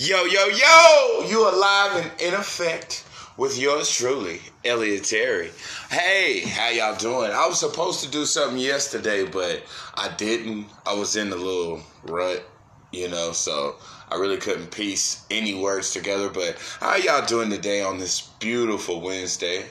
Yo, 0.00 0.26
yo, 0.26 0.46
yo! 0.46 1.26
You 1.26 1.50
alive 1.50 1.96
and 1.96 2.20
in 2.20 2.32
effect 2.32 3.04
with 3.36 3.58
yours 3.58 3.90
truly, 3.90 4.40
Elliot 4.64 5.02
Terry. 5.02 5.50
Hey, 5.90 6.42
how 6.42 6.68
y'all 6.68 6.94
doing? 6.94 7.32
I 7.32 7.48
was 7.48 7.58
supposed 7.58 8.04
to 8.04 8.08
do 8.08 8.24
something 8.24 8.58
yesterday, 8.58 9.26
but 9.26 9.64
I 9.96 10.14
didn't. 10.16 10.68
I 10.86 10.94
was 10.94 11.16
in 11.16 11.32
a 11.32 11.34
little 11.34 11.82
rut, 12.04 12.48
you 12.92 13.08
know, 13.08 13.32
so 13.32 13.74
I 14.08 14.14
really 14.14 14.36
couldn't 14.36 14.70
piece 14.70 15.26
any 15.32 15.60
words 15.60 15.92
together. 15.92 16.28
But 16.28 16.58
how 16.78 16.94
y'all 16.94 17.26
doing 17.26 17.50
today 17.50 17.82
on 17.82 17.98
this 17.98 18.20
beautiful 18.20 19.00
Wednesday? 19.00 19.64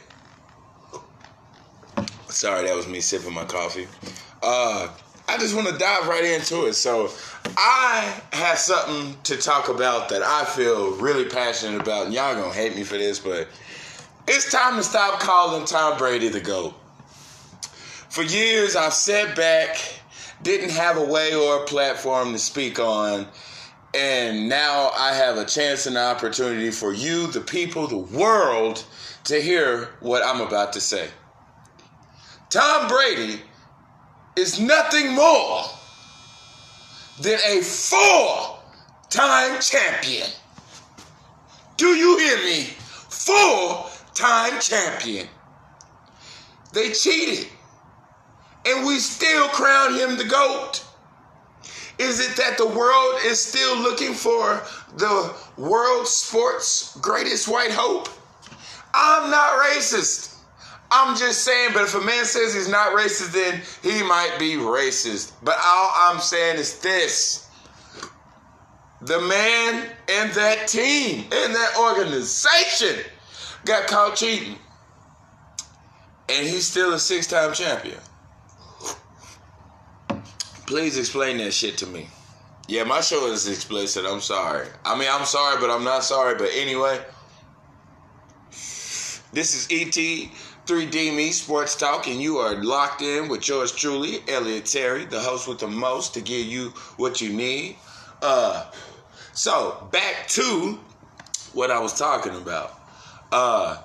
Sorry, 2.28 2.68
that 2.68 2.76
was 2.76 2.90
me 2.90 3.00
sipping 3.00 3.34
my 3.34 3.46
coffee. 3.46 3.88
Uh, 4.44 4.90
I 5.30 5.38
just 5.38 5.56
want 5.56 5.68
to 5.68 5.78
dive 5.78 6.08
right 6.08 6.24
into 6.24 6.66
it. 6.68 6.74
So, 6.74 7.12
I 7.58 8.22
have 8.34 8.58
something 8.58 9.18
to 9.24 9.38
talk 9.38 9.70
about 9.70 10.10
that 10.10 10.22
I 10.22 10.46
feel 10.46 10.96
really 10.98 11.26
passionate 11.26 11.82
about, 11.82 12.06
and 12.06 12.14
y'all 12.14 12.36
gonna 12.36 12.54
hate 12.54 12.76
me 12.76 12.84
for 12.84 12.98
this, 12.98 13.20
but 13.20 13.48
it's 14.28 14.52
time 14.52 14.76
to 14.78 14.84
stop 14.84 15.20
calling 15.20 15.66
Tom 15.66 15.98
Brady 15.98 16.30
the 16.30 16.40
GOAT. 16.40 16.74
For 18.10 18.24
years, 18.24 18.76
I've 18.76 18.94
sat 18.94 19.36
back, 19.36 19.78
didn't 20.42 20.72
have 20.72 20.98
a 20.98 21.04
way 21.04 21.34
or 21.34 21.64
a 21.64 21.66
platform 21.66 22.34
to 22.34 22.40
speak 22.40 22.80
on, 22.80 23.28
and 23.94 24.50
now 24.50 24.92
I 24.96 25.14
have 25.14 25.38
a 25.38 25.46
chance 25.46 25.86
and 25.86 25.98
an 25.98 26.04
opportunity 26.04 26.72
for 26.72 26.94
you, 26.94 27.28
the 27.28 27.42
people, 27.42 27.88
the 27.88 27.98
world, 27.98 28.86
to 29.26 29.42
hear 29.42 29.90
what 30.00 30.24
I'm 30.24 30.42
about 30.42 30.74
to 30.74 30.82
say. 30.82 31.10
Tom 32.50 32.88
Brady 32.88 33.42
is 34.38 34.60
nothing 34.60 35.14
more 35.14 35.64
than 37.22 37.40
a 37.46 37.62
four 37.62 38.60
time 39.10 39.60
champion. 39.60 40.28
Do 41.78 41.88
you 41.88 42.18
hear 42.20 42.38
me? 42.46 42.64
Four 43.10 43.90
time 44.14 44.60
champion. 44.60 45.28
They 46.74 46.92
cheated, 46.92 47.48
and 48.66 48.86
we 48.86 49.00
still 49.00 49.48
crown 49.50 49.96
him 49.96 50.18
the 50.18 50.26
GOAT. 50.26 50.84
Is 51.98 52.20
it 52.20 52.36
that 52.38 52.60
the 52.60 52.68
world 52.68 53.16
is 53.24 53.44
still 53.44 53.80
looking 53.80 54.14
for 54.14 54.62
the 54.98 55.34
world 55.58 56.08
sports 56.08 56.96
greatest 57.02 57.48
white 57.48 57.72
hope? 57.72 58.10
I'm 58.94 59.32
not 59.32 59.60
racist. 59.60 60.37
I'm 60.90 61.18
just 61.18 61.44
saying, 61.44 61.72
but 61.74 61.84
if 61.84 61.96
a 61.96 62.02
man 62.02 62.26
says 62.26 62.54
he's 62.54 62.70
not 62.70 62.96
racist, 62.96 63.34
then 63.34 63.62
he 63.84 64.04
might 64.04 64.38
be 64.40 64.54
racist. 64.54 65.34
But 65.44 65.58
all 65.64 65.92
I'm 65.96 66.20
saying 66.20 66.60
is 66.60 66.80
this 66.80 67.48
the 69.02 69.20
man 69.20 69.90
and 70.10 70.32
that 70.32 70.68
team 70.68 71.26
and 71.32 71.56
that 71.56 71.78
organization 71.80 73.04
got 73.66 73.88
caught 73.88 74.16
cheating. 74.16 74.58
And 76.30 76.48
he's 76.48 76.68
still 76.68 76.94
a 76.94 77.00
six 77.00 77.28
time 77.28 77.54
champion. 77.54 78.00
Please 80.66 80.98
explain 80.98 81.38
that 81.38 81.54
shit 81.54 81.78
to 81.78 81.86
me. 81.86 82.10
Yeah, 82.68 82.84
my 82.84 83.00
show 83.00 83.28
is 83.28 83.48
explicit. 83.48 84.06
I'm 84.06 84.20
sorry. 84.20 84.68
I 84.84 84.98
mean, 85.00 85.08
I'm 85.10 85.26
sorry, 85.26 85.58
but 85.62 85.70
I'm 85.70 85.86
not 85.86 86.04
sorry. 86.04 86.36
But 86.36 86.50
anyway, 86.54 87.00
this 88.50 89.24
is 89.56 89.68
ET 89.72 90.30
3D 90.68 91.16
Me 91.16 91.32
Sports 91.32 91.78
Talk, 91.78 92.08
and 92.08 92.22
you 92.22 92.40
are 92.40 92.62
locked 92.62 93.02
in 93.02 93.30
with 93.30 93.48
yours 93.48 93.72
truly, 93.72 94.20
Elliot 94.28 94.66
Terry, 94.66 95.06
the 95.06 95.18
host 95.18 95.48
with 95.48 95.60
the 95.60 95.68
most 95.68 96.14
to 96.16 96.22
give 96.22 96.46
you 96.46 96.74
what 96.98 97.22
you 97.22 97.32
need. 97.32 97.78
Uh, 98.22 98.70
so 99.32 99.88
back 99.94 100.28
to 100.28 100.78
what 101.54 101.72
I 101.72 101.80
was 101.80 101.98
talking 101.98 102.36
about, 102.36 102.78
uh, 103.32 103.78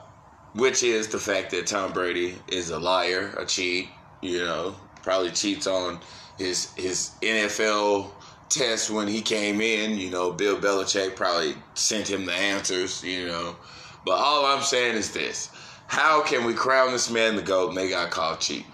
which 0.55 0.83
is 0.83 1.07
the 1.07 1.21
fact 1.21 1.53
that 1.53 1.69
Tom 1.69 1.93
Brady 1.93 2.35
is 2.49 2.71
a 2.71 2.81
liar, 2.81 3.33
a 3.39 3.47
cheat. 3.47 3.89
You 4.21 4.41
know, 4.41 4.75
probably 5.03 5.31
cheats 5.31 5.69
on 5.69 6.01
his 6.37 6.73
his 6.75 7.13
NFL 7.23 8.11
test 8.49 8.91
when 8.91 9.07
he 9.07 9.23
came 9.23 9.61
in. 9.61 9.99
You 9.99 10.11
know, 10.11 10.33
Bill 10.33 10.59
Belichick 10.59 11.15
probably 11.15 11.55
sent 11.75 12.11
him 12.11 12.27
the 12.27 12.33
answers. 12.33 13.05
You 13.05 13.29
know, 13.29 13.55
but 14.05 14.15
all 14.15 14.47
I'm 14.47 14.63
saying 14.63 14.97
is 14.97 15.13
this 15.13 15.49
how 15.93 16.23
can 16.23 16.45
we 16.45 16.55
crown 16.55 16.91
this 16.91 17.11
man 17.11 17.37
the 17.37 17.43
GOAT 17.43 17.69
and 17.69 17.77
they 17.77 17.91
got 17.91 18.11
called 18.11 18.41
cheap? 18.41 18.65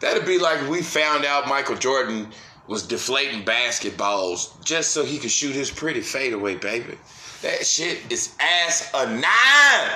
That'd 0.00 0.24
be 0.24 0.38
like 0.38 0.70
we 0.70 0.80
found 0.80 1.24
out 1.24 1.48
Michael 1.48 1.74
Jordan 1.74 2.28
was 2.68 2.86
deflating 2.86 3.44
basketballs 3.44 4.64
just 4.64 4.92
so 4.92 5.04
he 5.04 5.18
could 5.18 5.32
shoot 5.32 5.52
his 5.52 5.68
pretty 5.68 6.02
fadeaway, 6.02 6.54
baby. 6.54 6.96
That 7.42 7.66
shit 7.66 7.98
is 8.08 8.36
ass 8.38 8.88
a 8.94 9.06
nine. 9.06 9.90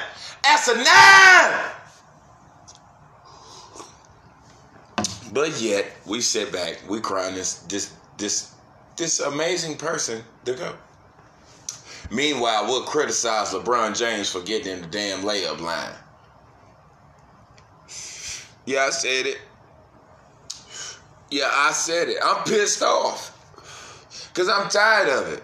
Ass 0.47 0.67
a 0.67 0.77
nine. 0.83 1.71
But 5.33 5.61
yet 5.61 5.93
we 6.07 6.23
sit 6.23 6.51
back, 6.51 6.81
we 6.89 6.99
crown 6.99 7.37
this 7.37 7.61
this 7.69 7.95
this 8.19 8.53
this 8.97 9.21
amazing 9.21 9.77
person 9.77 10.25
the 10.43 10.55
GOAT. 10.55 10.77
Meanwhile, 12.11 12.67
we'll 12.67 12.83
criticize 12.83 13.53
LeBron 13.53 13.97
James 13.97 14.29
for 14.29 14.41
getting 14.41 14.73
in 14.73 14.81
the 14.81 14.89
damn 14.89 15.21
layup 15.23 15.61
line. 15.61 15.95
Yeah, 18.71 18.85
I 18.87 18.91
said 18.91 19.27
it. 19.27 19.39
Yeah, 21.29 21.51
I 21.53 21.73
said 21.73 22.09
it. 22.09 22.19
I'm 22.25 22.45
pissed 22.45 22.83
off. 22.83 23.37
Because 24.29 24.49
I'm 24.49 24.69
tired 24.69 25.09
of 25.09 25.33
it. 25.33 25.43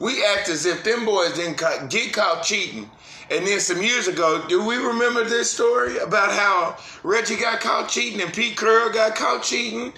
We 0.00 0.24
act 0.24 0.48
as 0.48 0.64
if 0.64 0.82
them 0.82 1.04
boys 1.04 1.34
didn't 1.34 1.58
get 1.90 2.14
caught 2.14 2.42
cheating. 2.42 2.90
And 3.30 3.46
then 3.46 3.60
some 3.60 3.82
years 3.82 4.08
ago, 4.08 4.46
do 4.48 4.64
we 4.64 4.76
remember 4.76 5.24
this 5.24 5.50
story 5.50 5.98
about 5.98 6.32
how 6.32 6.78
Reggie 7.02 7.36
got 7.36 7.60
caught 7.60 7.90
cheating 7.90 8.22
and 8.22 8.32
Pete 8.32 8.56
Carroll 8.56 8.88
got 8.88 9.14
caught 9.14 9.42
cheating? 9.42 9.92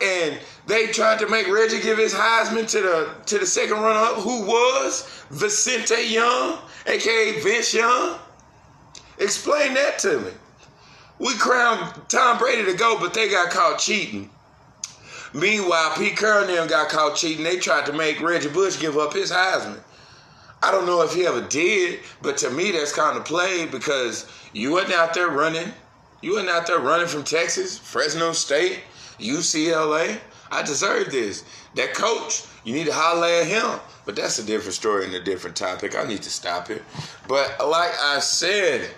And 0.00 0.40
they 0.66 0.86
tried 0.86 1.18
to 1.18 1.28
make 1.28 1.48
Reggie 1.48 1.82
give 1.82 1.98
his 1.98 2.14
Heisman 2.14 2.66
to 2.70 2.80
the 2.80 3.14
to 3.26 3.38
the 3.38 3.46
second 3.46 3.76
runner 3.76 4.00
up, 4.00 4.16
who 4.16 4.46
was 4.46 5.06
Vicente 5.28 6.02
Young, 6.08 6.60
aka 6.86 7.40
Vince 7.42 7.74
Young. 7.74 8.18
Explain 9.18 9.74
that 9.74 9.98
to 9.98 10.20
me. 10.20 10.30
We 11.18 11.34
crowned 11.34 12.08
Tom 12.08 12.38
Brady 12.38 12.64
to 12.70 12.76
go, 12.76 12.98
but 12.98 13.14
they 13.14 13.28
got 13.28 13.50
caught 13.50 13.78
cheating. 13.78 14.30
Meanwhile, 15.32 15.94
Pete 15.96 16.16
Carroll 16.16 16.46
them 16.46 16.68
got 16.68 16.88
caught 16.88 17.16
cheating. 17.16 17.44
They 17.44 17.56
tried 17.56 17.86
to 17.86 17.92
make 17.92 18.20
Reggie 18.20 18.48
Bush 18.48 18.80
give 18.80 18.96
up 18.96 19.12
his 19.12 19.32
Heisman. 19.32 19.80
I 20.62 20.70
don't 20.70 20.86
know 20.86 21.02
if 21.02 21.12
he 21.12 21.26
ever 21.26 21.42
did, 21.42 22.00
but 22.22 22.38
to 22.38 22.50
me 22.50 22.70
that's 22.70 22.92
kind 22.92 23.18
of 23.18 23.24
played 23.24 23.70
because 23.70 24.26
you 24.52 24.72
wasn't 24.72 24.94
out 24.94 25.12
there 25.12 25.28
running. 25.28 25.72
You 26.22 26.32
wasn't 26.32 26.50
out 26.50 26.66
there 26.66 26.78
running 26.78 27.06
from 27.06 27.22
Texas, 27.22 27.76
Fresno 27.76 28.32
State, 28.32 28.80
UCLA. 29.18 30.18
I 30.50 30.62
deserve 30.62 31.10
this. 31.10 31.44
That 31.74 31.94
coach, 31.94 32.44
you 32.64 32.72
need 32.72 32.86
to 32.86 32.94
holler 32.94 33.26
at 33.26 33.46
him. 33.46 33.80
But 34.06 34.16
that's 34.16 34.38
a 34.38 34.44
different 34.44 34.74
story 34.74 35.04
and 35.04 35.14
a 35.14 35.22
different 35.22 35.56
topic. 35.56 35.96
I 35.96 36.04
need 36.04 36.22
to 36.22 36.30
stop 36.30 36.70
it. 36.70 36.82
But 37.26 37.56
like 37.66 37.92
I 38.00 38.20
said, 38.20 38.88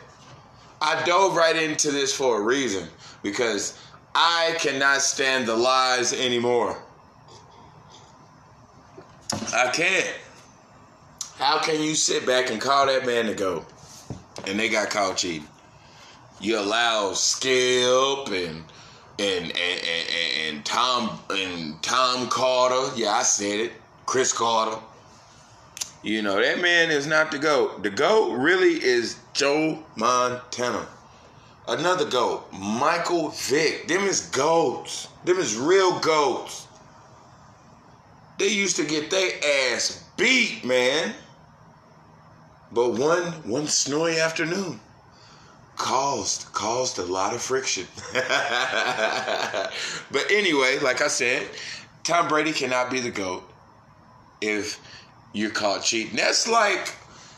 I 0.81 1.03
dove 1.05 1.37
right 1.37 1.57
into 1.57 1.91
this 1.91 2.15
for 2.15 2.41
a 2.41 2.43
reason 2.43 2.89
because 3.23 3.79
I 4.15 4.57
cannot 4.61 5.03
stand 5.03 5.47
the 5.47 5.57
lies 5.57 6.13
anymore. 6.13 6.83
I 9.55 9.71
can't. 9.73 10.15
How 11.37 11.59
can 11.59 11.83
you 11.83 11.95
sit 11.95 12.27
back 12.27 12.51
and 12.51 12.61
call 12.61 12.87
that 12.87 13.05
man 13.05 13.27
to 13.27 13.35
go? 13.35 13.65
And 14.47 14.59
they 14.59 14.69
got 14.69 14.91
caught 14.91 15.19
cheating. 15.19 15.49
You 16.41 16.59
allow 16.59 17.13
Skip 17.13 18.29
and 18.29 18.65
and 19.19 19.45
and, 19.45 19.53
and, 19.53 20.57
and 20.57 20.65
Tom 20.65 21.19
and 21.31 21.83
Tom 21.83 22.29
Carter. 22.29 22.93
Yeah, 22.97 23.13
I 23.13 23.23
said 23.23 23.61
it. 23.61 23.73
Cris 24.05 24.33
Carter. 24.33 24.81
You 26.03 26.22
know, 26.22 26.41
that 26.41 26.61
man 26.61 26.91
is 26.91 27.07
not 27.07 27.33
the 27.33 27.39
GOAT. 27.39 27.83
The 27.83 27.91
GOAT 27.91 28.37
really 28.37 28.83
is 28.83 29.17
Joe 29.36 29.84
Montana. 29.97 30.86
Another 31.68 32.09
GOAT, 32.09 32.47
Michael 32.54 33.28
Vick. 33.28 33.86
Them 33.86 34.04
is 34.04 34.30
GOATs. 34.30 35.09
Them 35.27 35.36
is 35.36 35.59
real 35.59 36.00
GOATs. 36.00 36.66
They 38.38 38.48
used 38.48 38.77
to 38.77 38.84
get 38.84 39.10
their 39.10 39.30
ass 39.74 40.03
beat, 40.16 40.65
man. 40.65 41.12
But 42.72 42.92
one 42.92 43.24
one 43.44 43.66
snowy 43.66 44.18
afternoon 44.18 44.80
caused 45.77 46.50
caused 46.54 46.98
a 46.98 47.04
lot 47.04 47.34
of 47.34 47.42
friction. 47.42 47.86
but 48.15 48.24
anyway, 50.30 50.78
like 50.78 51.03
I 51.03 51.09
said, 51.09 51.47
Tom 52.04 52.28
Brady 52.28 52.53
cannot 52.53 52.91
be 52.91 53.00
the 53.00 53.10
GOAT 53.10 53.42
if 54.41 54.80
you're 55.34 55.50
caught 55.50 55.83
cheating. 55.83 56.16
That's 56.16 56.48
like 56.48 56.94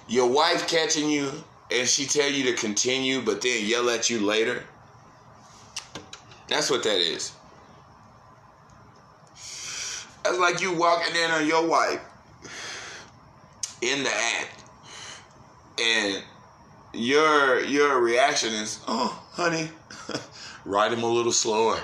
your 0.07 0.29
wife 0.29 0.69
catching 0.69 1.11
you 1.11 1.33
and 1.71 1.89
she 1.89 2.07
tell 2.07 2.31
you 2.31 2.45
to 2.45 2.55
continue 2.55 3.21
but 3.21 3.43
then 3.43 3.65
yell 3.67 3.91
at 3.91 4.11
you 4.11 4.21
later. 4.21 4.65
That's 6.49 6.71
what 6.71 6.83
that 6.85 6.99
is. 6.99 7.33
That's 10.25 10.39
like 10.39 10.61
you 10.61 10.73
walking 10.75 11.15
in 11.15 11.31
on 11.31 11.47
your 11.47 11.67
wife 11.67 12.01
in 13.81 14.03
the 14.03 14.11
act, 14.11 14.63
and 15.81 16.23
your 16.93 17.61
your 17.65 18.01
reaction 18.01 18.53
is, 18.53 18.81
"Oh, 18.89 19.23
honey, 19.33 19.71
ride 20.65 20.93
him 20.93 21.03
a 21.03 21.07
little 21.07 21.33
slower." 21.33 21.79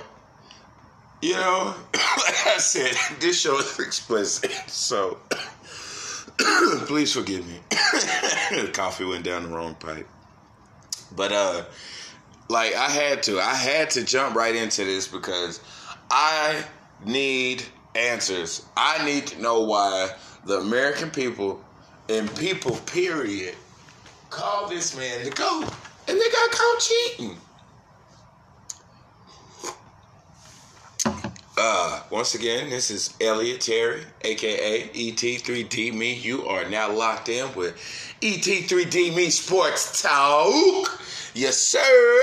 You 1.23 1.35
know, 1.35 1.75
like 1.95 2.47
I 2.47 2.59
said, 2.59 2.95
this 3.21 3.41
show 3.41 3.59
is 3.59 3.79
explicit, 3.79 4.53
so 4.67 5.19
please 6.87 7.13
forgive 7.13 7.47
me. 7.47 7.61
coffee 8.73 9.05
went 9.05 9.25
down 9.25 9.45
the 9.45 9.49
wrong 9.49 9.75
pipe, 9.77 10.09
but 11.15 11.33
uh, 11.33 11.65
like 12.49 12.75
I 12.75 12.89
had 12.89 13.23
to, 13.25 13.41
I 13.41 13.55
had 13.55 13.91
to 13.91 14.05
jump 14.05 14.35
right 14.35 14.55
into 14.55 14.85
this 14.85 15.09
because 15.09 15.61
I 16.11 16.65
need 17.05 17.65
answers. 17.95 18.65
I 18.77 19.05
need 19.05 19.27
to 19.29 19.41
know 19.41 19.61
why 19.61 20.11
the 20.45 20.59
American 20.59 21.11
people 21.11 21.63
and 22.09 22.35
people, 22.37 22.77
period, 22.87 23.55
call 24.31 24.69
this 24.69 24.97
man 24.97 25.25
the 25.25 25.31
GOAT. 25.31 25.73
And 26.07 26.21
they 26.21 26.31
got 26.31 26.51
caught 26.51 26.81
cheating. 26.81 27.39
Uh, 31.57 32.03
once 32.11 32.35
again, 32.35 32.69
this 32.69 32.91
is 32.91 33.15
Elliot 33.21 33.61
Terry, 33.61 34.03
aka 34.23 34.89
ET3D 34.89 35.95
Me. 35.95 36.13
You 36.13 36.47
are 36.49 36.69
now 36.69 36.91
locked 36.93 37.29
in 37.29 37.55
with 37.55 37.77
ET3D 38.21 39.15
Me 39.15 39.31
Sports 39.31 40.03
Talk. 40.03 41.01
Yes, 41.33 41.57
sir. 41.57 42.23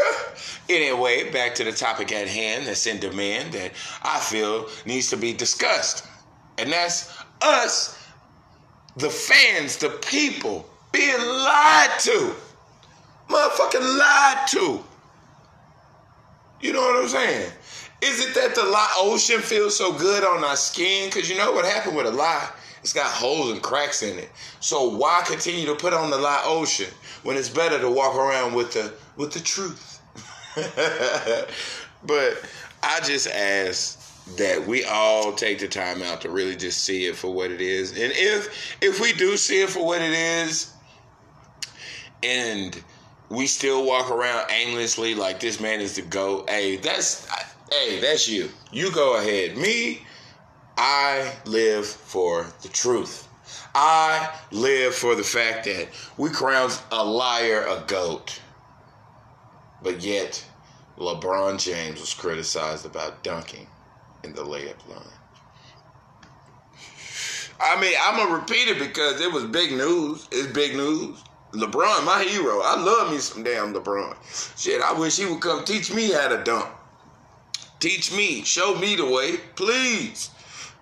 Anyway, 0.67 1.31
back 1.31 1.55
to 1.55 1.63
the 1.63 1.71
topic 1.71 2.11
at 2.11 2.27
hand 2.27 2.67
that's 2.67 2.85
in 2.87 2.99
demand 2.99 3.53
that 3.53 3.71
I 4.03 4.19
feel 4.19 4.67
needs 4.85 5.09
to 5.11 5.17
be 5.17 5.31
discussed. 5.31 6.05
And 6.57 6.69
that's 6.69 7.17
us, 7.41 7.97
the 8.97 9.09
fans, 9.09 9.77
the 9.77 9.89
people, 9.89 10.69
being 10.91 11.17
lied 11.17 11.99
to. 11.99 12.35
Motherfucking 13.29 13.97
lied 13.97 14.47
to. 14.49 14.83
You 16.59 16.73
know 16.73 16.81
what 16.81 17.03
I'm 17.03 17.07
saying? 17.07 17.51
Is 18.01 18.25
it 18.25 18.33
that 18.33 18.55
the 18.55 18.63
lie 18.63 18.93
ocean 18.97 19.39
feels 19.41 19.77
so 19.77 19.93
good 19.93 20.23
on 20.23 20.43
our 20.43 20.55
skin? 20.55 21.09
Because 21.09 21.29
you 21.29 21.37
know 21.37 21.51
what 21.51 21.65
happened 21.65 21.95
with 21.95 22.07
a 22.07 22.11
lie? 22.11 22.49
It's 22.81 22.93
got 22.93 23.11
holes 23.11 23.51
and 23.51 23.61
cracks 23.61 24.01
in 24.01 24.17
it. 24.17 24.29
So 24.59 24.89
why 24.89 25.21
continue 25.23 25.67
to 25.67 25.75
put 25.75 25.93
on 25.93 26.09
the 26.09 26.17
lie 26.17 26.41
ocean 26.43 26.91
when 27.21 27.37
it's 27.37 27.49
better 27.49 27.79
to 27.79 27.89
walk 27.89 28.15
around 28.15 28.55
with 28.55 28.73
the 28.73 28.91
with 29.17 29.31
the 29.31 29.39
truth? 29.39 29.99
but 32.03 32.43
I 32.81 32.99
just 33.01 33.27
ask 33.27 33.99
that 34.37 34.65
we 34.65 34.83
all 34.85 35.33
take 35.33 35.59
the 35.59 35.67
time 35.67 36.01
out 36.01 36.21
to 36.21 36.29
really 36.29 36.55
just 36.55 36.83
see 36.83 37.05
it 37.05 37.15
for 37.15 37.31
what 37.31 37.51
it 37.51 37.61
is. 37.61 37.91
And 37.91 38.11
if 38.15 38.77
if 38.81 38.99
we 38.99 39.13
do 39.13 39.37
see 39.37 39.61
it 39.61 39.69
for 39.69 39.85
what 39.85 40.01
it 40.01 40.13
is 40.13 40.73
and 42.23 42.83
we 43.29 43.45
still 43.47 43.85
walk 43.85 44.09
around 44.09 44.49
aimlessly 44.49 45.15
like 45.15 45.39
this 45.39 45.59
man 45.59 45.79
is 45.79 45.95
the 45.95 46.01
GOAT, 46.01 46.49
hey, 46.49 46.77
that's 46.77 47.27
hey, 47.71 47.99
that's 47.99 48.27
you. 48.27 48.49
You 48.71 48.91
go 48.91 49.17
ahead. 49.17 49.57
Me, 49.57 50.01
I 50.77 51.33
live 51.45 51.85
for 51.85 52.45
the 52.61 52.67
truth. 52.67 53.27
I 53.73 54.37
live 54.51 54.93
for 54.93 55.15
the 55.15 55.23
fact 55.23 55.65
that 55.65 55.87
we 56.17 56.29
crown 56.29 56.71
a 56.91 57.03
liar 57.03 57.65
a 57.67 57.83
goat. 57.87 58.39
But 59.81 60.01
yet, 60.03 60.45
LeBron 60.97 61.59
James 61.59 61.99
was 61.99 62.13
criticized 62.13 62.85
about 62.85 63.23
dunking 63.23 63.67
in 64.23 64.33
the 64.33 64.43
layup 64.43 64.87
line. 64.87 65.01
I 67.59 67.79
mean, 67.79 67.93
I'm 68.03 68.17
gonna 68.17 68.35
repeat 68.35 68.67
it 68.67 68.79
because 68.79 69.21
it 69.21 69.31
was 69.31 69.45
big 69.45 69.71
news. 69.71 70.27
It's 70.31 70.51
big 70.51 70.75
news. 70.75 71.23
LeBron, 71.53 72.05
my 72.05 72.23
hero. 72.23 72.61
I 72.63 72.81
love 72.81 73.11
me 73.11 73.19
some 73.19 73.43
damn 73.43 73.73
LeBron. 73.73 74.15
Shit, 74.57 74.81
I 74.81 74.93
wish 74.93 75.17
he 75.17 75.25
would 75.25 75.41
come 75.41 75.63
teach 75.63 75.93
me 75.93 76.11
how 76.11 76.27
to 76.27 76.43
dunk. 76.43 76.67
Teach 77.81 78.15
me, 78.15 78.43
show 78.43 78.75
me 78.75 78.95
the 78.95 79.07
way, 79.07 79.37
please. 79.55 80.29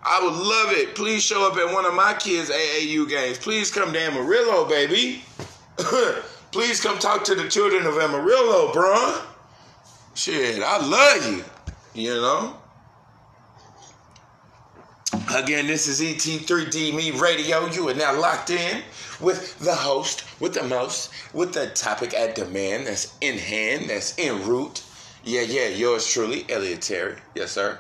I 0.04 0.22
would 0.22 0.34
love 0.34 0.74
it. 0.74 0.96
Please 0.96 1.24
show 1.24 1.50
up 1.50 1.58
at 1.58 1.74
one 1.74 1.86
of 1.86 1.94
my 1.94 2.14
kids' 2.14 2.50
AAU 2.50 3.08
games. 3.08 3.38
Please 3.38 3.72
come 3.72 3.94
to 3.94 4.00
Amarillo, 4.00 4.68
baby. 4.68 5.24
Please 6.52 6.82
come 6.82 7.00
talk 7.00 7.24
to 7.26 7.36
the 7.36 7.48
children 7.48 7.86
of 7.86 7.98
Amarillo, 7.98 8.74
bruh. 8.74 9.22
Shit, 10.14 10.62
I 10.62 10.86
love 10.86 11.26
you. 11.96 12.02
You 12.02 12.16
know? 12.16 12.58
Again, 15.34 15.68
this 15.68 15.88
is 15.88 16.02
ET3D 16.02 16.94
Me 16.94 17.12
Radio. 17.12 17.68
You 17.68 17.88
are 17.88 17.94
now 17.94 18.20
locked 18.20 18.50
in 18.50 18.82
with 19.22 19.58
the 19.60 19.76
host, 19.76 20.26
with 20.42 20.54
the 20.54 20.64
most, 20.64 21.12
with 21.34 21.54
the 21.54 21.68
topic 21.68 22.14
at 22.14 22.36
demand 22.36 22.88
that's 22.88 23.16
in 23.22 23.38
hand, 23.38 23.90
that's 23.90 24.18
en 24.18 24.46
route 24.46 24.84
yeah, 25.24 25.42
yeah, 25.42 25.68
yours 25.68 26.08
truly, 26.08 26.46
Elliot 26.50 26.82
Terry. 26.82 27.18
Yes, 27.36 27.52
sir. 27.52 27.80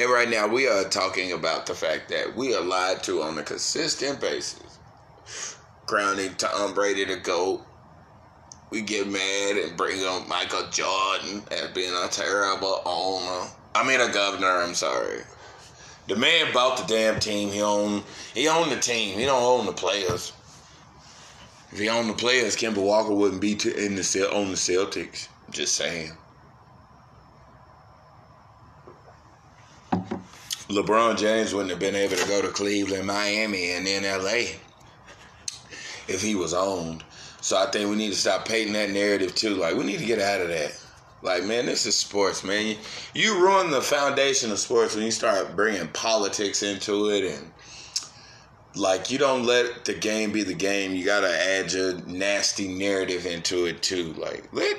And 0.00 0.10
right 0.10 0.28
now 0.28 0.46
we 0.46 0.68
are 0.68 0.84
talking 0.84 1.32
about 1.32 1.66
the 1.66 1.74
fact 1.74 2.08
that 2.10 2.36
we 2.36 2.54
are 2.54 2.62
lied 2.62 3.02
to 3.04 3.22
on 3.22 3.36
a 3.36 3.42
consistent 3.42 4.20
basis. 4.20 4.78
Crowning 5.86 6.34
Tom 6.34 6.68
um, 6.68 6.74
Brady 6.74 7.04
the 7.04 7.16
GOAT. 7.16 7.64
We 8.70 8.82
get 8.82 9.08
mad 9.08 9.56
and 9.56 9.76
bring 9.76 10.04
up 10.04 10.28
Michael 10.28 10.68
Jordan 10.70 11.42
as 11.50 11.70
being 11.70 11.94
a 11.94 12.06
terrible 12.08 12.82
owner. 12.84 13.48
I 13.74 13.86
mean 13.86 14.00
a 14.00 14.12
governor, 14.12 14.62
I'm 14.62 14.74
sorry. 14.74 15.22
The 16.06 16.16
man 16.16 16.52
bought 16.52 16.78
the 16.78 16.84
damn 16.84 17.18
team. 17.18 17.50
He 17.50 17.60
owned 17.60 18.04
he 18.34 18.46
owned 18.46 18.70
the 18.70 18.78
team. 18.78 19.18
He 19.18 19.24
don't 19.24 19.42
own 19.42 19.66
the 19.66 19.72
players. 19.72 20.32
If 21.72 21.78
he 21.78 21.88
owned 21.88 22.08
the 22.08 22.14
players, 22.14 22.56
Kemba 22.56 22.78
Walker 22.78 23.14
wouldn't 23.14 23.40
be 23.40 23.52
in 23.52 23.94
the 23.94 24.30
on 24.32 24.48
the 24.48 24.56
Celtics. 24.56 25.28
Just 25.50 25.74
saying. 25.76 26.12
LeBron 30.68 31.18
James 31.18 31.54
wouldn't 31.54 31.70
have 31.70 31.80
been 31.80 31.94
able 31.94 32.16
to 32.16 32.28
go 32.28 32.42
to 32.42 32.48
Cleveland, 32.48 33.06
Miami, 33.06 33.72
and 33.72 33.86
then 33.86 34.02
LA 34.02 34.58
if 36.08 36.22
he 36.22 36.34
was 36.34 36.52
owned. 36.52 37.04
So 37.40 37.56
I 37.56 37.70
think 37.70 37.88
we 37.88 37.96
need 37.96 38.10
to 38.10 38.16
stop 38.16 38.46
painting 38.46 38.72
that 38.74 38.90
narrative 38.90 39.34
too. 39.34 39.54
Like 39.54 39.76
we 39.76 39.84
need 39.84 39.98
to 40.00 40.04
get 40.04 40.20
out 40.20 40.40
of 40.40 40.48
that. 40.48 40.78
Like 41.22 41.44
man, 41.44 41.66
this 41.66 41.86
is 41.86 41.96
sports, 41.96 42.44
man. 42.44 42.66
You, 42.66 42.76
you 43.14 43.40
ruin 43.40 43.70
the 43.70 43.80
foundation 43.80 44.50
of 44.50 44.58
sports 44.58 44.94
when 44.94 45.04
you 45.04 45.10
start 45.10 45.56
bringing 45.56 45.88
politics 45.88 46.62
into 46.62 47.10
it 47.10 47.24
and 47.24 47.50
like 48.78 49.10
you 49.10 49.18
don't 49.18 49.44
let 49.44 49.84
the 49.84 49.94
game 49.94 50.32
be 50.32 50.42
the 50.42 50.54
game. 50.54 50.94
You 50.94 51.04
gotta 51.04 51.30
add 51.30 51.72
your 51.72 51.94
nasty 52.06 52.68
narrative 52.68 53.26
into 53.26 53.66
it 53.66 53.82
too. 53.82 54.14
Like 54.14 54.48
let 54.52 54.78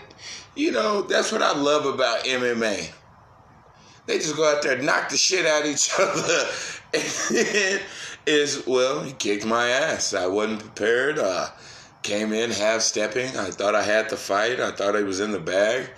you 0.55 0.71
know 0.71 1.01
that's 1.01 1.31
what 1.31 1.41
I 1.41 1.55
love 1.57 1.85
about 1.85 2.23
MMA. 2.23 2.89
They 4.05 4.17
just 4.17 4.35
go 4.35 4.49
out 4.51 4.63
there 4.63 4.81
knock 4.81 5.09
the 5.09 5.17
shit 5.17 5.45
out 5.45 5.63
of 5.63 5.67
each 5.67 5.91
other. 5.99 6.47
and 6.93 7.81
is 8.25 8.65
well, 8.65 9.01
he 9.01 9.13
kicked 9.13 9.45
my 9.45 9.69
ass. 9.69 10.13
I 10.13 10.27
wasn't 10.27 10.61
prepared. 10.61 11.19
Uh, 11.19 11.49
came 12.01 12.33
in 12.33 12.51
half 12.51 12.81
stepping. 12.81 13.35
I 13.37 13.51
thought 13.51 13.75
I 13.75 13.83
had 13.83 14.09
the 14.09 14.17
fight. 14.17 14.59
I 14.59 14.71
thought 14.71 14.95
I 14.95 15.03
was 15.03 15.19
in 15.19 15.31
the 15.31 15.39
bag. 15.39 15.89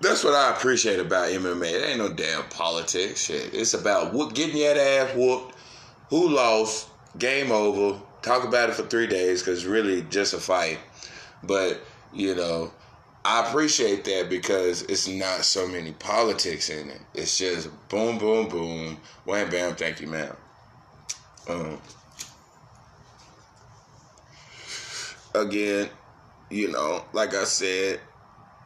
That's 0.00 0.22
what 0.22 0.34
I 0.34 0.50
appreciate 0.50 1.00
about 1.00 1.28
MMA. 1.28 1.72
It 1.72 1.88
ain't 1.88 1.98
no 1.98 2.12
damn 2.12 2.44
politics. 2.50 3.24
Shit. 3.24 3.52
It's 3.52 3.74
about 3.74 4.12
getting 4.34 4.56
your 4.56 4.78
ass 4.78 5.14
whooped. 5.16 5.56
Who 6.10 6.28
lost? 6.28 6.88
Game 7.16 7.50
over. 7.52 8.00
Talk 8.22 8.44
about 8.44 8.68
it 8.68 8.74
for 8.74 8.82
three 8.82 9.06
days 9.06 9.42
because 9.42 9.64
really 9.64 10.02
just 10.02 10.34
a 10.34 10.38
fight. 10.38 10.78
But 11.42 11.80
you 12.12 12.34
know, 12.34 12.72
I 13.24 13.46
appreciate 13.46 14.04
that 14.04 14.28
because 14.28 14.82
it's 14.82 15.06
not 15.06 15.44
so 15.44 15.66
many 15.66 15.92
politics 15.92 16.70
in 16.70 16.90
it. 16.90 17.00
It's 17.14 17.38
just 17.38 17.68
boom, 17.88 18.18
boom, 18.18 18.48
boom, 18.48 18.98
wham, 19.24 19.50
bam, 19.50 19.74
thank 19.76 20.00
you, 20.00 20.08
ma'am. 20.08 20.36
Um, 21.48 21.80
again, 25.34 25.88
you 26.50 26.70
know, 26.70 27.04
like 27.12 27.34
I 27.34 27.44
said, 27.44 28.00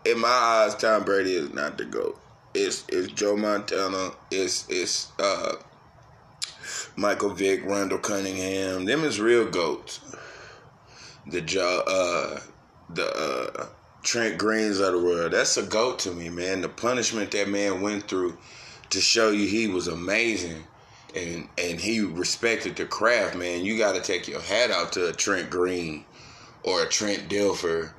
in 0.04 0.18
my 0.20 0.28
eyes, 0.28 0.74
Tom 0.74 1.04
Brady 1.04 1.34
is 1.34 1.52
not 1.52 1.78
the 1.78 1.84
goat. 1.84 2.18
It's 2.54 2.84
it's 2.88 3.12
Joe 3.12 3.36
Montana. 3.36 4.10
It's 4.30 4.68
it's 4.68 5.10
uh, 5.18 5.54
Michael 6.96 7.30
Vick, 7.30 7.64
Randall 7.64 7.98
Cunningham. 7.98 8.84
Them 8.84 9.04
is 9.04 9.20
real 9.20 9.48
goats. 9.48 10.00
The 11.26 11.40
uh, 11.40 12.40
the 12.90 13.06
uh, 13.06 13.66
Trent 14.02 14.38
Greens 14.38 14.80
of 14.80 14.92
the 14.92 14.98
world. 14.98 15.32
That's 15.32 15.56
a 15.56 15.62
goat 15.62 16.00
to 16.00 16.10
me, 16.10 16.28
man. 16.28 16.60
The 16.60 16.68
punishment 16.68 17.30
that 17.30 17.48
man 17.48 17.80
went 17.80 18.08
through 18.08 18.36
to 18.90 19.00
show 19.00 19.30
you 19.30 19.46
he 19.46 19.68
was 19.68 19.88
amazing 19.88 20.64
and 21.14 21.48
and 21.58 21.80
he 21.80 22.00
respected 22.00 22.76
the 22.76 22.84
craft, 22.84 23.36
man. 23.36 23.64
You 23.64 23.78
got 23.78 23.94
to 23.94 24.00
take 24.00 24.28
your 24.28 24.40
hat 24.40 24.70
out 24.70 24.92
to 24.92 25.08
a 25.08 25.12
Trent 25.12 25.50
Green 25.50 26.04
or 26.62 26.82
a 26.82 26.88
Trent 26.88 27.28
Dilfer. 27.28 27.92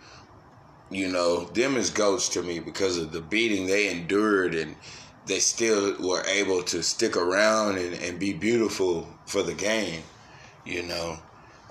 You 0.89 1.07
know, 1.07 1.45
them 1.45 1.75
is 1.75 1.89
goats 1.89 2.29
to 2.29 2.43
me 2.43 2.59
because 2.59 2.97
of 2.97 3.11
the 3.11 3.21
beating 3.21 3.65
they 3.65 3.89
endured 3.89 4.53
and 4.53 4.75
they 5.25 5.39
still 5.39 5.95
were 5.99 6.23
able 6.27 6.63
to 6.63 6.83
stick 6.83 7.15
around 7.15 7.77
and, 7.77 7.93
and 7.95 8.19
be 8.19 8.33
beautiful 8.33 9.07
for 9.25 9.41
the 9.41 9.53
game. 9.53 10.03
You 10.65 10.83
know, 10.83 11.17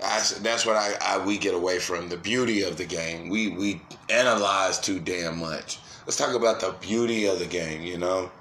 I, 0.03 0.21
that's 0.41 0.65
what 0.65 0.75
I, 0.75 0.93
I 1.01 1.25
we 1.25 1.37
get 1.37 1.53
away 1.53 1.79
from 1.79 2.09
the 2.09 2.17
beauty 2.17 2.63
of 2.63 2.77
the 2.77 2.85
game. 2.85 3.29
We 3.29 3.49
we 3.49 3.81
analyze 4.09 4.79
too 4.79 4.99
damn 4.99 5.39
much. 5.39 5.79
Let's 6.05 6.17
talk 6.17 6.35
about 6.35 6.59
the 6.59 6.75
beauty 6.81 7.25
of 7.25 7.39
the 7.39 7.45
game. 7.45 7.81
You 7.83 7.97
know. 7.97 8.31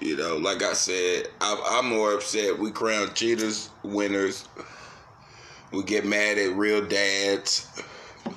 You 0.00 0.14
know, 0.14 0.36
like 0.36 0.62
I 0.62 0.74
said, 0.74 1.28
I, 1.40 1.78
I'm 1.78 1.88
more 1.88 2.12
upset. 2.12 2.58
We 2.58 2.70
crown 2.70 3.14
cheaters 3.14 3.70
winners. 3.82 4.46
We 5.72 5.82
get 5.84 6.04
mad 6.04 6.36
at 6.36 6.54
real 6.54 6.84
dads 6.86 7.66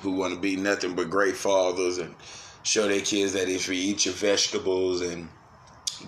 who 0.00 0.12
want 0.12 0.34
to 0.34 0.40
be 0.40 0.56
nothing 0.56 0.94
but 0.94 1.10
great 1.10 1.36
fathers 1.36 1.98
and 1.98 2.14
show 2.62 2.88
their 2.88 3.00
kids 3.00 3.32
that 3.32 3.48
if 3.48 3.68
you 3.68 3.74
eat 3.74 4.04
your 4.04 4.14
vegetables 4.14 5.00
and 5.00 5.28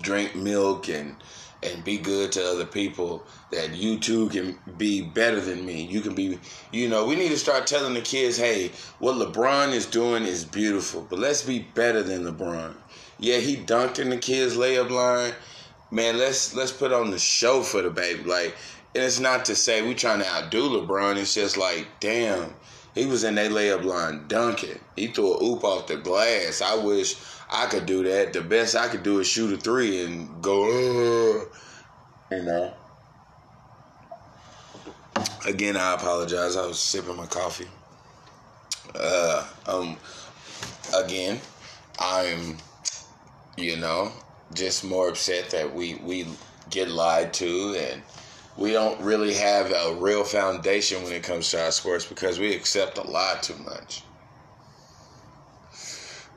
drink 0.01 0.35
milk 0.35 0.89
and 0.89 1.15
and 1.63 1.83
be 1.83 1.97
good 1.97 2.31
to 2.33 2.45
other 2.45 2.65
people 2.65 3.25
that 3.51 3.73
you 3.73 3.97
too 3.97 4.27
can 4.29 4.57
be 4.77 5.01
better 5.01 5.39
than 5.39 5.65
me. 5.65 5.83
You 5.83 6.01
can 6.01 6.13
be 6.13 6.39
you 6.71 6.89
know 6.89 7.05
we 7.05 7.15
need 7.15 7.29
to 7.29 7.37
start 7.37 7.67
telling 7.67 7.93
the 7.93 8.01
kids 8.01 8.37
hey 8.37 8.71
what 8.99 9.15
lebron 9.15 9.71
is 9.71 9.85
doing 9.85 10.23
is 10.23 10.43
beautiful 10.43 11.05
but 11.09 11.19
let's 11.19 11.41
be 11.43 11.59
better 11.59 12.03
than 12.03 12.25
lebron. 12.25 12.75
Yeah 13.19 13.37
he 13.37 13.55
dunked 13.55 13.99
in 13.99 14.09
the 14.09 14.17
kids 14.17 14.55
layup 14.57 14.89
line. 14.89 15.33
Man 15.91 16.17
let's 16.17 16.53
let's 16.53 16.71
put 16.71 16.91
on 16.91 17.11
the 17.11 17.19
show 17.19 17.61
for 17.61 17.81
the 17.81 17.89
baby. 17.89 18.23
Like 18.23 18.55
and 18.95 19.03
it's 19.03 19.19
not 19.19 19.45
to 19.45 19.55
say 19.55 19.81
we 19.81 19.95
trying 19.95 20.19
to 20.19 20.27
outdo 20.27 20.69
lebron. 20.69 21.17
It's 21.17 21.33
just 21.33 21.57
like 21.57 21.87
damn 21.99 22.53
he 22.95 23.05
was 23.05 23.23
in 23.23 23.35
that 23.35 23.51
layup 23.51 23.83
line 23.83 24.25
dunking. 24.27 24.79
He 24.95 25.07
threw 25.07 25.33
a 25.33 25.43
oop 25.43 25.63
off 25.63 25.87
the 25.87 25.97
glass. 25.97 26.61
I 26.61 26.75
wish 26.75 27.15
I 27.51 27.65
could 27.65 27.85
do 27.85 28.03
that. 28.03 28.33
The 28.33 28.41
best 28.41 28.75
I 28.75 28.87
could 28.87 29.03
do 29.03 29.19
is 29.19 29.27
shoot 29.27 29.53
a 29.53 29.57
three 29.57 30.03
and 30.05 30.41
go, 30.41 30.63
uh, 30.63 32.35
you 32.35 32.43
know. 32.43 32.73
Again, 35.45 35.75
I 35.75 35.93
apologize. 35.93 36.55
I 36.55 36.65
was 36.65 36.79
sipping 36.79 37.17
my 37.17 37.25
coffee. 37.25 37.67
Uh, 38.95 39.45
um, 39.65 39.97
again, 40.95 41.39
I'm, 41.99 42.57
you 43.57 43.77
know, 43.77 44.11
just 44.53 44.83
more 44.83 45.09
upset 45.09 45.49
that 45.49 45.73
we 45.73 45.95
we 45.95 46.27
get 46.69 46.89
lied 46.89 47.33
to 47.33 47.75
and 47.75 48.01
we 48.57 48.71
don't 48.71 48.99
really 49.01 49.33
have 49.33 49.71
a 49.71 49.95
real 49.95 50.23
foundation 50.23 51.03
when 51.03 51.13
it 51.13 51.23
comes 51.23 51.49
to 51.51 51.63
our 51.63 51.71
sports 51.71 52.05
because 52.05 52.39
we 52.39 52.53
accept 52.53 52.97
a 52.97 53.03
lot 53.03 53.43
too 53.43 53.55
much. 53.63 54.03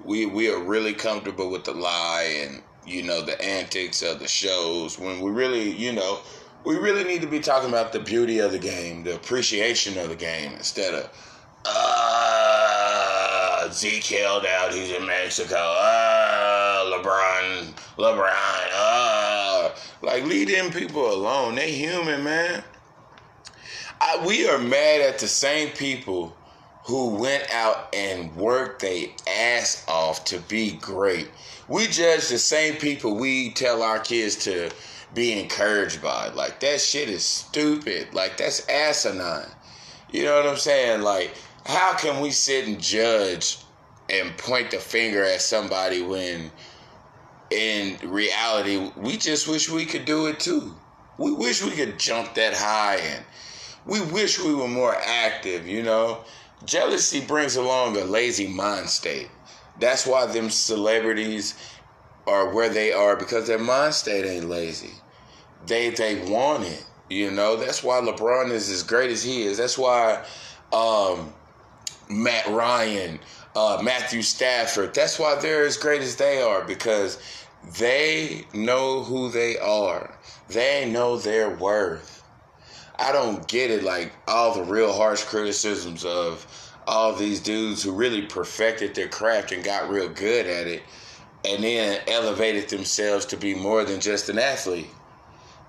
We 0.04 0.26
we 0.26 0.50
are 0.50 0.58
really 0.62 0.94
comfortable 0.94 1.50
with 1.50 1.64
the 1.64 1.73
lie 1.73 2.42
and 2.42 2.62
you 2.87 3.02
know 3.02 3.23
the 3.23 3.40
antics 3.42 4.02
of 4.02 4.20
the 4.20 4.28
shows 4.28 4.99
when 4.99 5.20
we 5.20 5.30
really 5.30 5.70
you 5.70 5.92
know 5.92 6.20
we 6.64 6.76
really 6.76 7.04
need 7.04 7.20
to 7.23 7.26
be 7.28 7.40
talking 7.40 7.68
about 7.68 7.92
the 7.92 8.00
beauty 8.00 8.38
of 8.38 8.52
the 8.52 8.58
game, 8.58 9.04
the 9.04 9.14
appreciation 9.14 9.99
of 9.99 10.08
the 10.08 10.16
game 10.16 10.52
instead 10.52 10.94
of 10.94 11.11
uh 11.64 12.08
Zeke 13.70 14.04
held 14.04 14.46
out, 14.46 14.73
he's 14.73 14.90
in 14.90 15.04
Mexico. 15.06 15.56
Uh 15.56 16.85
LeBron, 16.92 17.75
LeBron, 17.99 18.32
uh 18.73 19.15
like, 20.02 20.25
leave 20.25 20.49
them 20.49 20.71
people 20.71 21.12
alone. 21.12 21.54
They 21.54 21.73
human, 21.73 22.25
man. 22.25 22.62
I, 24.00 24.25
we 24.26 24.49
are 24.49 24.59
mad 24.59 25.00
at 25.00 25.18
the 25.18 25.28
same 25.28 25.71
people 25.71 26.37
who 26.85 27.16
went 27.16 27.52
out 27.52 27.95
and 27.95 28.35
worked 28.37 28.83
their 28.83 29.06
ass 29.28 29.85
off 29.88 30.25
to 30.26 30.38
be 30.40 30.73
great. 30.73 31.28
We 31.68 31.87
judge 31.88 32.28
the 32.28 32.38
same 32.38 32.76
people 32.76 33.16
we 33.16 33.50
tell 33.50 33.83
our 33.83 33.99
kids 33.99 34.37
to 34.45 34.71
be 35.14 35.40
encouraged 35.40 36.00
by. 36.02 36.28
Like, 36.28 36.61
that 36.61 36.80
shit 36.80 37.09
is 37.09 37.25
stupid. 37.25 38.14
Like, 38.14 38.37
that's 38.37 38.68
asinine. 38.68 39.50
You 40.12 40.25
know 40.25 40.37
what 40.37 40.47
I'm 40.47 40.56
saying? 40.56 41.02
Like, 41.02 41.35
how 41.64 41.97
can 41.97 42.21
we 42.21 42.30
sit 42.30 42.68
and 42.68 42.80
judge 42.80 43.59
and 44.09 44.37
point 44.38 44.71
the 44.71 44.78
finger 44.78 45.25
at 45.25 45.40
somebody 45.40 46.02
when 46.02 46.52
in 47.50 47.98
reality, 48.02 48.90
we 48.96 49.16
just 49.16 49.48
wish 49.48 49.70
we 49.70 49.84
could 49.86 50.04
do 50.04 50.26
it 50.26 50.40
too. 50.40 50.74
We 51.18 51.32
wish 51.32 51.62
we 51.62 51.70
could 51.70 51.98
jump 51.98 52.34
that 52.34 52.54
high 52.54 52.96
and 52.96 53.24
we 53.86 54.00
wish 54.00 54.40
we 54.40 54.54
were 54.54 54.68
more 54.68 54.94
active, 54.94 55.66
you 55.66 55.82
know. 55.82 56.24
Jealousy 56.64 57.20
brings 57.20 57.56
along 57.56 57.96
a 57.96 58.04
lazy 58.04 58.46
mind 58.46 58.88
state. 58.90 59.28
That's 59.78 60.06
why 60.06 60.26
them 60.26 60.50
celebrities 60.50 61.54
are 62.26 62.52
where 62.52 62.68
they 62.68 62.92
are 62.92 63.16
because 63.16 63.46
their 63.46 63.58
mind 63.58 63.94
state 63.94 64.26
ain't 64.26 64.48
lazy. 64.48 64.94
They 65.66 65.90
they 65.90 66.28
want 66.30 66.64
it, 66.64 66.84
you 67.08 67.30
know. 67.30 67.56
That's 67.56 67.82
why 67.82 68.00
LeBron 68.00 68.50
is 68.50 68.68
as 68.70 68.82
great 68.82 69.10
as 69.10 69.22
he 69.22 69.42
is. 69.42 69.58
That's 69.58 69.78
why 69.78 70.24
um, 70.72 71.32
Matt 72.08 72.48
Ryan, 72.48 73.20
uh, 73.56 73.80
Matthew 73.82 74.20
Stafford. 74.20 74.94
That's 74.94 75.18
why 75.18 75.34
they're 75.36 75.64
as 75.64 75.78
great 75.78 76.02
as 76.02 76.16
they 76.16 76.42
are 76.42 76.62
because 76.62 77.18
they 77.78 78.44
know 78.52 79.02
who 79.02 79.30
they 79.30 79.58
are. 79.58 80.16
They 80.48 80.88
know 80.88 81.16
their 81.16 81.56
worth. 81.56 82.22
I 82.98 83.12
don't 83.12 83.48
get 83.48 83.70
it 83.70 83.82
like 83.82 84.12
all 84.28 84.54
the 84.54 84.62
real 84.62 84.92
harsh 84.92 85.25
criticisms 85.25 86.04
of 86.04 86.46
all 86.86 87.14
these 87.14 87.40
dudes 87.40 87.82
who 87.82 87.92
really 87.92 88.22
perfected 88.22 88.94
their 88.94 89.08
craft 89.08 89.52
and 89.52 89.64
got 89.64 89.88
real 89.88 90.08
good 90.08 90.46
at 90.46 90.66
it 90.66 90.82
and 91.44 91.64
then 91.64 92.00
elevated 92.08 92.68
themselves 92.68 93.25
to 93.26 93.36
be 93.36 93.54
more 93.54 93.84
than 93.84 94.00
just 94.00 94.28
an 94.28 94.38
athlete. 94.38 94.90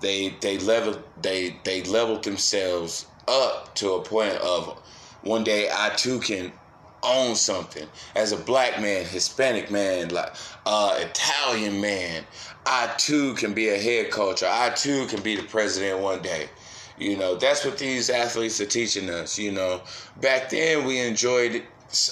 They 0.00 0.34
they 0.40 0.58
leveled 0.58 1.02
they 1.20 1.58
they 1.64 1.82
leveled 1.82 2.22
themselves 2.22 3.06
up 3.26 3.74
to 3.76 3.94
a 3.94 4.02
point 4.02 4.36
of 4.36 4.78
one 5.22 5.42
day 5.42 5.68
I 5.72 5.90
too 5.96 6.20
can 6.20 6.52
own 7.02 7.34
something. 7.34 7.86
As 8.14 8.32
a 8.32 8.36
black 8.36 8.80
man 8.80 9.04
hispanic 9.04 9.70
man 9.70 10.08
like 10.08 10.32
uh, 10.66 10.98
italian 11.00 11.80
man 11.80 12.24
i 12.66 12.86
too 12.98 13.34
can 13.34 13.54
be 13.54 13.68
a 13.68 13.78
head 13.78 14.10
coach 14.10 14.42
i 14.42 14.70
too 14.70 15.06
can 15.06 15.22
be 15.22 15.36
the 15.36 15.42
president 15.42 16.00
one 16.00 16.22
day. 16.22 16.48
You 16.98 17.16
know 17.16 17.36
that's 17.36 17.64
what 17.64 17.78
these 17.78 18.10
athletes 18.10 18.60
are 18.60 18.66
teaching 18.66 19.08
us 19.10 19.38
you 19.38 19.52
know. 19.52 19.82
Back 20.20 20.50
then 20.50 20.84
we 20.86 20.98
enjoyed 20.98 21.62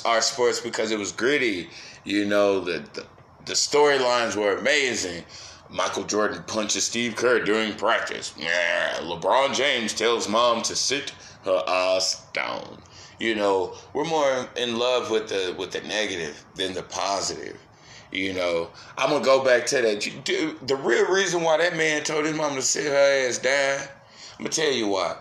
our 0.05 0.21
sports 0.21 0.61
because 0.61 0.91
it 0.91 0.99
was 0.99 1.13
gritty 1.13 1.69
you 2.05 2.25
know. 2.25 2.61
The 2.61 2.85
the, 2.95 3.07
the 3.47 3.53
storylines 3.55 4.37
were 4.37 4.57
amazing. 4.57 5.25
Michael 5.69 6.05
Jordan 6.05 6.45
punches 6.47 6.85
Steve 6.87 7.17
Kerr 7.17 7.41
during 7.41 7.75
practice. 7.75 8.33
Yeah, 8.39 8.99
LeBron 9.01 9.53
James 9.53 9.93
tells 9.93 10.29
mom 10.29 10.63
to 10.63 10.77
sit 10.77 11.13
her 11.45 11.63
ass 11.67 12.25
down 12.33 12.79
you 13.19 13.35
know 13.35 13.75
we're 13.93 14.05
more 14.05 14.49
in 14.57 14.79
love 14.79 15.11
with 15.11 15.29
the 15.29 15.55
with 15.59 15.71
the 15.73 15.81
negative 15.83 16.45
than 16.55 16.75
the 16.75 16.83
positive 16.83 17.59
you 18.13 18.33
know. 18.33 18.71
I'm 18.97 19.11
gonna 19.11 19.25
go 19.25 19.45
back 19.45 19.67
to 19.67 19.83
that. 19.83 20.57
The 20.67 20.77
real 20.77 21.07
reason 21.07 21.43
why 21.43 21.59
that 21.59 21.77
man 21.77 22.03
told 22.03 22.25
his 22.25 22.37
mom 22.37 22.55
to 22.55 22.63
sit 22.63 22.87
her 22.87 23.27
ass 23.29 23.39
down 23.39 23.81
i'm 24.39 24.45
gonna 24.45 24.51
tell 24.51 24.73
you 24.73 24.89
why. 24.89 25.17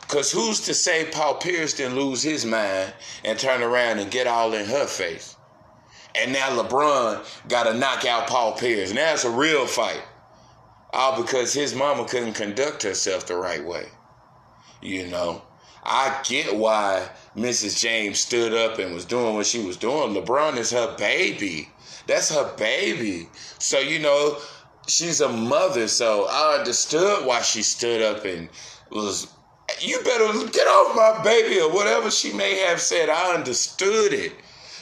Because 0.00 0.32
who's 0.32 0.60
to 0.60 0.74
say 0.74 1.08
paul 1.12 1.34
pierce 1.34 1.74
didn't 1.74 1.96
lose 1.96 2.22
his 2.22 2.44
mind 2.44 2.92
and 3.24 3.38
turn 3.38 3.62
around 3.62 3.98
and 3.98 4.10
get 4.10 4.26
all 4.26 4.52
in 4.54 4.66
her 4.66 4.86
face? 4.86 5.36
And 6.14 6.32
now 6.32 6.50
lebron 6.50 7.24
gotta 7.48 7.74
knock 7.74 8.04
out 8.04 8.26
paul 8.26 8.52
pierce. 8.52 8.92
Now 8.92 9.12
it's 9.12 9.24
a 9.24 9.30
real 9.30 9.66
fight. 9.66 10.02
All 10.92 11.22
because 11.22 11.52
his 11.52 11.74
mama 11.74 12.04
couldn't 12.04 12.32
conduct 12.32 12.82
herself 12.82 13.26
the 13.26 13.36
right 13.36 13.64
way 13.64 13.86
you 14.82 15.06
know 15.08 15.42
I 15.82 16.20
get 16.24 16.56
why 16.56 17.08
Mrs. 17.36 17.80
James 17.80 18.20
stood 18.20 18.52
up 18.52 18.78
and 18.78 18.94
was 18.94 19.04
doing 19.04 19.34
what 19.34 19.46
she 19.46 19.64
was 19.64 19.76
doing. 19.76 20.14
LeBron 20.14 20.56
is 20.56 20.70
her 20.70 20.94
baby. 20.96 21.70
That's 22.06 22.34
her 22.34 22.54
baby. 22.56 23.28
So, 23.58 23.78
you 23.78 23.98
know, 23.98 24.38
she's 24.86 25.20
a 25.20 25.28
mother. 25.28 25.88
So 25.88 26.26
I 26.28 26.58
understood 26.58 27.24
why 27.24 27.40
she 27.42 27.62
stood 27.62 28.02
up 28.02 28.24
and 28.24 28.48
was, 28.90 29.28
you 29.80 29.98
better 30.02 30.48
get 30.50 30.66
off 30.66 30.96
my 30.96 31.22
baby 31.24 31.60
or 31.60 31.72
whatever 31.72 32.10
she 32.10 32.32
may 32.32 32.58
have 32.58 32.80
said. 32.80 33.08
I 33.08 33.34
understood 33.34 34.12
it. 34.12 34.32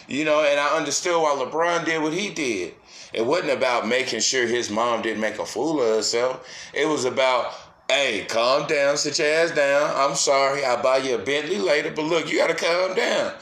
You 0.09 0.25
know, 0.25 0.43
and 0.43 0.59
I 0.59 0.77
understood 0.77 1.21
why 1.21 1.35
LeBron 1.35 1.85
did 1.85 2.03
what 2.03 2.15
he 2.15 2.31
did. 2.31 2.75
It 3.13 3.25
wasn't 3.25 3.51
about 3.53 3.87
making 3.87 4.21
sure 4.21 4.47
his 4.47 4.71
mom 4.71 5.03
didn't 5.03 5.21
make 5.21 5.39
a 5.39 5.47
fool 5.47 5.81
of 5.81 5.97
herself. 5.97 6.47
It 6.75 6.87
was 6.89 7.05
about 7.05 7.53
Hey, 7.91 8.27
calm 8.29 8.67
down, 8.67 8.99
sit 8.99 9.19
your 9.19 9.29
ass 9.29 9.53
down. 9.53 9.91
I'm 9.97 10.15
sorry, 10.15 10.63
I'll 10.63 10.83
buy 10.83 10.99
you 10.99 11.15
a 11.15 11.19
Bentley 11.19 11.57
later, 11.57 11.91
but 11.91 12.05
look, 12.05 12.31
you 12.31 12.37
gotta 12.37 12.55
calm 12.55 12.95
down. 12.95 13.33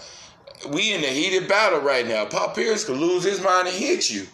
We 0.68 0.94
in 0.94 1.02
a 1.02 1.08
heated 1.08 1.48
battle 1.48 1.80
right 1.80 2.06
now. 2.06 2.26
Paul 2.26 2.50
Pierce 2.50 2.84
could 2.84 2.96
lose 2.96 3.24
his 3.24 3.42
mind 3.42 3.66
and 3.66 3.76
hit 3.76 4.08
you. 4.08 4.24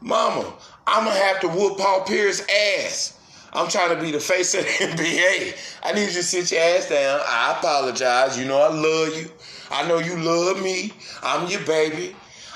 Mama, 0.00 0.54
I'm 0.86 1.04
gonna 1.04 1.18
have 1.18 1.40
to 1.40 1.48
whoop 1.48 1.78
Paul 1.78 2.04
Pierce 2.04 2.46
ass. 2.48 3.18
I'm 3.52 3.68
trying 3.68 3.92
to 3.92 4.00
be 4.00 4.12
the 4.12 4.20
face 4.20 4.54
of 4.54 4.62
the 4.62 4.70
NBA. 4.70 5.56
I 5.82 5.92
need 5.94 6.06
you 6.06 6.12
to 6.12 6.22
sit 6.22 6.52
your 6.52 6.60
ass 6.60 6.88
down. 6.88 7.20
I 7.24 7.56
apologize. 7.58 8.38
You 8.38 8.44
know 8.44 8.60
I 8.60 8.68
love 8.68 9.16
you. 9.16 9.32
I 9.72 9.88
know 9.88 9.98
you 9.98 10.16
love 10.16 10.62
me. 10.62 10.92
I'm 11.24 11.50
your 11.50 11.62
baby. 11.62 12.14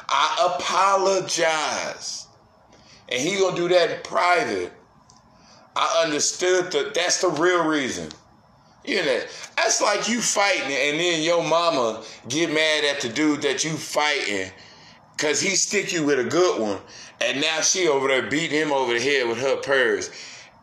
I 0.09 0.55
apologize. 0.55 2.29
And 3.09 3.21
he 3.21 3.37
gonna 3.37 3.57
do 3.57 3.67
that 3.67 3.91
in 3.91 4.01
private. 4.05 4.73
I 5.77 6.03
understood 6.05 6.73
that 6.73 6.95
that's 6.95 7.21
the 7.21 7.29
real 7.29 7.65
reason. 7.65 8.11
You 8.85 9.05
know, 9.05 9.21
that's 9.57 9.81
like 9.81 10.09
you 10.09 10.21
fighting 10.21 10.73
and 10.73 10.99
then 10.99 11.23
your 11.23 11.45
mama 11.45 12.03
get 12.29 12.53
mad 12.53 12.85
at 12.85 13.01
the 13.01 13.09
dude 13.09 13.43
that 13.43 13.63
you 13.63 13.71
fighting 13.71 14.51
because 15.17 15.41
he 15.41 15.51
stick 15.51 15.93
you 15.93 16.05
with 16.05 16.19
a 16.19 16.25
good 16.25 16.61
one. 16.61 16.79
And 17.21 17.41
now 17.41 17.61
she 17.61 17.87
over 17.89 18.09
there 18.09 18.29
beating 18.29 18.59
him 18.59 18.73
over 18.73 18.95
the 18.95 19.01
head 19.01 19.29
with 19.29 19.39
her 19.39 19.57
purse. 19.57 20.11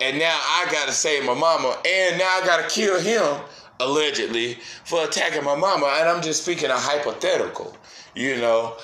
And 0.01 0.17
now 0.17 0.35
I 0.35 0.67
gotta 0.71 0.91
save 0.91 1.25
my 1.25 1.35
mama. 1.35 1.77
And 1.85 2.17
now 2.17 2.25
I 2.25 2.41
gotta 2.43 2.67
kill 2.67 2.99
him, 2.99 3.39
allegedly, 3.79 4.55
for 4.83 5.03
attacking 5.03 5.43
my 5.43 5.55
mama. 5.55 5.85
And 5.99 6.09
I'm 6.09 6.21
just 6.21 6.43
speaking 6.43 6.71
a 6.71 6.77
hypothetical. 6.77 7.77
You 8.15 8.37
know, 8.37 8.77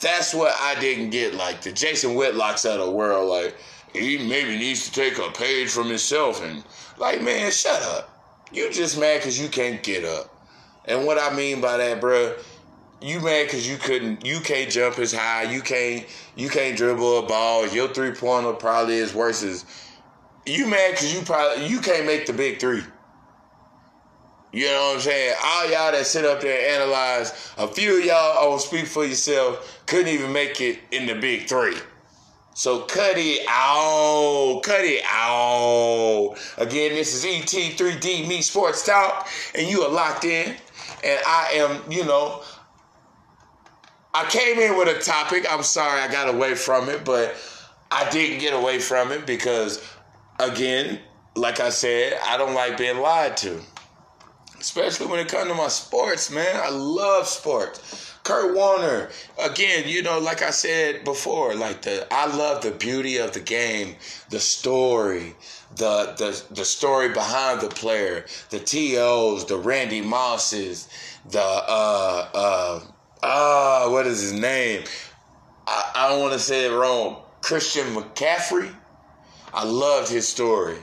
that's 0.00 0.34
what 0.34 0.54
I 0.60 0.78
didn't 0.78 1.10
get. 1.10 1.34
Like 1.34 1.62
the 1.62 1.72
Jason 1.72 2.10
Whitlocks 2.10 2.70
of 2.70 2.84
the 2.84 2.90
world, 2.90 3.28
like 3.30 3.56
he 3.92 4.18
maybe 4.18 4.56
needs 4.56 4.88
to 4.88 4.92
take 4.92 5.18
a 5.18 5.30
page 5.30 5.70
from 5.70 5.88
himself 5.88 6.42
and 6.42 6.62
like, 6.98 7.22
man, 7.22 7.50
shut 7.50 7.82
up. 7.82 8.14
You 8.52 8.70
just 8.70 8.98
mad 8.98 9.18
because 9.18 9.40
you 9.40 9.48
can't 9.48 9.82
get 9.82 10.04
up. 10.04 10.34
And 10.86 11.06
what 11.06 11.18
I 11.18 11.34
mean 11.34 11.60
by 11.60 11.76
that, 11.76 12.00
bro, 12.00 12.34
you 13.00 13.20
mad 13.20 13.46
because 13.46 13.68
you 13.68 13.76
couldn't, 13.76 14.24
you 14.24 14.40
can't 14.40 14.70
jump 14.70 14.98
as 14.98 15.12
high, 15.12 15.44
you 15.44 15.60
can't, 15.60 16.06
you 16.34 16.48
can't 16.48 16.76
dribble 16.76 17.18
a 17.18 17.26
ball. 17.26 17.68
Your 17.68 17.88
three 17.88 18.12
pointer 18.12 18.52
probably 18.54 18.96
is 18.96 19.14
worse 19.14 19.42
as 19.42 19.64
you 20.46 20.66
mad 20.66 20.92
because 20.92 21.14
you 21.14 21.20
probably 21.22 21.66
you 21.66 21.80
can't 21.80 22.06
make 22.06 22.26
the 22.26 22.32
big 22.32 22.58
three. 22.58 22.82
You 24.50 24.64
know 24.64 24.88
what 24.88 24.94
I'm 24.96 25.00
saying? 25.02 25.34
All 25.44 25.70
y'all 25.70 25.92
that 25.92 26.06
sit 26.06 26.24
up 26.24 26.40
there 26.40 26.56
and 26.58 26.82
analyze, 26.82 27.52
a 27.58 27.68
few 27.68 27.98
of 27.98 28.04
y'all 28.04 28.52
on 28.52 28.58
Speak 28.58 28.86
For 28.86 29.04
Yourself 29.04 29.82
couldn't 29.84 30.08
even 30.08 30.32
make 30.32 30.60
it 30.62 30.78
in 30.90 31.06
the 31.06 31.14
big 31.14 31.46
three. 31.48 31.76
So 32.58 32.80
cut 32.80 33.14
it 33.16 33.46
out. 33.48 34.62
Cut 34.64 34.80
it 34.80 35.04
out. 35.06 36.34
Again, 36.56 36.92
this 36.92 37.14
is 37.14 37.24
ET3D 37.24 38.26
Me 38.26 38.42
Sports 38.42 38.84
Talk, 38.84 39.28
and 39.54 39.68
you 39.68 39.82
are 39.82 39.88
locked 39.88 40.24
in. 40.24 40.56
And 41.04 41.20
I 41.24 41.50
am, 41.52 41.88
you 41.88 42.04
know, 42.04 42.42
I 44.12 44.28
came 44.28 44.58
in 44.58 44.76
with 44.76 44.88
a 44.88 45.00
topic. 45.00 45.46
I'm 45.48 45.62
sorry 45.62 46.00
I 46.00 46.10
got 46.10 46.34
away 46.34 46.56
from 46.56 46.88
it, 46.88 47.04
but 47.04 47.36
I 47.92 48.10
didn't 48.10 48.40
get 48.40 48.54
away 48.54 48.80
from 48.80 49.12
it 49.12 49.24
because, 49.24 49.80
again, 50.40 50.98
like 51.36 51.60
I 51.60 51.68
said, 51.68 52.18
I 52.24 52.36
don't 52.36 52.54
like 52.54 52.76
being 52.76 52.98
lied 52.98 53.36
to. 53.36 53.60
Especially 54.58 55.06
when 55.06 55.20
it 55.20 55.28
comes 55.28 55.46
to 55.46 55.54
my 55.54 55.68
sports, 55.68 56.28
man. 56.28 56.56
I 56.56 56.70
love 56.70 57.28
sports. 57.28 58.16
Kurt 58.28 58.54
Warner, 58.54 59.08
again, 59.42 59.84
you 59.88 60.02
know, 60.02 60.18
like 60.18 60.42
I 60.42 60.50
said 60.50 61.02
before, 61.02 61.54
like 61.54 61.80
the 61.80 62.06
I 62.12 62.26
love 62.26 62.62
the 62.62 62.72
beauty 62.72 63.16
of 63.16 63.32
the 63.32 63.40
game, 63.40 63.96
the 64.28 64.38
story, 64.38 65.34
the 65.76 66.14
the 66.18 66.54
the 66.54 66.66
story 66.66 67.08
behind 67.08 67.62
the 67.62 67.70
player, 67.70 68.26
the 68.50 68.58
TOs, 68.58 69.46
the 69.46 69.56
Randy 69.56 70.02
Mosses, 70.02 70.90
the 71.30 71.40
uh 71.40 72.28
uh 72.34 72.80
ah, 73.22 73.86
uh, 73.86 73.90
what 73.90 74.06
is 74.06 74.20
his 74.20 74.34
name? 74.34 74.84
I, 75.66 75.92
I 75.94 76.08
don't 76.10 76.20
want 76.20 76.34
to 76.34 76.38
say 76.38 76.66
it 76.66 76.76
wrong. 76.76 77.22
Christian 77.40 77.86
McCaffrey. 77.94 78.74
I 79.54 79.64
loved 79.64 80.10
his 80.10 80.28
story. 80.28 80.76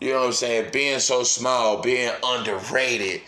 You 0.00 0.14
know 0.14 0.20
what 0.20 0.26
I'm 0.28 0.32
saying? 0.32 0.70
Being 0.72 1.00
so 1.00 1.22
small, 1.22 1.82
being 1.82 2.12
underrated, 2.24 3.20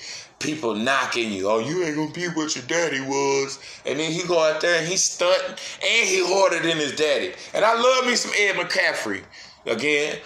people 0.45 0.75
knocking 0.75 1.33
you. 1.33 1.49
Oh, 1.49 1.59
you 1.59 1.83
ain't 1.83 1.97
gonna 1.97 2.13
be 2.13 2.27
what 2.29 2.55
your 2.55 2.65
daddy 2.67 3.01
was. 3.01 3.59
And 3.87 3.99
then 3.99 4.13
he 4.13 4.23
go 4.27 4.39
out 4.39 4.61
there 4.61 4.79
and 4.79 4.87
he 4.87 4.97
stunt 4.97 5.43
and 5.49 6.09
he 6.09 6.23
harder 6.25 6.61
than 6.61 6.77
his 6.77 6.95
daddy. 6.95 7.33
And 7.55 7.65
I 7.65 7.75
love 7.75 8.07
me 8.07 8.15
some 8.15 8.33
Ed 8.39 8.55
McCaffrey. 8.57 9.23
Again, 9.67 10.19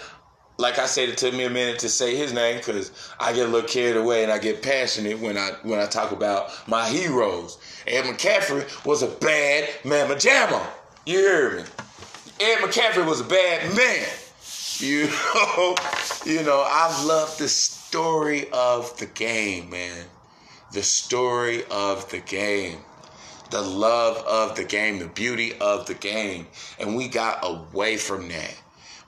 like 0.58 0.78
I 0.78 0.86
said, 0.86 1.08
it 1.08 1.16
took 1.16 1.32
me 1.34 1.44
a 1.44 1.50
minute 1.50 1.78
to 1.80 1.88
say 1.88 2.16
his 2.16 2.32
name 2.32 2.58
because 2.58 2.90
I 3.20 3.32
get 3.32 3.46
a 3.46 3.48
little 3.48 3.68
carried 3.68 3.96
away 3.96 4.24
and 4.24 4.32
I 4.32 4.38
get 4.38 4.60
passionate 4.60 5.20
when 5.20 5.38
I 5.38 5.52
when 5.62 5.78
I 5.78 5.86
talk 5.86 6.10
about 6.10 6.50
my 6.68 6.88
heroes. 6.88 7.58
Ed 7.86 8.02
McCaffrey 8.02 8.84
was 8.84 9.02
a 9.02 9.08
bad 9.08 9.68
mamma 9.84 10.16
jamma. 10.16 10.66
You 11.06 11.18
hear 11.18 11.56
me? 11.58 11.62
Ed 12.40 12.58
McCaffrey 12.58 13.06
was 13.06 13.20
a 13.20 13.24
bad 13.24 13.74
man. 13.76 14.06
You 14.80 15.08
know, 15.08 15.74
you 16.26 16.42
know, 16.44 16.64
I 16.66 17.04
love 17.04 17.36
the 17.38 17.48
story 17.48 18.48
of 18.52 18.96
the 18.98 19.06
game, 19.06 19.70
man. 19.70 20.06
The 20.72 20.82
story 20.82 21.64
of 21.70 22.08
the 22.10 22.20
game. 22.20 22.78
The 23.50 23.62
love 23.62 24.18
of 24.18 24.56
the 24.56 24.64
game, 24.64 24.98
the 24.98 25.08
beauty 25.08 25.54
of 25.58 25.86
the 25.86 25.94
game. 25.94 26.46
And 26.78 26.94
we 26.94 27.08
got 27.08 27.38
away 27.42 27.96
from 27.96 28.28
that. 28.28 28.54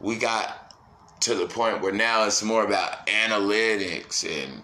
We 0.00 0.16
got 0.16 0.74
to 1.20 1.34
the 1.34 1.46
point 1.46 1.82
where 1.82 1.92
now 1.92 2.24
it's 2.24 2.42
more 2.42 2.64
about 2.64 3.06
analytics 3.06 4.24
and 4.24 4.62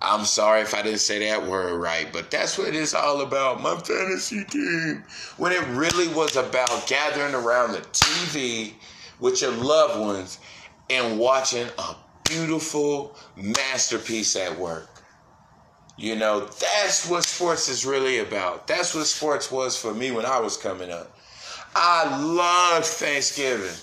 I'm 0.00 0.24
sorry 0.24 0.62
if 0.62 0.74
I 0.74 0.82
didn't 0.82 0.98
say 0.98 1.20
that 1.28 1.46
word 1.46 1.76
right, 1.78 2.12
but 2.12 2.28
that's 2.28 2.58
what 2.58 2.74
it's 2.74 2.92
all 2.92 3.20
about. 3.20 3.62
My 3.62 3.76
fantasy 3.76 4.42
team. 4.44 5.04
When 5.36 5.52
it 5.52 5.64
really 5.68 6.08
was 6.08 6.34
about 6.34 6.88
gathering 6.88 7.34
around 7.34 7.72
the 7.72 7.82
TV 7.92 8.72
with 9.20 9.40
your 9.42 9.52
loved 9.52 10.00
ones 10.00 10.38
and 10.90 11.18
watching 11.18 11.68
a 11.78 11.94
beautiful 12.28 13.16
masterpiece 13.36 14.36
at 14.36 14.58
work. 14.58 14.88
You 15.96 16.16
know, 16.16 16.40
that's 16.40 17.08
what 17.08 17.24
sports 17.24 17.68
is 17.68 17.84
really 17.84 18.18
about. 18.18 18.66
That's 18.66 18.94
what 18.94 19.06
sports 19.06 19.50
was 19.50 19.76
for 19.76 19.92
me 19.94 20.10
when 20.10 20.24
I 20.24 20.40
was 20.40 20.56
coming 20.56 20.90
up. 20.90 21.16
I 21.74 22.20
loved 22.20 22.86
Thanksgiving 22.86 23.76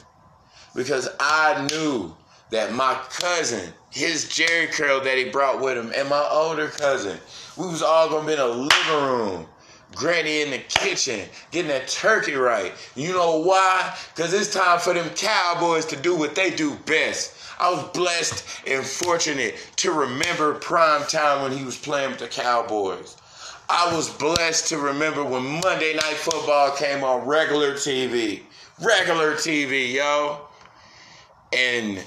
because 0.76 1.08
I 1.20 1.68
knew 1.72 2.15
that 2.52 2.74
my 2.74 2.96
cousin, 3.10 3.74
his 3.92 4.26
Jheri 4.26 4.72
curl 4.72 5.02
that 5.02 5.18
he 5.18 5.26
brought 5.26 5.62
with 5.62 5.78
him, 5.78 5.92
and 5.96 6.10
my 6.10 6.28
older 6.32 6.68
cousin, 6.68 7.20
we 7.58 7.68
was 7.68 7.82
all 7.82 8.10
gonna 8.10 8.28
be 8.28 8.34
in 8.34 8.39
a 8.39 8.48
living 8.48 9.04
room 9.08 9.48
Granny 9.95 10.41
in 10.41 10.52
the 10.52 10.60
kitchen, 10.60 11.28
getting 11.52 11.69
that 11.69 11.88
turkey 11.88 12.36
right. 12.36 12.73
You 12.95 13.13
know 13.13 13.39
why? 13.39 13.95
Because 14.15 14.34
it's 14.34 14.54
time 14.54 14.80
for 14.80 14.93
them 14.93 15.10
cowboys 15.15 15.86
to 15.88 15.95
do 15.95 16.15
what 16.15 16.36
they 16.36 16.52
do 16.52 16.75
best. 16.86 17.36
I 17.60 17.71
was 17.71 17.84
blessed 17.91 18.45
and 18.67 18.86
fortunate 18.86 19.56
to 19.78 19.91
remember 19.91 20.54
prime 20.56 21.06
time 21.08 21.41
when 21.41 21.58
he 21.58 21.65
was 21.65 21.78
playing 21.78 22.12
with 22.12 22.19
the 22.19 22.28
Cowboys. 22.28 23.17
I 23.67 23.93
was 23.93 24.10
blessed 24.10 24.69
to 24.69 24.78
remember 24.78 25.23
when 25.23 25.43
Monday 25.62 25.93
Night 25.93 26.15
Football 26.15 26.71
came 26.71 27.04
on 27.04 27.28
regular 27.28 27.73
TV. 27.73 28.41
Regular 28.82 29.34
TV, 29.34 29.93
yo. 29.93 30.39
And 31.52 32.04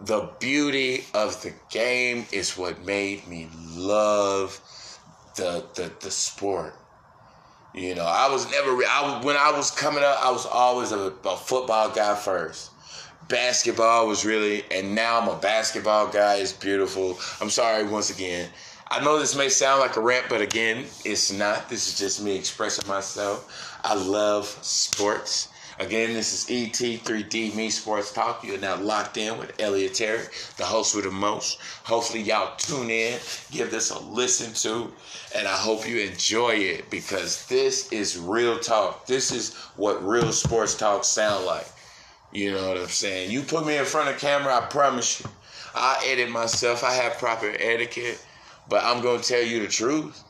the 0.00 0.30
beauty 0.40 1.04
of 1.14 1.40
the 1.42 1.52
game 1.70 2.26
is 2.32 2.58
what 2.58 2.84
made 2.84 3.26
me 3.28 3.48
love 3.76 4.60
the, 5.36 5.64
the, 5.74 5.92
the 6.00 6.10
sport. 6.10 6.74
You 7.74 7.94
know, 7.94 8.04
I 8.04 8.30
was 8.30 8.50
never. 8.50 8.70
I 8.70 9.20
when 9.22 9.36
I 9.36 9.50
was 9.50 9.70
coming 9.70 10.04
up, 10.04 10.22
I 10.22 10.30
was 10.30 10.44
always 10.44 10.92
a, 10.92 11.12
a 11.24 11.36
football 11.36 11.90
guy 11.90 12.14
first. 12.14 12.70
Basketball 13.28 14.06
was 14.08 14.26
really, 14.26 14.64
and 14.70 14.94
now 14.94 15.18
I'm 15.18 15.28
a 15.28 15.38
basketball 15.38 16.08
guy. 16.08 16.36
It's 16.36 16.52
beautiful. 16.52 17.18
I'm 17.40 17.48
sorry 17.48 17.84
once 17.84 18.10
again. 18.10 18.50
I 18.90 19.02
know 19.02 19.18
this 19.18 19.34
may 19.34 19.48
sound 19.48 19.80
like 19.80 19.96
a 19.96 20.00
rant, 20.00 20.26
but 20.28 20.42
again, 20.42 20.84
it's 21.04 21.32
not. 21.32 21.70
This 21.70 21.88
is 21.88 21.98
just 21.98 22.22
me 22.22 22.36
expressing 22.36 22.86
myself. 22.86 23.78
I 23.82 23.94
love 23.94 24.46
sports. 24.60 25.48
Again, 25.82 26.12
this 26.12 26.32
is 26.32 26.48
ET3D 26.48 27.56
Me 27.56 27.68
Sports 27.68 28.12
Talk. 28.12 28.44
You're 28.44 28.56
now 28.56 28.76
locked 28.76 29.16
in 29.16 29.36
with 29.36 29.60
Elliot 29.60 29.94
Terry, 29.94 30.22
the 30.56 30.64
host 30.64 30.94
with 30.94 31.04
the 31.04 31.10
most. 31.10 31.58
Hopefully, 31.82 32.22
y'all 32.22 32.54
tune 32.56 32.88
in, 32.88 33.18
give 33.50 33.72
this 33.72 33.90
a 33.90 33.98
listen 33.98 34.54
to, 34.62 34.92
and 35.34 35.48
I 35.48 35.56
hope 35.56 35.88
you 35.88 35.98
enjoy 35.98 36.50
it 36.50 36.88
because 36.88 37.46
this 37.46 37.90
is 37.90 38.16
real 38.16 38.60
talk. 38.60 39.08
This 39.08 39.32
is 39.32 39.56
what 39.74 40.06
real 40.06 40.30
sports 40.30 40.76
talk 40.76 41.02
sound 41.02 41.46
like. 41.46 41.66
You 42.30 42.52
know 42.52 42.68
what 42.68 42.78
I'm 42.78 42.86
saying? 42.86 43.32
You 43.32 43.42
put 43.42 43.66
me 43.66 43.76
in 43.76 43.84
front 43.84 44.08
of 44.08 44.18
camera, 44.18 44.54
I 44.54 44.60
promise 44.60 45.18
you, 45.20 45.26
I 45.74 46.00
edit 46.06 46.30
myself. 46.30 46.84
I 46.84 46.92
have 46.92 47.18
proper 47.18 47.52
etiquette, 47.58 48.24
but 48.68 48.84
I'm 48.84 49.02
gonna 49.02 49.20
tell 49.20 49.42
you 49.42 49.58
the 49.58 49.68
truth. 49.68 50.22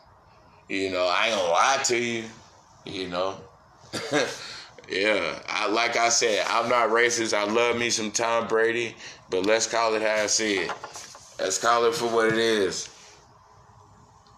You 0.70 0.92
know, 0.92 1.06
I 1.12 1.26
ain't 1.26 1.36
gonna 1.36 1.50
lie 1.50 1.82
to 1.84 1.98
you. 1.98 2.24
You 2.86 3.08
know. 3.08 3.36
Yeah, 4.88 5.38
I, 5.48 5.68
like 5.68 5.96
I 5.96 6.08
said, 6.08 6.44
I'm 6.48 6.68
not 6.68 6.90
racist. 6.90 7.36
I 7.36 7.44
love 7.44 7.78
me 7.78 7.90
some 7.90 8.10
Tom 8.10 8.46
Brady, 8.48 8.94
but 9.30 9.46
let's 9.46 9.66
call 9.66 9.94
it 9.94 10.02
how 10.02 10.22
I 10.22 10.26
see 10.26 10.58
it. 10.58 10.72
Let's 11.38 11.58
call 11.58 11.84
it 11.86 11.94
for 11.94 12.06
what 12.06 12.26
it 12.28 12.38
is. 12.38 12.88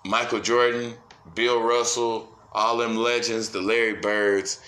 Michael 0.04 0.40
Jordan, 0.40 0.94
Bill 1.35 1.61
Russell, 1.61 2.28
all 2.52 2.76
them 2.76 2.96
legends, 2.96 3.50
the 3.50 3.61
Larry 3.61 3.94
Birds, 3.94 4.61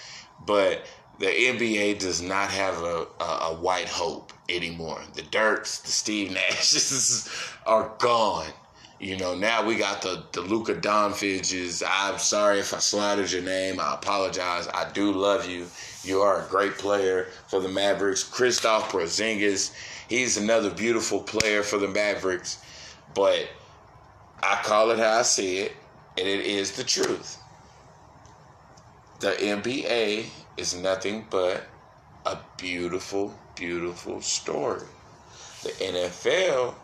but 0.46 0.86
the 1.18 1.26
NBA 1.26 1.98
does 1.98 2.20
not 2.20 2.50
have 2.50 2.82
a, 2.82 3.06
a, 3.20 3.24
a 3.24 3.54
white 3.54 3.88
hope 3.88 4.32
anymore. 4.48 5.00
The 5.14 5.22
Dirks, 5.22 5.78
the 5.78 5.90
Steve 5.90 6.30
Nashes 6.32 7.28
are 7.66 7.92
gone. 7.98 8.50
You 8.98 9.18
know, 9.18 9.34
now 9.34 9.64
we 9.64 9.76
got 9.76 10.00
the 10.00 10.24
the 10.32 10.40
Luka 10.40 10.74
Doncic's. 10.74 11.82
I'm 11.86 12.18
sorry 12.18 12.60
if 12.60 12.72
I 12.72 12.78
slaughtered 12.78 13.30
your 13.30 13.42
name. 13.42 13.78
I 13.78 13.94
apologize. 13.94 14.68
I 14.68 14.90
do 14.92 15.12
love 15.12 15.46
you. 15.46 15.66
You 16.02 16.22
are 16.22 16.42
a 16.42 16.48
great 16.48 16.78
player 16.78 17.28
for 17.48 17.60
the 17.60 17.68
Mavericks. 17.68 18.24
Kristaps 18.24 18.84
Porzingis, 18.84 19.74
he's 20.08 20.38
another 20.38 20.70
beautiful 20.70 21.20
player 21.20 21.62
for 21.62 21.78
the 21.78 21.88
Mavericks. 21.88 22.58
But 23.14 23.48
I 24.42 24.60
call 24.62 24.90
it 24.90 24.98
how 24.98 25.18
I 25.18 25.22
see 25.22 25.58
it, 25.58 25.72
and 26.16 26.26
it 26.26 26.40
is 26.46 26.72
the 26.72 26.84
truth. 26.84 27.38
The 29.20 29.32
NBA 29.32 30.26
is 30.56 30.74
nothing 30.74 31.26
but 31.28 31.66
a 32.24 32.38
beautiful, 32.56 33.38
beautiful 33.54 34.22
story. 34.22 34.86
The 35.62 35.70
NFL 35.70 36.74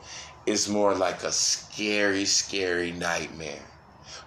is 0.47 0.69
more 0.69 0.95
like 0.95 1.23
a 1.23 1.33
scary, 1.33 2.25
scary 2.25 2.93
nightmare. 2.93 3.63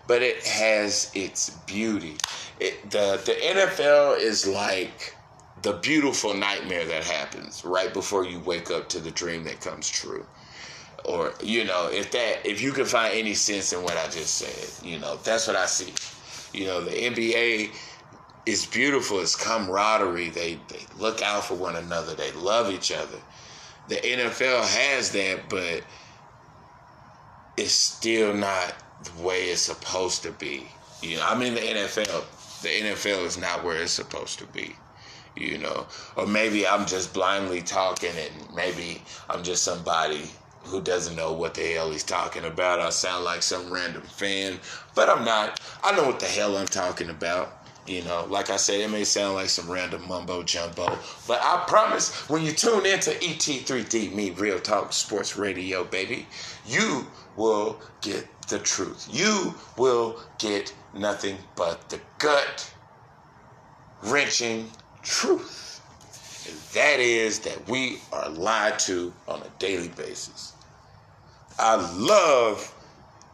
But 0.07 0.21
it 0.21 0.45
has 0.45 1.11
its 1.15 1.49
beauty. 1.65 2.17
It, 2.59 2.89
the 2.91 3.21
the 3.25 3.33
NFL 3.33 4.19
is 4.19 4.47
like 4.47 5.15
the 5.61 5.73
beautiful 5.73 6.33
nightmare 6.33 6.85
that 6.85 7.03
happens 7.03 7.65
right 7.65 7.91
before 7.91 8.23
you 8.23 8.39
wake 8.39 8.69
up 8.69 8.87
to 8.89 8.99
the 8.99 9.11
dream 9.11 9.43
that 9.45 9.61
comes 9.61 9.89
true. 9.89 10.25
Or 11.05 11.33
you 11.41 11.65
know, 11.65 11.89
if 11.91 12.11
that 12.11 12.45
if 12.45 12.61
you 12.61 12.71
can 12.71 12.85
find 12.85 13.13
any 13.13 13.33
sense 13.33 13.73
in 13.73 13.81
what 13.83 13.97
I 13.97 14.05
just 14.05 14.35
said, 14.35 14.87
you 14.87 14.99
know, 14.99 15.17
that's 15.23 15.47
what 15.47 15.55
I 15.55 15.65
see. 15.65 15.93
You 16.57 16.67
know, 16.67 16.81
the 16.81 16.91
NBA 16.91 17.71
is 18.45 18.65
beautiful. 18.65 19.19
It's 19.19 19.35
camaraderie. 19.35 20.29
They 20.29 20.59
they 20.67 20.85
look 20.97 21.21
out 21.21 21.45
for 21.45 21.55
one 21.55 21.75
another. 21.75 22.13
They 22.13 22.31
love 22.33 22.71
each 22.71 22.91
other. 22.91 23.17
The 23.87 23.95
NFL 23.95 24.63
has 24.65 25.11
that, 25.11 25.49
but 25.49 25.83
it's 27.57 27.73
still 27.73 28.33
not 28.33 28.75
the 29.03 29.23
way 29.23 29.45
it's 29.45 29.61
supposed 29.61 30.23
to 30.23 30.31
be. 30.31 30.67
You 31.01 31.17
know, 31.17 31.25
I 31.25 31.37
mean 31.37 31.53
the 31.53 31.61
NFL. 31.61 32.23
The 32.61 32.69
NFL 32.69 33.25
is 33.25 33.37
not 33.37 33.63
where 33.63 33.81
it's 33.81 33.91
supposed 33.91 34.39
to 34.39 34.45
be. 34.47 34.75
You 35.35 35.57
know, 35.57 35.85
or 36.15 36.25
maybe 36.25 36.65
I'm 36.65 36.85
just 36.85 37.13
blindly 37.13 37.61
talking, 37.61 38.11
and 38.17 38.55
maybe 38.55 39.01
I'm 39.29 39.43
just 39.43 39.63
somebody 39.63 40.29
who 40.63 40.81
doesn't 40.81 41.15
know 41.15 41.33
what 41.33 41.53
the 41.53 41.61
hell 41.61 41.91
he's 41.91 42.03
talking 42.03 42.45
about. 42.45 42.79
I 42.79 42.89
sound 42.89 43.23
like 43.25 43.43
some 43.43 43.71
random 43.71 44.01
fan, 44.03 44.59
but 44.95 45.09
I'm 45.09 45.25
not. 45.25 45.59
I 45.83 45.95
know 45.95 46.05
what 46.05 46.19
the 46.19 46.25
hell 46.25 46.57
I'm 46.57 46.67
talking 46.67 47.09
about. 47.09 47.54
You 47.87 48.03
know, 48.03 48.25
like 48.29 48.49
I 48.49 48.57
said, 48.57 48.79
it 48.79 48.89
may 48.89 49.03
sound 49.03 49.35
like 49.35 49.49
some 49.49 49.69
random 49.69 50.07
mumbo 50.07 50.41
jumbo, 50.41 50.97
but 51.27 51.39
I 51.43 51.63
promise 51.67 52.27
when 52.27 52.41
you 52.41 52.51
tune 52.51 52.85
into 52.85 53.11
ET3D 53.11 54.11
Me 54.11 54.31
Real 54.31 54.59
Talk 54.59 54.91
Sports 54.91 55.37
Radio, 55.37 55.83
baby, 55.83 56.25
you 56.65 57.05
will 57.35 57.79
get 58.01 58.27
the 58.47 58.57
truth. 58.57 59.07
You 59.11 59.53
will 59.77 60.19
get 60.39 60.73
nothing 60.95 61.37
but 61.55 61.89
the 61.89 61.99
gut 62.17 62.73
wrenching 64.01 64.71
truth. 65.03 65.81
And 66.49 66.57
that 66.73 66.99
is 66.99 67.39
that 67.39 67.69
we 67.69 67.99
are 68.11 68.29
lied 68.29 68.79
to 68.79 69.13
on 69.27 69.43
a 69.43 69.49
daily 69.59 69.89
basis. 69.89 70.53
I 71.59 71.75
love 71.95 72.73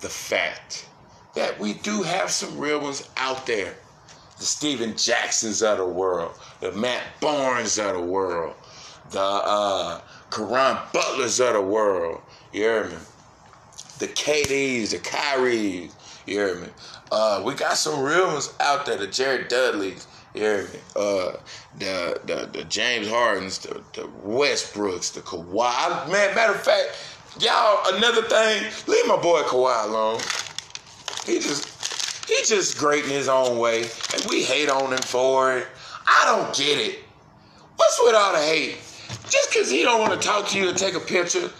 the 0.02 0.10
fact 0.10 0.88
that 1.36 1.58
we 1.58 1.74
do 1.74 2.04
have 2.04 2.32
some 2.32 2.58
real 2.58 2.82
ones 2.82 3.08
out 3.16 3.46
there 3.46 3.76
the 4.42 4.48
Steven 4.48 4.98
Jacksons 4.98 5.62
of 5.62 5.78
the 5.78 5.86
world, 5.86 6.32
the 6.62 6.72
Matt 6.72 7.04
Barnes 7.20 7.78
of 7.78 7.94
the 7.94 8.02
world, 8.02 8.56
the 9.12 9.22
uh, 9.22 10.02
Caron 10.32 10.78
Butlers 10.92 11.40
of 11.40 11.54
the 11.54 11.62
world. 11.62 12.22
You 12.52 12.62
hear 12.64 12.84
me? 12.86 12.96
The 14.00 14.08
KDs, 14.08 14.90
the 14.90 14.98
Kyries. 14.98 15.92
You 16.26 16.40
hear 16.40 16.56
me? 16.56 16.68
Uh, 17.12 17.44
we 17.46 17.54
got 17.54 17.78
some 17.78 18.02
real 18.04 18.28
ones 18.30 18.52
out 18.60 18.88
there. 18.88 18.98
The 18.98 19.06
Jared 19.06 19.48
Dudleys. 19.48 20.08
You 20.34 20.42
hear 20.42 20.64
me? 20.64 20.80
Uh, 20.96 21.34
the, 21.78 22.20
the 22.26 22.50
the 22.52 22.64
James 22.64 23.08
Hardens, 23.08 23.60
the, 23.60 23.84
the 23.94 24.10
Westbrooks, 24.26 25.14
the 25.14 25.22
Kawhi. 25.22 26.12
Man, 26.12 26.34
matter 26.34 26.54
of 26.54 26.64
fact, 26.64 26.98
y'all, 27.40 27.96
another 27.96 28.24
thing, 28.24 28.64
leave 28.88 29.06
my 29.08 29.18
boy 29.18 29.44
Kawhi 29.44 29.88
alone. 29.88 30.20
He 31.28 31.40
just 31.40 31.71
He's 32.32 32.48
just 32.48 32.78
great 32.78 33.04
in 33.04 33.10
his 33.10 33.28
own 33.28 33.58
way, 33.60 33.82
and 33.82 34.26
we 34.30 34.42
hate 34.42 34.70
on 34.70 34.94
him 34.94 35.00
for 35.00 35.58
it. 35.58 35.68
I 36.08 36.24
don't 36.26 36.56
get 36.56 36.80
it. 36.80 37.00
What's 37.76 38.00
with 38.02 38.16
all 38.16 38.32
the 38.32 38.40
hate? 38.40 38.78
Just 39.30 39.50
because 39.50 39.70
he 39.70 39.84
don't 39.84 40.00
want 40.00 40.14
to 40.14 40.28
talk 40.28 40.48
to 40.48 40.58
you 40.58 40.70
and 40.70 40.78
take 40.78 40.96
a 40.96 41.02
picture, 41.02 41.52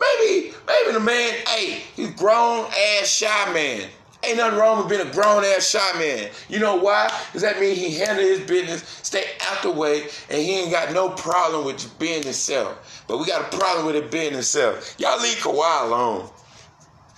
maybe, 0.00 0.54
maybe 0.68 0.92
the 0.92 1.00
man, 1.00 1.32
hey, 1.48 1.82
he's 1.96 2.10
grown 2.12 2.66
ass 2.66 3.08
shy 3.08 3.52
man. 3.52 3.88
Ain't 4.22 4.36
nothing 4.36 4.56
wrong 4.56 4.78
with 4.78 4.88
being 4.88 5.04
a 5.04 5.12
grown 5.12 5.42
ass 5.42 5.68
shy 5.68 5.98
man. 5.98 6.30
You 6.48 6.60
know 6.60 6.76
why? 6.76 7.12
Does 7.32 7.42
that 7.42 7.58
mean 7.58 7.74
he 7.74 7.98
handle 7.98 8.24
his 8.24 8.38
business, 8.40 8.84
stay 9.02 9.24
out 9.50 9.62
the 9.62 9.72
way, 9.72 10.02
and 10.28 10.40
he 10.40 10.60
ain't 10.60 10.70
got 10.70 10.92
no 10.94 11.08
problem 11.08 11.64
with 11.64 11.98
being 11.98 12.22
himself. 12.22 13.04
But 13.08 13.18
we 13.18 13.26
got 13.26 13.52
a 13.52 13.56
problem 13.58 13.84
with 13.84 13.96
it 13.96 14.12
being 14.12 14.32
himself. 14.32 14.94
Y'all 14.96 15.20
leave 15.20 15.38
Kawhi 15.38 15.86
alone. 15.88 16.30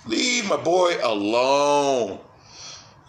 Leave 0.07 0.49
my 0.49 0.57
boy 0.57 0.97
alone. 1.03 2.19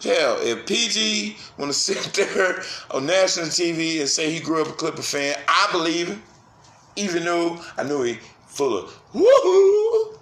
Hell, 0.03 0.37
if 0.41 0.65
PG 0.65 1.37
want 1.57 1.71
to 1.71 1.77
sit 1.77 2.13
there 2.13 2.61
on 2.91 3.05
national 3.05 3.47
TV 3.47 3.99
and 3.99 4.09
say 4.09 4.31
he 4.31 4.39
grew 4.39 4.61
up 4.61 4.67
a 4.67 4.73
Clipper 4.73 5.01
fan, 5.01 5.35
I 5.47 5.69
believe 5.71 6.09
him. 6.09 6.21
Even 6.97 7.25
though 7.25 7.61
I 7.77 7.83
know 7.83 8.03
he 8.03 8.19
full 8.47 8.77
of 8.77 8.89
woohoo, 9.13 10.17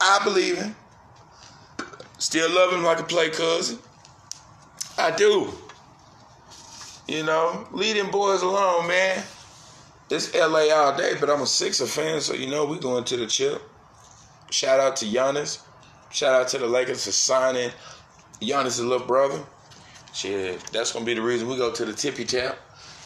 I 0.00 0.20
believe 0.24 0.58
him. 0.58 0.74
Still 2.18 2.50
love 2.50 2.72
him 2.72 2.82
like 2.82 2.98
a 2.98 3.04
play 3.04 3.30
cousin. 3.30 3.78
I 4.98 5.10
do. 5.10 5.52
You 7.06 7.22
know, 7.22 7.68
them 7.72 8.10
boys 8.10 8.42
alone, 8.42 8.88
man. 8.88 9.22
It's 10.10 10.34
LA 10.34 10.72
all 10.72 10.96
day, 10.96 11.14
but 11.18 11.28
I'm 11.28 11.42
a 11.42 11.46
Sixer 11.46 11.86
fan, 11.86 12.20
so 12.20 12.34
you 12.34 12.46
know 12.46 12.64
we 12.64 12.78
going 12.78 13.04
to 13.04 13.16
the 13.16 13.26
chip. 13.26 13.62
Shout 14.50 14.80
out 14.80 14.96
to 14.96 15.06
Giannis. 15.06 15.60
Shout 16.10 16.40
out 16.40 16.48
to 16.48 16.58
the 16.58 16.66
Lakers 16.66 17.04
for 17.04 17.12
signing 17.12 17.70
Giannis' 18.46 18.86
little 18.86 19.06
brother. 19.06 19.42
Shit, 20.12 20.60
that's 20.72 20.92
gonna 20.92 21.04
be 21.04 21.14
the 21.14 21.22
reason 21.22 21.48
we 21.48 21.56
go 21.56 21.72
to 21.72 21.84
the 21.84 21.92
tippy 21.92 22.24
tap. 22.24 22.56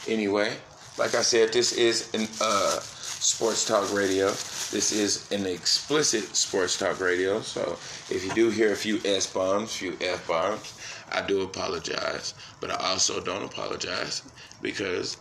Anyway, 0.07 0.57
like 0.99 1.15
I 1.15 1.23
said, 1.23 1.53
this 1.53 1.73
is 1.73 2.13
an 2.15 2.29
uh, 2.41 2.81
sports 2.81 3.67
talk 3.67 3.93
radio. 3.95 4.27
This 4.27 4.93
is 4.93 5.31
an 5.33 5.47
explicit 5.47 6.37
sports 6.37 6.79
talk 6.79 7.01
radio. 7.01 7.41
So 7.41 7.79
if 8.11 8.25
you 8.25 8.33
do 8.35 8.51
hear 8.51 8.73
a 8.73 8.77
few 8.77 9.01
S 9.05 9.27
bombs, 9.27 9.75
few 9.75 9.97
F 10.01 10.27
bombs, 10.29 10.75
I 11.11 11.23
do 11.23 11.43
apologize. 11.43 12.35
But 12.61 12.71
I 12.71 12.91
also 12.91 13.21
don't 13.21 13.45
apologize 13.45 14.23
because 14.61 15.17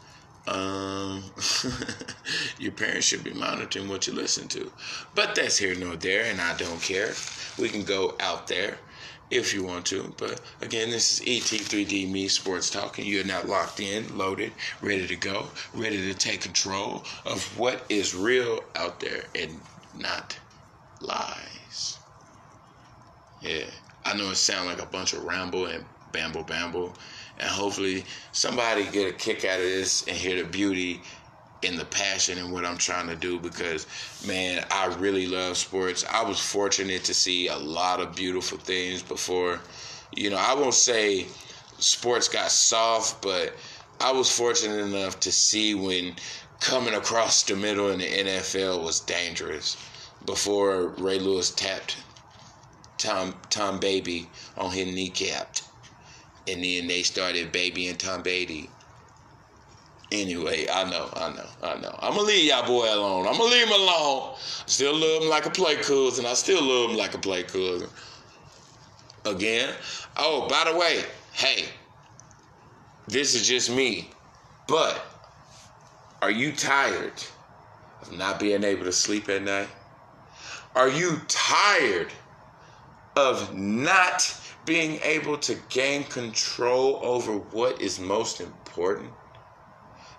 um, 0.47 1.23
your 2.59 2.71
parents 2.71 3.05
should 3.05 3.23
be 3.23 3.33
monitoring 3.33 3.87
what 3.87 4.07
you 4.07 4.13
listen 4.13 4.47
to. 4.49 4.71
But 5.15 5.35
that's 5.35 5.57
here 5.57 5.75
nor 5.75 5.95
there, 5.95 6.25
and 6.25 6.39
I 6.41 6.55
don't 6.57 6.81
care. 6.81 7.13
We 7.57 7.69
can 7.69 7.83
go 7.83 8.15
out 8.19 8.47
there 8.47 8.77
if 9.29 9.53
you 9.53 9.63
want 9.63 9.85
to. 9.87 10.13
But 10.17 10.41
again, 10.61 10.89
this 10.89 11.19
is 11.19 11.25
ET3D 11.25 12.09
Me 12.09 12.27
Sports 12.27 12.69
Talking. 12.69 13.05
You're 13.05 13.23
now 13.25 13.43
locked 13.43 13.79
in, 13.79 14.17
loaded, 14.17 14.53
ready 14.81 15.07
to 15.07 15.15
go, 15.15 15.47
ready 15.73 15.97
to 16.11 16.13
take 16.13 16.41
control 16.41 17.03
of 17.25 17.43
what 17.57 17.83
is 17.89 18.15
real 18.15 18.63
out 18.75 18.99
there 18.99 19.23
and 19.35 19.59
not 19.97 20.37
lies. 21.01 21.97
Yeah, 23.41 23.65
I 24.05 24.15
know 24.15 24.31
it 24.31 24.35
sounds 24.35 24.67
like 24.67 24.81
a 24.81 24.85
bunch 24.85 25.13
of 25.13 25.23
ramble 25.23 25.65
and 25.67 25.85
bamble 26.11 26.43
bamble, 26.43 26.95
and 27.37 27.49
hopefully 27.49 28.05
somebody 28.31 28.85
get 28.85 29.09
a 29.09 29.13
kick 29.13 29.45
out 29.45 29.59
of 29.59 29.65
this 29.65 30.07
and 30.07 30.17
hear 30.17 30.41
the 30.41 30.49
beauty 30.49 31.01
in 31.63 31.75
the 31.75 31.85
passion 31.85 32.37
and 32.37 32.51
what 32.51 32.65
I'm 32.65 32.77
trying 32.77 33.07
to 33.07 33.15
do 33.15 33.39
because 33.39 33.87
man, 34.25 34.65
I 34.69 34.87
really 34.95 35.27
love 35.27 35.57
sports. 35.57 36.05
I 36.09 36.23
was 36.23 36.39
fortunate 36.39 37.03
to 37.05 37.13
see 37.13 37.47
a 37.47 37.57
lot 37.57 37.99
of 37.99 38.15
beautiful 38.15 38.57
things 38.57 39.01
before. 39.01 39.59
You 40.15 40.29
know, 40.29 40.37
I 40.37 40.53
won't 40.53 40.73
say 40.73 41.27
sports 41.79 42.27
got 42.27 42.51
soft, 42.51 43.21
but 43.21 43.53
I 43.99 44.11
was 44.11 44.31
fortunate 44.31 44.79
enough 44.79 45.19
to 45.21 45.31
see 45.31 45.73
when 45.73 46.15
coming 46.59 46.93
across 46.93 47.43
the 47.43 47.55
middle 47.55 47.91
in 47.91 47.99
the 47.99 48.05
NFL 48.05 48.83
was 48.83 48.99
dangerous 48.99 49.77
before 50.25 50.87
Ray 50.97 51.19
Lewis 51.19 51.51
tapped 51.51 51.97
Tom 52.97 53.35
Tom 53.49 53.79
Baby 53.79 54.29
on 54.57 54.71
his 54.71 54.93
kneecap. 54.93 55.57
And 56.47 56.63
then 56.63 56.87
they 56.87 57.03
started 57.03 57.51
babying 57.51 57.97
Tom 57.97 58.23
Brady 58.23 58.69
Anyway, 60.11 60.67
I 60.71 60.89
know, 60.89 61.09
I 61.13 61.33
know, 61.33 61.45
I 61.61 61.79
know. 61.81 61.93
I'm 61.99 62.13
gonna 62.13 62.27
leave 62.27 62.45
y'all 62.45 62.65
boy 62.65 62.85
alone. 62.85 63.27
I'm 63.27 63.37
gonna 63.37 63.51
leave 63.51 63.67
him 63.67 63.73
alone. 63.73 64.35
Still 64.65 64.95
love 64.95 65.23
him 65.23 65.29
like 65.29 65.45
a 65.45 65.49
play 65.49 65.75
cousin. 65.75 66.25
I 66.25 66.33
still 66.33 66.63
love 66.63 66.91
him 66.91 66.97
like 66.97 67.13
a 67.13 67.17
play 67.17 67.43
cousin. 67.43 67.89
Again. 69.25 69.73
Oh, 70.15 70.47
by 70.47 70.71
the 70.71 70.77
way, 70.77 71.03
hey, 71.33 71.65
this 73.07 73.35
is 73.35 73.47
just 73.47 73.69
me. 73.69 74.09
But 74.67 75.05
are 76.21 76.31
you 76.31 76.53
tired 76.53 77.13
of 78.01 78.17
not 78.17 78.39
being 78.39 78.63
able 78.63 78.85
to 78.85 78.93
sleep 78.93 79.27
at 79.27 79.43
night? 79.43 79.69
Are 80.73 80.89
you 80.89 81.19
tired 81.27 82.13
of 83.17 83.53
not 83.55 84.39
being 84.65 84.99
able 85.03 85.37
to 85.39 85.55
gain 85.69 86.03
control 86.03 86.99
over 87.01 87.33
what 87.33 87.81
is 87.81 87.99
most 87.99 88.41
important, 88.41 89.11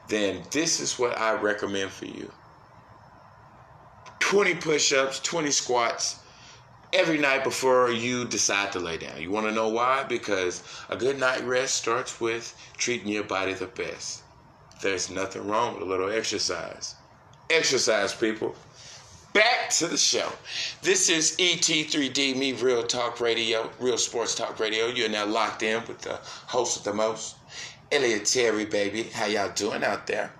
then 0.09 0.43
this 0.51 0.81
is 0.81 0.99
what 0.99 1.19
I 1.19 1.35
recommend 1.35 1.91
for 1.91 2.07
you 2.07 2.31
20 4.21 4.57
push 4.57 4.93
ups, 4.93 5.21
20 5.21 5.51
squats 5.51 6.17
every 6.93 7.19
night 7.19 7.45
before 7.45 7.91
you 7.91 8.25
decide 8.25 8.73
to 8.73 8.79
lay 8.79 8.97
down. 8.97 9.21
You 9.21 9.31
want 9.31 9.47
to 9.47 9.53
know 9.53 9.69
why? 9.69 10.05
Because 10.05 10.63
a 10.89 10.97
good 10.97 11.19
night 11.19 11.45
rest 11.45 11.77
starts 11.77 12.21
with 12.21 12.55
treating 12.77 13.09
your 13.09 13.25
body 13.25 13.55
the 13.55 13.67
best. 13.67 14.23
There's 14.83 15.11
nothing 15.11 15.47
wrong 15.47 15.75
with 15.75 15.83
a 15.83 15.87
little 15.87 16.11
exercise. 16.11 16.95
Exercise, 17.51 18.15
people. 18.15 18.55
Back 19.33 19.71
to 19.71 19.87
the 19.87 19.97
show. 19.97 20.31
This 20.83 21.09
is 21.09 21.37
ET3D, 21.37 22.37
me, 22.37 22.53
Real 22.53 22.83
Talk 22.83 23.21
Radio, 23.21 23.71
Real 23.79 23.99
Sports 23.99 24.35
Talk 24.35 24.59
Radio. 24.59 24.87
You're 24.87 25.09
now 25.09 25.27
locked 25.27 25.63
in 25.63 25.83
with 25.87 26.01
the 26.01 26.19
host 26.47 26.79
of 26.79 26.85
the 26.85 26.95
most, 26.95 27.37
Elliot 27.91 28.27
Terry, 28.27 28.67
baby. 28.67 29.05
How 29.05 29.27
y'all 29.27 29.53
doing 29.55 29.83
out 29.83 30.07
there? 30.07 30.31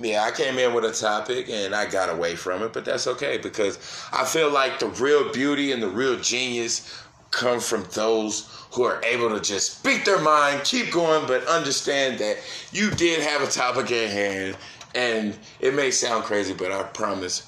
Yeah, 0.00 0.22
I 0.22 0.30
came 0.30 0.58
in 0.58 0.72
with 0.72 0.84
a 0.84 0.92
topic 0.92 1.48
and 1.50 1.74
I 1.74 1.86
got 1.86 2.08
away 2.08 2.36
from 2.36 2.62
it, 2.62 2.72
but 2.72 2.84
that's 2.84 3.06
okay 3.06 3.36
because 3.36 3.78
I 4.12 4.24
feel 4.24 4.50
like 4.50 4.78
the 4.78 4.86
real 4.86 5.32
beauty 5.32 5.72
and 5.72 5.82
the 5.82 5.88
real 5.88 6.18
genius 6.20 7.04
come 7.32 7.60
from 7.60 7.84
those 7.92 8.48
who 8.72 8.84
are 8.84 9.02
able 9.04 9.28
to 9.30 9.40
just 9.40 9.78
speak 9.78 10.04
their 10.04 10.20
mind, 10.20 10.62
keep 10.64 10.92
going, 10.92 11.26
but 11.26 11.46
understand 11.46 12.18
that 12.20 12.38
you 12.72 12.90
did 12.92 13.20
have 13.20 13.42
a 13.42 13.50
topic 13.50 13.90
at 13.92 14.10
hand. 14.10 14.56
And 14.94 15.36
it 15.60 15.74
may 15.74 15.90
sound 15.90 16.24
crazy, 16.24 16.54
but 16.54 16.72
I 16.72 16.82
promise 16.84 17.46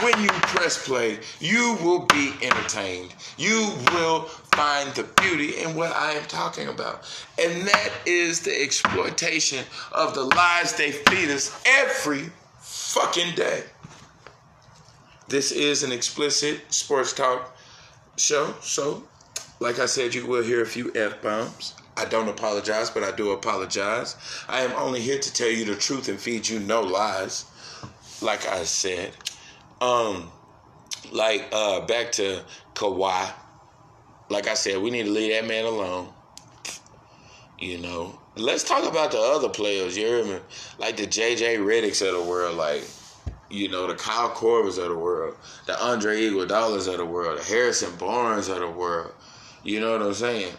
when 0.00 0.22
you 0.22 0.28
press 0.28 0.86
play, 0.86 1.18
you 1.40 1.76
will 1.82 2.06
be 2.06 2.32
entertained. 2.40 3.14
You 3.36 3.72
will 3.92 4.22
find 4.54 4.94
the 4.94 5.02
beauty 5.20 5.60
in 5.60 5.74
what 5.74 5.90
I 5.92 6.12
am 6.12 6.24
talking 6.26 6.68
about. 6.68 7.04
And 7.36 7.66
that 7.66 7.90
is 8.06 8.40
the 8.40 8.62
exploitation 8.62 9.64
of 9.90 10.14
the 10.14 10.22
lies 10.22 10.74
they 10.74 10.92
feed 10.92 11.30
us 11.30 11.60
every 11.66 12.30
fucking 12.60 13.34
day. 13.34 13.64
This 15.28 15.50
is 15.50 15.82
an 15.82 15.90
explicit 15.90 16.72
sports 16.72 17.12
talk 17.12 17.56
show, 18.16 18.54
so 18.60 19.02
like 19.58 19.78
I 19.78 19.86
said, 19.86 20.14
you 20.14 20.26
will 20.26 20.42
hear 20.42 20.62
a 20.62 20.66
few 20.66 20.92
F 20.94 21.22
bombs. 21.22 21.74
I 21.96 22.04
don't 22.04 22.28
apologize, 22.28 22.90
but 22.90 23.02
I 23.02 23.10
do 23.10 23.30
apologize. 23.32 24.16
I 24.48 24.62
am 24.62 24.72
only 24.72 25.00
here 25.00 25.18
to 25.18 25.32
tell 25.32 25.48
you 25.48 25.64
the 25.64 25.74
truth 25.74 26.08
and 26.08 26.20
feed 26.20 26.48
you 26.48 26.60
no 26.60 26.82
lies, 26.82 27.46
like 28.20 28.46
I 28.46 28.64
said. 28.64 29.12
Um, 29.82 30.30
like 31.10 31.48
uh, 31.50 31.80
back 31.80 32.12
to 32.12 32.44
Kawhi. 32.74 33.32
Like 34.28 34.46
I 34.46 34.54
said, 34.54 34.80
we 34.80 34.90
need 34.90 35.06
to 35.06 35.10
leave 35.10 35.32
that 35.32 35.44
man 35.44 35.64
alone. 35.64 36.08
You 37.58 37.78
know, 37.78 38.16
let's 38.36 38.62
talk 38.62 38.88
about 38.88 39.10
the 39.10 39.18
other 39.18 39.48
players. 39.48 39.96
You 39.96 40.06
hear 40.06 40.24
me? 40.24 40.38
Like 40.78 40.96
the 40.96 41.06
JJ 41.08 41.58
Redicks 41.58 42.06
of 42.06 42.14
the 42.14 42.30
world, 42.30 42.56
like 42.56 42.84
you 43.50 43.68
know 43.68 43.88
the 43.88 43.96
Kyle 43.96 44.30
Korvers 44.30 44.80
of 44.80 44.88
the 44.88 44.96
world, 44.96 45.34
the 45.66 45.76
Andre 45.84 46.16
Iguodala's 46.16 46.86
of 46.86 46.98
the 46.98 47.04
world, 47.04 47.40
the 47.40 47.44
Harrison 47.44 47.96
Barnes 47.96 48.46
of 48.46 48.60
the 48.60 48.70
world. 48.70 49.12
You 49.64 49.80
know 49.80 49.90
what 49.98 50.02
I'm 50.02 50.14
saying? 50.14 50.54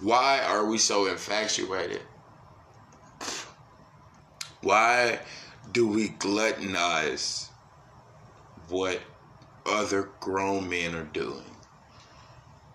Why 0.00 0.40
are 0.40 0.66
we 0.66 0.78
so 0.78 1.06
infatuated 1.06 2.02
why 4.62 5.20
do 5.72 5.86
we 5.86 6.08
gluttonize 6.08 7.48
what 8.68 9.00
other 9.66 10.10
grown 10.20 10.68
men 10.68 10.94
are 10.94 11.04
doing? 11.04 11.44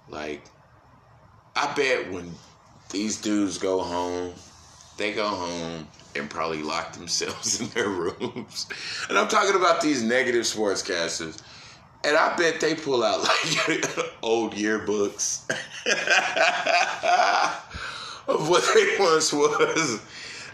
Like, 0.09 0.45
I 1.55 1.73
bet 1.73 2.11
when 2.11 2.31
these 2.89 3.21
dudes 3.21 3.57
go 3.57 3.81
home, 3.81 4.33
they 4.97 5.13
go 5.13 5.27
home 5.27 5.87
and 6.15 6.29
probably 6.29 6.61
lock 6.61 6.93
themselves 6.93 7.61
in 7.61 7.67
their 7.69 7.89
rooms. 7.89 8.67
And 9.09 9.17
I'm 9.17 9.27
talking 9.27 9.55
about 9.55 9.81
these 9.81 10.03
negative 10.03 10.43
sportscasters. 10.43 11.41
And 12.05 12.17
I 12.17 12.35
bet 12.35 12.59
they 12.59 12.75
pull 12.75 13.03
out 13.03 13.19
like 13.21 13.85
old 14.21 14.53
yearbooks 14.53 15.49
of 18.27 18.49
what 18.49 18.69
they 18.73 18.97
once 18.99 19.31
was 19.31 20.01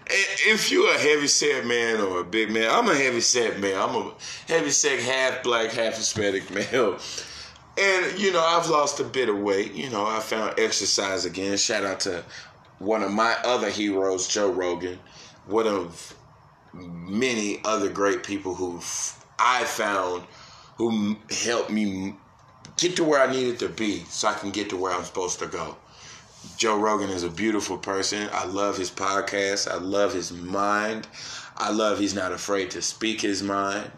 if 0.10 0.72
you're 0.72 0.93
a 0.93 0.98
heavy 0.98 1.28
set 1.28 1.65
man 1.65 2.02
or 2.02 2.22
a 2.22 2.24
big 2.24 2.52
man, 2.52 2.69
I'm 2.69 2.88
a 2.89 2.95
heavy 2.95 3.22
set 3.22 3.60
man. 3.60 3.80
I'm 3.80 3.95
a 3.95 4.13
heavy 4.48 4.72
set 4.72 5.00
half 5.00 5.43
black, 5.43 5.72
half 5.72 5.95
Hispanic 5.95 6.50
male. 6.72 6.98
And 7.78 8.19
you 8.19 8.34
know, 8.34 8.43
I've 8.43 8.69
lost 8.69 9.00
a 9.00 9.04
bit 9.04 9.30
of 9.30 9.38
weight. 9.38 9.74
You 9.74 9.89
know, 9.89 10.06
I 10.06 10.19
found 10.19 10.60
exercise 10.60 11.26
again. 11.26 11.58
Shout 11.58 11.86
out 11.86 12.00
to 12.02 12.24
one 12.80 13.04
of 13.04 13.12
my 13.12 13.36
other 13.43 13.69
heroes, 13.69 14.28
Joe 14.28 14.52
Rogan, 14.52 15.00
one 15.45 15.67
of 15.67 16.15
many 16.74 17.62
other 17.65 17.89
great 17.89 18.24
people 18.24 18.56
who 18.56 18.80
I 19.38 19.63
found 19.63 20.24
who 20.78 21.17
helped 21.30 21.69
me 21.69 22.15
get 22.78 22.95
to 22.95 23.04
where 23.04 23.22
I 23.22 23.32
needed 23.32 23.60
to 23.60 23.69
be 23.69 24.04
so 24.06 24.28
I 24.28 24.34
can 24.34 24.52
get 24.52 24.69
to 24.69 24.78
where 24.78 24.93
I'm 24.93 25.04
supposed 25.04 25.39
to 25.39 25.48
go. 25.48 25.76
Joe 26.58 26.78
Rogan 26.78 27.10
is 27.10 27.23
a 27.23 27.30
beautiful 27.30 27.78
person. 27.78 28.30
I 28.32 28.45
love 28.45 28.78
his 28.78 28.91
podcast. 28.91 29.69
I 29.69 29.78
love 29.78 30.13
his 30.13 30.32
mind. 30.32 31.08
I 31.58 31.71
love 31.71 31.99
he's 31.99 32.13
not 32.13 32.32
afraid 32.32 32.71
to 32.71 32.82
speak 32.82 33.21
his 33.21 33.43
mind. 33.43 33.91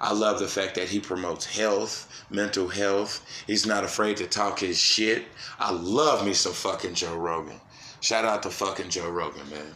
I 0.00 0.12
love 0.12 0.38
the 0.38 0.48
fact 0.48 0.74
that 0.74 0.88
he 0.88 1.00
promotes 1.00 1.46
health, 1.46 2.24
mental 2.30 2.68
health. 2.68 3.26
He's 3.46 3.66
not 3.66 3.84
afraid 3.84 4.18
to 4.18 4.26
talk 4.26 4.60
his 4.60 4.78
shit. 4.78 5.24
I 5.58 5.72
love 5.72 6.26
me 6.26 6.34
some 6.34 6.52
fucking 6.52 6.94
Joe 6.94 7.16
Rogan. 7.16 7.60
Shout 8.00 8.24
out 8.24 8.42
to 8.42 8.50
fucking 8.50 8.90
Joe 8.90 9.10
Rogan, 9.10 9.48
man. 9.48 9.74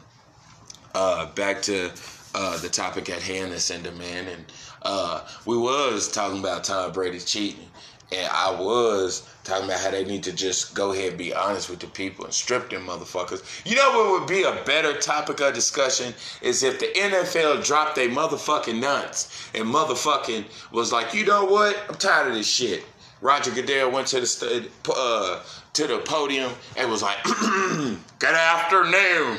Uh, 0.94 1.26
back 1.32 1.62
to 1.62 1.90
uh, 2.34 2.58
the 2.58 2.68
topic 2.68 3.08
at 3.08 3.22
hand 3.22 3.52
that's 3.52 3.70
in 3.70 3.82
demand, 3.82 4.28
and 4.28 4.44
uh, 4.82 5.26
we 5.46 5.56
was 5.56 6.10
talking 6.10 6.38
about 6.38 6.64
Tom 6.64 6.92
Brady 6.92 7.18
cheating, 7.18 7.68
and 8.12 8.28
I 8.32 8.50
was 8.50 9.28
talking 9.44 9.66
about 9.66 9.80
how 9.80 9.90
they 9.90 10.04
need 10.04 10.22
to 10.24 10.32
just 10.32 10.74
go 10.74 10.92
ahead 10.92 11.10
and 11.10 11.18
be 11.18 11.32
honest 11.32 11.70
with 11.70 11.80
the 11.80 11.86
people 11.86 12.24
and 12.24 12.34
strip 12.34 12.70
them 12.70 12.86
motherfuckers. 12.86 13.42
You 13.64 13.76
know 13.76 13.90
what 13.90 14.20
would 14.20 14.28
be 14.28 14.42
a 14.42 14.62
better 14.64 14.94
topic 14.94 15.40
of 15.40 15.54
discussion 15.54 16.12
is 16.42 16.62
if 16.62 16.80
the 16.80 16.86
NFL 16.86 17.64
dropped 17.64 17.96
their 17.96 18.08
motherfucking 18.08 18.80
nuts 18.80 19.50
and 19.54 19.64
motherfucking 19.64 20.44
was 20.72 20.92
like, 20.92 21.14
you 21.14 21.24
know 21.24 21.44
what? 21.44 21.76
I'm 21.88 21.94
tired 21.96 22.28
of 22.28 22.34
this 22.34 22.48
shit. 22.48 22.84
Roger 23.20 23.50
Goodell 23.50 23.90
went 23.90 24.06
to 24.08 24.20
the 24.20 24.68
uh, 24.88 25.42
to 25.74 25.86
the 25.86 25.98
podium 25.98 26.52
and 26.76 26.90
was 26.90 27.02
like, 27.02 27.22
"Good 28.18 28.34
afternoon. 28.34 29.38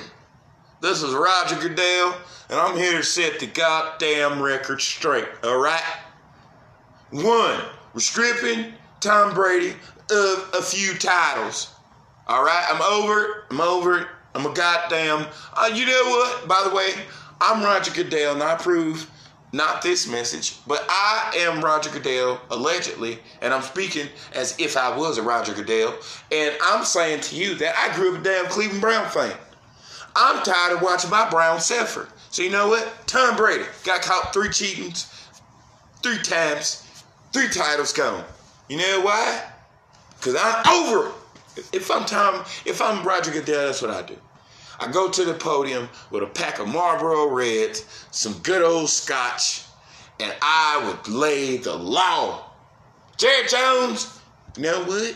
This 0.81 1.01
is 1.01 1.13
Roger 1.13 1.55
Goodell, 1.60 2.15
and 2.49 2.60
I'm 2.60 2.77
here 2.77 2.97
to 2.97 3.03
set 3.03 3.39
the 3.39 3.47
goddamn 3.47 4.41
record 4.41 4.81
straight. 4.81 5.27
All 5.43 5.57
right. 5.57 5.81
One, 7.10 7.60
stripping 7.97 8.73
Tom 8.99 9.34
Brady 9.34 9.75
of 10.12 10.51
a 10.54 10.62
few 10.62 10.93
titles. 10.95 11.69
All 12.27 12.43
right, 12.43 12.65
I'm 12.69 12.82
over 12.82 13.21
it. 13.23 13.32
I'm 13.49 13.62
over 13.62 13.99
it. 13.99 14.08
I'm 14.34 14.45
a 14.45 14.54
goddamn. 14.54 15.27
Uh, 15.54 15.69
you 15.73 15.86
know 15.86 16.04
what? 16.06 16.47
By 16.47 16.65
the 16.67 16.75
way, 16.75 16.91
I'm 17.41 17.63
Roger 17.63 17.91
Goodell, 17.91 18.34
and 18.34 18.43
I 18.43 18.54
approve 18.54 19.10
not 19.54 19.82
this 19.82 20.08
message, 20.08 20.56
but 20.65 20.86
I 20.88 21.34
am 21.39 21.63
Roger 21.63 21.89
Goodell, 21.89 22.39
allegedly, 22.49 23.19
and 23.41 23.54
I'm 23.54 23.62
speaking 23.62 24.08
as 24.34 24.58
if 24.60 24.77
I 24.77 24.95
was 24.95 25.17
a 25.17 25.21
Roger 25.21 25.54
Goodell, 25.54 25.93
and 26.32 26.56
I'm 26.63 26.86
saying 26.86 27.21
to 27.21 27.36
you 27.36 27.56
that 27.56 27.75
I 27.75 27.93
grew 27.95 28.15
up 28.15 28.21
a 28.21 28.23
damn 28.23 28.45
Cleveland 28.45 28.82
Brown 28.82 29.10
fan. 29.10 29.36
I'm 30.15 30.43
tired 30.43 30.75
of 30.75 30.82
watching 30.82 31.10
my 31.10 31.30
Browns 31.30 31.65
suffer. 31.65 32.08
So 32.30 32.43
you 32.43 32.49
know 32.49 32.69
what? 32.69 32.89
Tom 33.08 33.36
Brady 33.36 33.65
got 33.84 34.01
caught 34.01 34.34
three 34.34 34.49
cheatings, 34.49 35.12
three 36.01 36.19
times, 36.19 36.88
three 37.32 37.50
titles 37.50 37.94
gone. 37.94 38.24
You 38.70 38.78
know 38.78 39.02
why? 39.02 39.44
Because 40.17 40.36
I'm 40.39 40.67
over 40.67 41.08
it. 41.10 41.13
If 41.74 41.91
I'm 41.91 42.06
Tom, 42.06 42.46
if 42.65 42.82
I'm 42.82 43.06
Roger 43.06 43.32
Goodell, 43.32 43.65
that's 43.65 43.82
what 43.82 43.91
I 43.91 44.02
do. 44.04 44.15
I 44.80 44.89
go 44.91 45.10
to 45.10 45.26
the 45.26 45.34
podium 45.34 45.89
with 46.10 46.24
a 46.24 46.28
pack 46.28 46.60
of 46.60 46.67
Marlboro 46.67 47.28
Reds, 47.28 47.86
some 48.12 48.34
good 48.39 48.63
old 48.63 48.89
scotch, 48.89 49.63
and 50.20 50.34
I 50.41 50.84
would 50.88 51.13
lay 51.13 51.58
the 51.58 51.76
law. 51.76 52.52
Jerry 53.17 53.48
Jones, 53.48 54.20
you 54.58 54.63
know 54.63 54.84
what? 54.86 55.15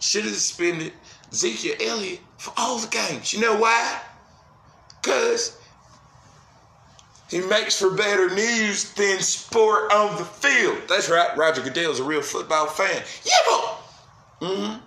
Should 0.00 0.24
have 0.24 0.34
suspended 0.34 0.92
Ezekiel 1.30 1.76
Elliott 1.80 2.20
for 2.38 2.52
all 2.56 2.78
the 2.78 2.88
games. 2.88 3.32
You 3.32 3.40
know 3.40 3.56
why? 3.56 4.00
Because 5.00 5.56
he 7.32 7.40
makes 7.40 7.78
for 7.78 7.90
better 7.90 8.28
news 8.28 8.92
than 8.92 9.18
sport 9.20 9.90
on 9.90 10.16
the 10.18 10.24
field. 10.24 10.76
That's 10.86 11.08
right. 11.08 11.34
Roger 11.34 11.62
Goodell's 11.62 11.98
a 11.98 12.04
real 12.04 12.20
football 12.20 12.66
fan. 12.66 13.02
Yeah, 13.24 14.46
mm-hmm. 14.46 14.78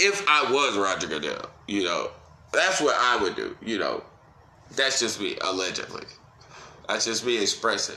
If 0.00 0.24
I 0.28 0.52
was 0.52 0.76
Roger 0.76 1.06
Goodell, 1.06 1.48
you 1.68 1.84
know, 1.84 2.10
that's 2.52 2.80
what 2.80 2.96
I 2.98 3.22
would 3.22 3.36
do. 3.36 3.56
You 3.64 3.78
know, 3.78 4.02
That's 4.74 4.98
just 4.98 5.20
me, 5.20 5.36
allegedly. 5.40 6.04
That's 6.88 7.04
just 7.04 7.24
me 7.24 7.40
expressing. 7.40 7.96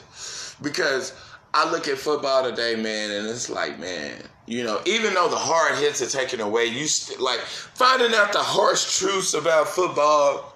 Because 0.61 1.13
I 1.55 1.69
look 1.71 1.87
at 1.87 1.97
football 1.97 2.43
today, 2.43 2.75
man, 2.75 3.09
and 3.09 3.27
it's 3.27 3.49
like, 3.49 3.79
man, 3.79 4.21
you 4.45 4.63
know, 4.63 4.79
even 4.85 5.15
though 5.15 5.27
the 5.27 5.37
hard 5.37 5.75
hits 5.79 6.03
are 6.03 6.19
taken 6.19 6.39
away, 6.39 6.65
you 6.65 6.85
st- 6.85 7.19
like 7.19 7.39
finding 7.39 8.13
out 8.13 8.31
the 8.31 8.39
harsh 8.39 8.99
truths 8.99 9.33
about 9.33 9.67
football 9.67 10.50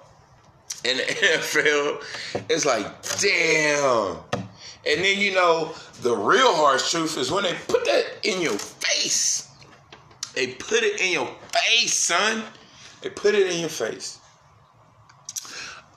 in 0.84 0.96
the 0.98 1.02
NFL. 1.02 2.02
It's 2.48 2.64
like, 2.64 2.86
damn. 3.20 4.18
And 4.86 5.04
then 5.04 5.18
you 5.18 5.34
know 5.34 5.74
the 6.02 6.14
real 6.14 6.54
harsh 6.54 6.90
truth 6.90 7.18
is 7.18 7.30
when 7.30 7.44
they 7.44 7.54
put 7.66 7.84
that 7.84 8.04
in 8.22 8.40
your 8.40 8.58
face. 8.58 9.48
They 10.34 10.48
put 10.48 10.82
it 10.82 11.00
in 11.00 11.12
your 11.12 11.30
face, 11.52 11.94
son. 11.94 12.44
They 13.02 13.10
put 13.10 13.34
it 13.34 13.50
in 13.50 13.60
your 13.60 13.68
face. 13.68 14.18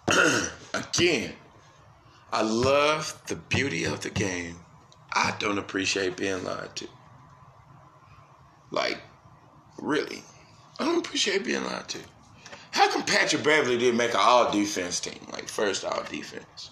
Again, 0.73 1.33
I 2.31 2.41
love 2.41 3.21
the 3.27 3.35
beauty 3.35 3.83
of 3.83 4.01
the 4.01 4.09
game. 4.09 4.55
I 5.13 5.35
don't 5.39 5.57
appreciate 5.57 6.15
being 6.17 6.43
lied 6.43 6.75
to. 6.77 6.87
Like, 8.71 8.99
really. 9.77 10.23
I 10.79 10.85
don't 10.85 10.99
appreciate 10.99 11.43
being 11.43 11.63
lied 11.63 11.87
to. 11.89 11.99
How 12.79 12.89
come 12.89 13.03
Patrick 13.03 13.43
Beverley 13.43 13.77
didn't 13.77 13.97
make 13.97 14.13
an 14.13 14.21
all 14.21 14.49
defense 14.53 15.01
team? 15.01 15.19
Like, 15.33 15.49
first 15.49 15.83
all 15.83 16.01
defense? 16.09 16.69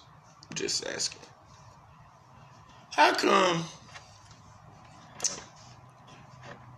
Just 0.54 0.86
asking. 0.86 1.20
How 2.92 3.12
come 3.12 3.62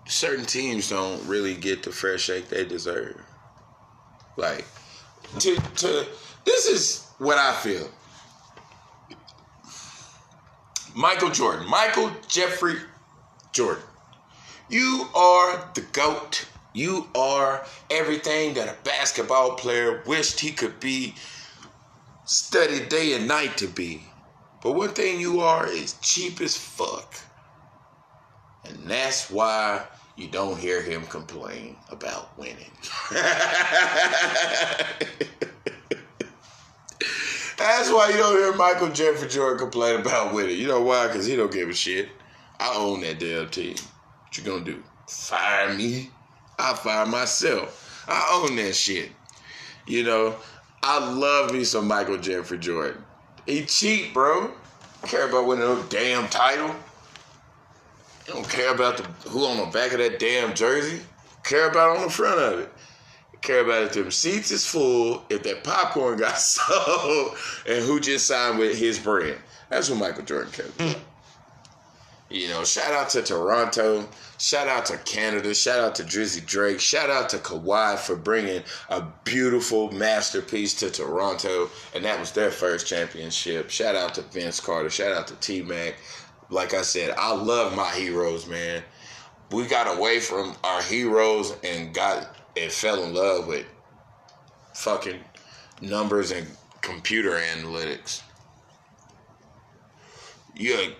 certain 0.08 0.44
teams 0.44 0.90
don't 0.90 1.24
really 1.28 1.54
get 1.54 1.84
the 1.84 1.92
fresh 1.92 2.22
shake 2.22 2.48
they 2.48 2.64
deserve? 2.64 3.22
Like, 4.36 4.64
to, 5.38 5.54
to, 5.54 6.06
this 6.44 6.66
is 6.66 7.06
what 7.18 7.38
I 7.38 7.54
feel. 7.54 7.88
Michael 10.96 11.30
Jordan, 11.30 11.70
Michael 11.70 12.10
Jeffrey 12.26 12.78
Jordan. 13.52 13.84
You 14.68 15.06
are 15.14 15.70
the 15.74 15.82
GOAT. 15.92 16.46
You 16.72 17.08
are 17.14 17.64
everything 17.90 18.54
that 18.54 18.68
a 18.68 18.76
basketball 18.84 19.56
player 19.56 20.02
wished 20.06 20.40
he 20.40 20.52
could 20.52 20.78
be, 20.78 21.14
studied 22.24 22.88
day 22.88 23.14
and 23.14 23.26
night 23.26 23.56
to 23.58 23.66
be. 23.66 24.02
But 24.62 24.72
one 24.72 24.90
thing 24.90 25.20
you 25.20 25.40
are 25.40 25.66
is 25.66 25.94
cheap 26.00 26.40
as 26.40 26.56
fuck. 26.56 27.14
And 28.64 28.76
that's 28.84 29.30
why 29.30 29.84
you 30.16 30.28
don't 30.28 30.58
hear 30.58 30.82
him 30.82 31.06
complain 31.06 31.76
about 31.90 32.38
winning. 32.38 32.70
That's 37.60 37.90
why 37.90 38.08
you 38.08 38.16
don't 38.16 38.36
hear 38.36 38.54
Michael 38.54 38.88
Jeffrey 38.88 39.28
Jordan 39.28 39.58
complain 39.58 40.00
about 40.00 40.32
winning. 40.32 40.58
You 40.58 40.68
know 40.68 40.80
why? 40.80 41.08
Because 41.08 41.26
he 41.26 41.36
don't 41.36 41.52
give 41.52 41.68
a 41.68 41.74
shit. 41.74 42.08
I 42.58 42.74
own 42.74 43.02
that 43.02 43.18
damn 43.18 43.50
team. 43.50 43.74
What 44.22 44.38
you 44.38 44.44
gonna 44.44 44.64
do? 44.64 44.82
Fire 45.06 45.74
me? 45.74 46.10
I 46.60 46.74
fire 46.74 47.06
myself. 47.06 48.04
I 48.08 48.42
own 48.42 48.56
that 48.56 48.74
shit. 48.74 49.10
You 49.86 50.04
know, 50.04 50.36
I 50.82 51.12
love 51.12 51.52
me 51.52 51.64
some 51.64 51.88
Michael 51.88 52.18
Jeffrey 52.18 52.58
Jordan. 52.58 53.02
He 53.46 53.64
cheap, 53.64 54.14
bro. 54.14 54.50
Care 55.06 55.28
about 55.28 55.46
winning 55.46 55.64
a 55.64 55.82
damn 55.88 56.28
title. 56.28 56.74
You 58.26 58.34
don't 58.34 58.48
care 58.48 58.74
about 58.74 58.98
the 58.98 59.04
who 59.28 59.44
on 59.46 59.56
the 59.56 59.66
back 59.66 59.92
of 59.92 59.98
that 59.98 60.18
damn 60.18 60.54
jersey. 60.54 61.00
Care 61.42 61.70
about 61.70 61.96
on 61.96 62.04
the 62.04 62.10
front 62.10 62.40
of 62.40 62.60
it 62.60 62.72
care 63.42 63.60
about 63.60 63.84
if 63.84 63.92
the 63.92 64.10
seats 64.10 64.50
is 64.50 64.66
full, 64.66 65.24
if 65.30 65.42
that 65.42 65.64
popcorn 65.64 66.18
got 66.18 66.38
sold, 66.38 67.36
and 67.66 67.84
who 67.84 68.00
just 68.00 68.26
signed 68.26 68.58
with 68.58 68.78
his 68.78 68.98
brand. 68.98 69.38
That's 69.68 69.88
what 69.88 69.98
Michael 69.98 70.24
Jordan 70.24 70.52
cares 70.52 70.68
about. 70.74 70.92
Hmm. 70.92 71.02
You 72.30 72.46
know, 72.46 72.62
shout 72.62 72.92
out 72.92 73.08
to 73.10 73.22
Toronto. 73.22 74.08
Shout 74.38 74.68
out 74.68 74.86
to 74.86 74.96
Canada. 74.98 75.52
Shout 75.52 75.80
out 75.80 75.96
to 75.96 76.04
Drizzy 76.04 76.44
Drake. 76.46 76.78
Shout 76.78 77.10
out 77.10 77.28
to 77.30 77.38
Kawhi 77.38 77.98
for 77.98 78.14
bringing 78.14 78.62
a 78.88 79.02
beautiful 79.24 79.90
masterpiece 79.90 80.74
to 80.74 80.90
Toronto. 80.90 81.68
And 81.92 82.04
that 82.04 82.20
was 82.20 82.30
their 82.30 82.52
first 82.52 82.86
championship. 82.86 83.68
Shout 83.68 83.96
out 83.96 84.14
to 84.14 84.22
Vince 84.22 84.60
Carter. 84.60 84.90
Shout 84.90 85.10
out 85.10 85.26
to 85.26 85.34
T 85.36 85.62
Mac. 85.62 85.96
Like 86.50 86.72
I 86.72 86.82
said, 86.82 87.14
I 87.18 87.34
love 87.34 87.74
my 87.74 87.90
heroes, 87.90 88.46
man. 88.46 88.84
We 89.50 89.66
got 89.66 89.96
away 89.98 90.20
from 90.20 90.54
our 90.62 90.82
heroes 90.82 91.56
and 91.64 91.92
got 91.92 92.36
and 92.56 92.70
fell 92.70 93.02
in 93.02 93.12
love 93.12 93.48
with 93.48 93.66
fucking 94.74 95.18
numbers 95.80 96.30
and 96.30 96.46
computer 96.80 97.32
analytics. 97.32 98.22
You 100.54 100.92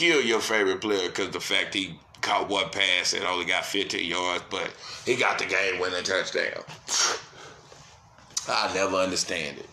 kill 0.00 0.22
your 0.22 0.40
favorite 0.40 0.80
player 0.80 1.10
because 1.10 1.28
the 1.28 1.40
fact 1.40 1.74
he 1.74 1.94
caught 2.22 2.48
one 2.48 2.70
pass 2.70 3.12
and 3.12 3.22
only 3.24 3.44
got 3.44 3.66
15 3.66 4.08
yards, 4.08 4.42
but 4.48 4.72
he 5.04 5.14
got 5.14 5.38
the 5.38 5.44
game 5.44 5.78
winning 5.78 6.02
touchdown. 6.02 6.64
I 8.48 8.72
never 8.74 8.96
understand 8.96 9.58
it. 9.58 9.68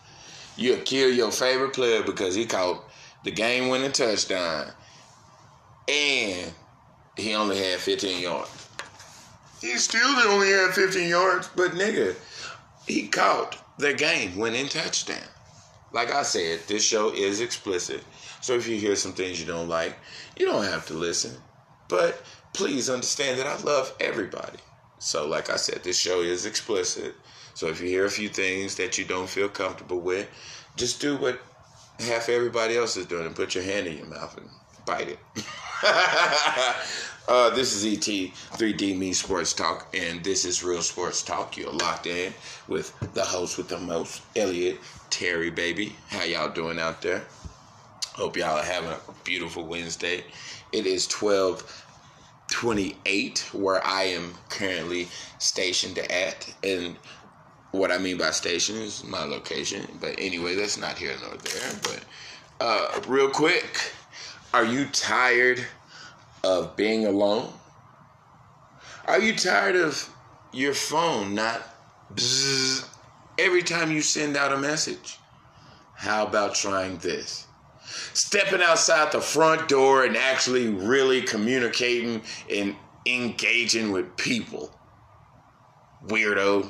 You'll 0.58 0.82
kill 0.82 1.10
your 1.10 1.32
favorite 1.32 1.72
player 1.72 2.04
because 2.04 2.36
he 2.36 2.46
caught 2.46 2.84
the 3.24 3.32
game 3.32 3.70
winning 3.70 3.94
touchdown 3.94 4.70
and 5.88 6.52
he 7.16 7.34
only 7.34 7.58
had 7.58 7.80
15 7.80 8.22
yards. 8.22 8.68
He 9.62 9.78
still 9.78 10.10
only 10.28 10.50
had 10.50 10.74
15 10.74 11.08
yards, 11.08 11.50
but 11.56 11.72
nigga, 11.72 12.18
he 12.86 13.08
caught 13.08 13.58
the 13.80 13.94
game 13.94 14.36
winning 14.36 14.68
touchdown. 14.68 15.30
Like 15.98 16.14
I 16.14 16.22
said, 16.22 16.60
this 16.68 16.84
show 16.84 17.12
is 17.12 17.42
explicit. 17.42 18.04
So 18.40 18.54
if 18.54 18.68
you 18.68 18.78
hear 18.78 18.96
some 18.96 19.14
things 19.14 19.40
you 19.40 19.48
don't 19.48 19.68
like, 19.68 19.98
you 20.38 20.46
don't 20.46 20.64
have 20.64 20.86
to 20.86 20.94
listen. 20.94 21.36
But 21.88 22.22
please 22.54 22.88
understand 22.88 23.40
that 23.40 23.48
I 23.48 23.60
love 23.64 23.92
everybody. 24.00 24.60
So, 25.00 25.28
like 25.28 25.50
I 25.50 25.56
said, 25.56 25.84
this 25.84 25.98
show 25.98 26.22
is 26.22 26.46
explicit. 26.46 27.16
So 27.56 27.66
if 27.66 27.82
you 27.82 27.88
hear 27.88 28.06
a 28.06 28.12
few 28.12 28.30
things 28.30 28.76
that 28.76 29.00
you 29.00 29.06
don't 29.06 29.28
feel 29.28 29.50
comfortable 29.50 30.00
with, 30.00 30.30
just 30.76 31.02
do 31.02 31.18
what 31.18 31.42
half 32.00 32.30
everybody 32.30 32.78
else 32.78 32.96
is 32.96 33.08
doing 33.08 33.26
and 33.26 33.36
put 33.36 33.56
your 33.56 33.64
hand 33.64 33.88
in 33.88 33.98
your 33.98 34.06
mouth 34.06 34.38
and 34.38 34.48
bite 34.88 35.10
it. 35.10 35.20
uh, 37.28 37.50
this 37.54 37.76
is 37.76 37.86
ET 37.86 38.32
3D 38.58 38.98
Me 38.98 39.12
Sports 39.12 39.54
Talk, 39.54 39.94
and 39.94 40.24
this 40.24 40.46
is 40.46 40.64
Real 40.64 40.82
Sports 40.82 41.22
Talk. 41.22 41.58
You're 41.58 41.74
locked 41.74 42.08
in 42.08 42.34
with 42.70 42.98
the 43.14 43.24
host 43.24 43.58
with 43.58 43.68
the 43.68 43.78
most, 43.78 44.24
Elliot 44.36 44.80
Terry, 45.10 45.52
baby. 45.52 45.94
How 46.08 46.24
y'all 46.24 46.50
doing 46.50 46.80
out 46.80 47.02
there? 47.02 47.24
Hope 48.14 48.38
y'all 48.38 48.58
are 48.58 48.64
having 48.64 48.90
a 48.90 49.00
beautiful 49.26 49.66
Wednesday. 49.66 50.24
It 50.72 50.88
is 50.88 51.06
12 51.08 51.84
28 52.50 53.50
where 53.52 53.86
I 53.86 54.04
am 54.04 54.34
currently 54.48 55.10
stationed 55.38 56.00
at. 56.00 56.54
And 56.64 56.96
what 57.72 57.92
I 57.92 57.98
mean 57.98 58.18
by 58.18 58.32
station 58.32 58.78
is 58.78 59.04
my 59.04 59.26
location. 59.26 59.86
But 60.00 60.16
anyway, 60.18 60.56
that's 60.56 60.78
not 60.78 60.98
here 60.98 61.14
nor 61.22 61.36
there. 61.36 61.72
But 61.84 62.06
uh, 62.62 63.02
real 63.06 63.30
quick, 63.30 63.92
are 64.54 64.66
you 64.66 64.86
tired 64.86 65.66
of 66.44 66.76
being 66.76 67.06
alone? 67.06 67.52
Are 69.06 69.20
you 69.20 69.36
tired 69.36 69.76
of 69.76 70.10
your 70.52 70.74
phone 70.74 71.36
not 71.36 71.62
bzzz 72.14 72.88
every 73.38 73.62
time 73.62 73.92
you 73.92 74.02
send 74.02 74.38
out 74.38 74.54
a 74.54 74.58
message? 74.58 75.20
How 75.96 76.26
about 76.26 76.56
trying 76.56 76.98
this? 76.98 77.48
Stepping 78.14 78.62
outside 78.62 79.12
the 79.12 79.22
front 79.22 79.68
door 79.68 80.06
and 80.06 80.18
actually 80.18 80.68
really 80.68 81.22
communicating 81.22 82.22
and 82.54 82.76
engaging 83.06 83.92
with 83.92 84.16
people. 84.18 84.72
Weirdo. 86.06 86.70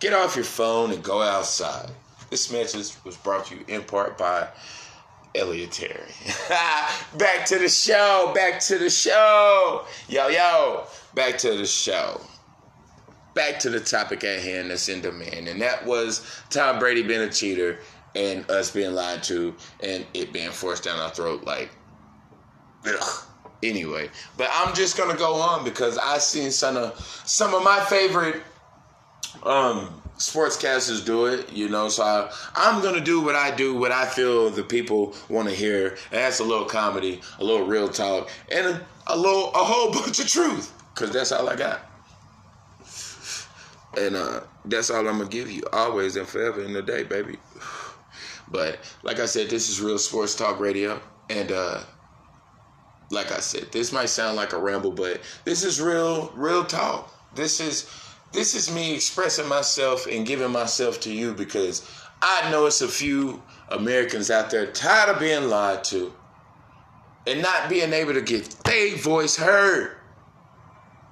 Get 0.00 0.12
off 0.12 0.36
your 0.36 0.44
phone 0.44 0.92
and 0.92 1.02
go 1.02 1.22
outside. 1.22 1.90
This 2.30 2.52
message 2.52 2.92
was 3.04 3.16
brought 3.16 3.46
to 3.46 3.56
you 3.56 3.64
in 3.68 3.82
part 3.82 4.18
by 4.18 4.48
Elliot 5.36 5.72
Terry. 5.72 6.12
back 7.18 7.44
to 7.46 7.58
the 7.58 7.68
show. 7.68 8.32
Back 8.34 8.60
to 8.60 8.78
the 8.78 8.90
show. 8.90 9.84
Yo, 10.08 10.28
yo. 10.28 10.84
Back 11.14 11.38
to 11.38 11.56
the 11.56 11.66
show. 11.66 12.20
Back 13.34 13.58
to 13.60 13.70
the 13.70 13.80
topic 13.80 14.24
at 14.24 14.40
hand 14.40 14.70
that's 14.70 14.88
in 14.88 15.00
demand. 15.00 15.48
And 15.48 15.60
that 15.60 15.84
was 15.84 16.42
Tom 16.50 16.78
Brady 16.78 17.02
being 17.02 17.20
a 17.22 17.30
cheater 17.30 17.78
and 18.14 18.50
us 18.50 18.70
being 18.70 18.92
lied 18.94 19.22
to 19.24 19.54
and 19.80 20.06
it 20.14 20.32
being 20.32 20.50
forced 20.50 20.84
down 20.84 20.98
our 20.98 21.10
throat. 21.10 21.44
Like, 21.44 21.70
ugh. 22.86 23.22
Anyway, 23.62 24.10
but 24.36 24.50
I'm 24.52 24.74
just 24.74 24.98
gonna 24.98 25.16
go 25.16 25.34
on 25.34 25.64
because 25.64 25.96
I 25.96 26.18
seen 26.18 26.50
some 26.50 26.76
of 26.76 27.22
some 27.24 27.54
of 27.54 27.64
my 27.64 27.80
favorite 27.80 28.42
um 29.42 30.02
sportscasters 30.18 31.04
do 31.04 31.26
it, 31.26 31.52
you 31.52 31.68
know. 31.68 31.88
So 31.88 32.02
I, 32.02 32.32
I'm 32.54 32.82
gonna 32.82 33.00
do 33.00 33.20
what 33.20 33.34
I 33.34 33.54
do, 33.54 33.74
what 33.74 33.92
I 33.92 34.06
feel 34.06 34.50
the 34.50 34.62
people 34.62 35.14
want 35.28 35.48
to 35.48 35.54
hear, 35.54 35.90
and 36.10 36.20
that's 36.20 36.40
a 36.40 36.44
little 36.44 36.64
comedy, 36.64 37.20
a 37.38 37.44
little 37.44 37.66
real 37.66 37.88
talk, 37.88 38.30
and 38.50 38.66
a, 38.66 38.86
a 39.06 39.16
little, 39.16 39.50
a 39.50 39.58
whole 39.58 39.92
bunch 39.92 40.18
of 40.18 40.28
truth, 40.28 40.72
cause 40.94 41.10
that's 41.10 41.32
all 41.32 41.48
I 41.48 41.56
got. 41.56 41.80
And 43.98 44.14
uh, 44.14 44.40
that's 44.64 44.90
all 44.90 45.06
I'm 45.08 45.18
gonna 45.18 45.28
give 45.28 45.50
you, 45.50 45.62
always 45.72 46.16
and 46.16 46.26
forever 46.26 46.62
in 46.62 46.72
the 46.72 46.82
day, 46.82 47.02
baby. 47.02 47.36
But 48.48 48.78
like 49.02 49.18
I 49.18 49.26
said, 49.26 49.50
this 49.50 49.68
is 49.68 49.80
real 49.80 49.98
sports 49.98 50.36
talk 50.36 50.60
radio, 50.60 51.00
and 51.28 51.50
uh, 51.50 51.80
like 53.10 53.32
I 53.32 53.40
said, 53.40 53.72
this 53.72 53.92
might 53.92 54.08
sound 54.08 54.36
like 54.36 54.52
a 54.52 54.58
ramble, 54.58 54.92
but 54.92 55.20
this 55.44 55.64
is 55.64 55.80
real, 55.80 56.32
real 56.36 56.64
talk. 56.64 57.12
This 57.34 57.58
is 57.58 57.90
this 58.32 58.54
is 58.54 58.72
me 58.72 58.94
expressing 58.94 59.48
myself 59.48 60.06
and 60.06 60.26
giving 60.26 60.50
myself 60.50 61.00
to 61.00 61.12
you 61.12 61.32
because 61.32 61.88
I 62.22 62.50
know 62.50 62.66
it's 62.66 62.82
a 62.82 62.88
few 62.88 63.42
Americans 63.68 64.30
out 64.30 64.50
there 64.50 64.66
tired 64.66 65.14
of 65.14 65.20
being 65.20 65.48
lied 65.48 65.84
to 65.84 66.12
and 67.26 67.42
not 67.42 67.68
being 67.68 67.92
able 67.92 68.14
to 68.14 68.20
get 68.20 68.48
their 68.64 68.96
voice 68.96 69.36
heard. 69.36 69.96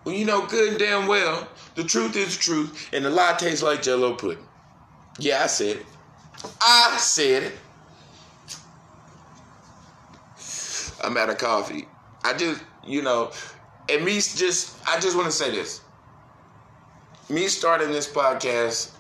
Well, 0.05 0.15
you 0.15 0.25
know 0.25 0.47
good 0.47 0.71
and 0.71 0.79
damn 0.79 1.07
well 1.09 1.49
the 1.75 1.85
truth 1.85 2.17
is 2.17 2.37
the 2.37 2.43
truth, 2.43 2.91
and 2.93 3.05
the 3.05 3.11
lie 3.11 3.35
tastes 3.37 3.62
like 3.62 3.83
Jello 3.83 4.15
pudding. 4.15 4.45
Yeah, 5.19 5.43
I 5.43 5.47
said 5.47 5.79
it. 5.79 5.87
I 6.61 6.97
said 6.99 7.45
it. 7.45 7.53
I'm 11.03 11.17
out 11.17 11.31
of 11.31 11.39
coffee. 11.39 11.87
I 12.23 12.35
just, 12.35 12.62
you 12.87 13.03
know, 13.03 13.33
and 13.89 14.05
me 14.05 14.15
just, 14.15 14.77
I 14.89 14.99
just 15.01 15.17
want 15.17 15.27
to 15.27 15.33
say 15.33 15.51
this. 15.51 15.81
Me 17.31 17.49
starting 17.49 17.91
this 17.91 18.07
podcast 18.07 18.91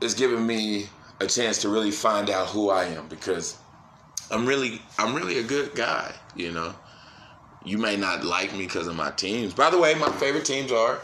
is 0.00 0.14
giving 0.14 0.46
me 0.46 0.88
a 1.20 1.26
chance 1.26 1.58
to 1.62 1.68
really 1.68 1.90
find 1.90 2.30
out 2.30 2.46
who 2.46 2.70
I 2.70 2.84
am 2.84 3.08
because 3.08 3.56
I'm 4.30 4.46
really, 4.46 4.80
I'm 4.96 5.12
really 5.12 5.38
a 5.38 5.42
good 5.42 5.74
guy, 5.74 6.14
you 6.36 6.52
know. 6.52 6.72
You 7.64 7.78
may 7.78 7.96
not 7.96 8.24
like 8.24 8.52
me 8.52 8.66
because 8.66 8.86
of 8.86 8.94
my 8.94 9.10
teams. 9.10 9.54
By 9.54 9.70
the 9.70 9.78
way, 9.78 9.94
my 9.94 10.10
favorite 10.12 10.44
teams 10.44 10.70
are 10.70 11.00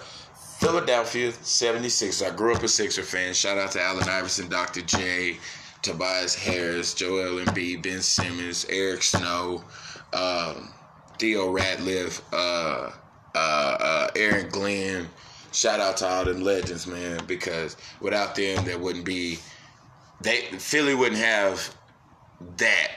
Philadelphia 0.59 1.33
76ers. 1.33 2.25
I 2.25 2.35
grew 2.35 2.55
up 2.55 2.63
a 2.63 2.69
Sixer 2.69 3.03
fan. 3.03 3.35
Shout 3.35 3.59
out 3.59 3.73
to 3.73 3.83
Allen 3.83 4.09
Iverson, 4.09 4.49
Dr. 4.49 4.83
J, 4.83 5.39
Tobias 5.83 6.37
Harris, 6.37 6.95
Joel 6.95 7.45
Embiid, 7.45 7.83
Ben 7.83 8.01
Simmons, 8.01 8.65
Eric 8.69 9.03
Snow, 9.03 9.65
um, 10.13 10.73
Theo 11.19 11.53
Ratliff, 11.53 12.21
uh, 12.33 12.93
uh, 13.35 13.39
uh, 13.81 14.11
Aaron 14.15 14.49
Glenn. 14.51 15.09
Shout 15.53 15.81
out 15.81 15.97
to 15.99 16.07
all 16.07 16.25
them 16.25 16.43
legends, 16.43 16.87
man, 16.87 17.21
because 17.27 17.77
without 18.01 18.35
them, 18.35 18.65
there 18.65 18.79
wouldn't 18.79 19.05
be. 19.05 19.39
They 20.21 20.43
Philly 20.59 20.95
wouldn't 20.95 21.21
have 21.21 21.75
that, 22.57 22.91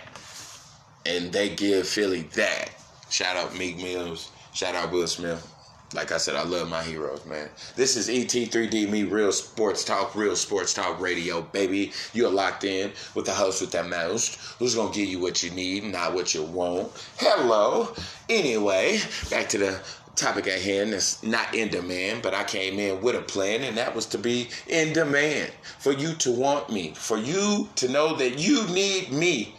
and 1.05 1.31
they 1.31 1.49
give 1.49 1.87
Philly 1.87 2.23
that. 2.33 2.69
Shout 3.09 3.35
out 3.35 3.57
Meek 3.57 3.77
Mills. 3.77 4.31
Shout 4.53 4.75
out 4.75 4.91
Will 4.91 5.07
Smith. 5.07 5.47
Like 5.93 6.13
I 6.13 6.17
said, 6.17 6.37
I 6.37 6.43
love 6.43 6.69
my 6.69 6.81
heroes, 6.83 7.25
man. 7.25 7.49
This 7.75 7.97
is 7.97 8.07
ET3D 8.07 8.89
Me, 8.89 9.03
Real 9.03 9.33
Sports 9.33 9.83
Talk, 9.83 10.15
Real 10.15 10.37
Sports 10.37 10.73
Talk 10.73 11.01
Radio, 11.01 11.41
baby. 11.41 11.91
You're 12.13 12.31
locked 12.31 12.63
in 12.63 12.93
with 13.13 13.25
the 13.25 13.33
host 13.33 13.59
with 13.59 13.71
that 13.71 13.87
most, 13.87 14.35
who's 14.57 14.73
gonna 14.73 14.93
give 14.93 15.09
you 15.09 15.19
what 15.19 15.43
you 15.43 15.51
need, 15.51 15.83
not 15.83 16.13
what 16.13 16.33
you 16.33 16.43
want. 16.43 16.91
Hello. 17.17 17.93
Anyway, 18.29 19.01
back 19.29 19.49
to 19.49 19.57
the 19.57 19.81
topic 20.15 20.47
at 20.47 20.61
hand 20.61 20.93
that's 20.93 21.23
not 21.23 21.53
in 21.55 21.69
demand, 21.69 22.21
but 22.21 22.33
I 22.33 22.43
came 22.43 22.79
in 22.79 23.01
with 23.01 23.15
a 23.15 23.21
plan, 23.21 23.61
and 23.61 23.77
that 23.77 23.95
was 23.95 24.05
to 24.07 24.17
be 24.17 24.49
in 24.67 24.93
demand 24.93 25.51
for 25.79 25.91
you 25.91 26.13
to 26.15 26.31
want 26.31 26.69
me, 26.69 26.93
for 26.95 27.17
you 27.17 27.69
to 27.77 27.87
know 27.87 28.15
that 28.15 28.39
you 28.39 28.67
need 28.67 29.11
me 29.11 29.55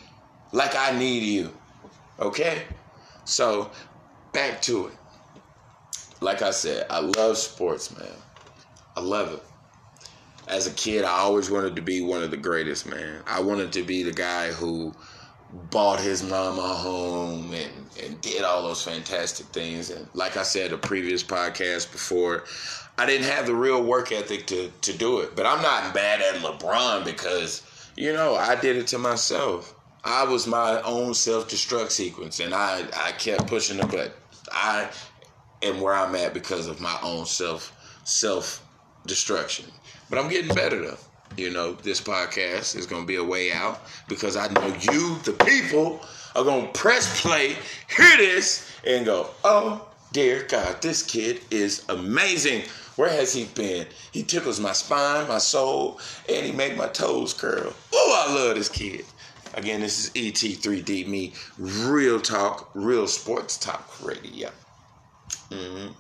like 0.53 0.77
I 0.77 0.97
need 0.97 1.23
you. 1.23 1.53
Okay? 2.21 2.63
So, 3.25 3.71
back 4.33 4.61
to 4.63 4.89
it 4.89 4.93
like 6.23 6.41
I 6.41 6.51
said, 6.51 6.87
I 6.89 7.01
love 7.01 7.37
sports, 7.37 7.97
man. 7.99 8.09
I 8.97 9.01
love 9.01 9.35
it. 9.35 9.43
As 10.49 10.67
a 10.67 10.73
kid, 10.73 11.05
I 11.05 11.19
always 11.19 11.51
wanted 11.51 11.77
to 11.77 11.83
be 11.83 12.01
one 12.03 12.23
of 12.23 12.31
the 12.31 12.37
greatest, 12.37 12.87
man. 12.87 13.23
I 13.27 13.41
wanted 13.41 13.73
to 13.73 13.83
be 13.83 14.03
the 14.03 14.13
guy 14.13 14.53
who 14.53 14.95
bought 15.53 16.01
his 16.01 16.23
mama 16.23 16.63
home 16.63 17.53
and, 17.53 17.73
and 18.03 18.21
did 18.21 18.43
all 18.43 18.63
those 18.63 18.83
fantastic 18.83 19.47
things. 19.47 19.91
And 19.91 20.09
like 20.15 20.37
I 20.37 20.43
said, 20.43 20.73
a 20.73 20.79
previous 20.79 21.23
podcast 21.23 21.93
before, 21.93 22.45
I 22.99 23.07
didn't 23.07 23.27
have 23.27 23.47
the 23.47 23.55
real 23.55 23.83
work 23.83 24.13
ethic 24.13 24.47
to, 24.49 24.71
to 24.83 24.93
do 24.93 25.21
it. 25.21 25.37
But 25.37 25.47
I'm 25.47 25.63
not 25.63 25.95
bad 25.95 26.21
at 26.21 26.41
LeBron 26.43 27.05
because, 27.05 27.63
you 27.97 28.13
know, 28.13 28.35
I 28.35 28.55
did 28.57 28.77
it 28.77 28.87
to 28.89 28.99
myself. 28.99 29.75
I 30.05 30.25
was 30.25 30.47
my 30.47 30.81
own 30.83 31.15
self 31.15 31.49
destruct 31.49 31.91
sequence 31.91 32.41
and 32.41 32.55
I, 32.55 32.85
I 32.97 33.13
kept 33.13 33.47
pushing 33.47 33.77
the 33.77 33.87
button. 33.87 34.13
I 34.51 34.89
am 35.63 35.81
where 35.81 35.95
I'm 35.95 36.15
at 36.17 36.35
because 36.35 36.67
of 36.67 36.81
my 36.81 36.99
own 37.03 37.27
self 37.27 37.73
self 38.05 38.67
destruction. 39.07 39.67
But 40.11 40.19
I'm 40.19 40.29
getting 40.29 40.55
better 40.55 40.85
though. 40.85 40.99
You 41.37 41.51
know, 41.51 41.73
this 41.73 42.01
podcast 42.01 42.77
is 42.77 42.87
gonna 42.87 43.07
be 43.07 43.17
a 43.17 43.25
way 43.25 43.53
out 43.53 43.83
because 44.09 44.37
I 44.37 44.49
know 44.49 44.67
you, 44.81 45.19
the 45.25 45.33
people, 45.45 46.01
are 46.35 46.45
gonna 46.45 46.69
press 46.69 47.21
play, 47.21 47.57
hear 47.97 48.17
this, 48.17 48.71
and 48.87 49.07
go, 49.07 49.29
oh 49.45 49.89
dear 50.13 50.45
God, 50.49 50.81
this 50.83 51.03
kid 51.03 51.41
is 51.51 51.85
amazing. 51.89 52.63
Where 52.97 53.11
has 53.11 53.33
he 53.33 53.45
been? 53.45 53.87
He 54.13 54.23
tickles 54.23 54.61
my 54.61 54.73
spine, 54.73 55.27
my 55.29 55.39
soul, 55.39 55.99
and 56.29 56.45
he 56.45 56.53
make 56.53 56.77
my 56.77 56.89
toes 56.89 57.33
curl. 57.33 57.73
Oh, 57.95 58.27
I 58.29 58.35
love 58.35 58.57
this 58.57 58.69
kid. 58.69 59.07
Again, 59.55 59.81
this 59.81 60.07
is 60.07 60.11
ET3D 60.11 61.07
Me, 61.07 61.33
real 61.59 62.21
talk, 62.21 62.71
real 62.75 63.07
sports 63.07 63.57
talk 63.57 63.91
radio. 64.03 64.51
Mm-hmm. 65.51 65.93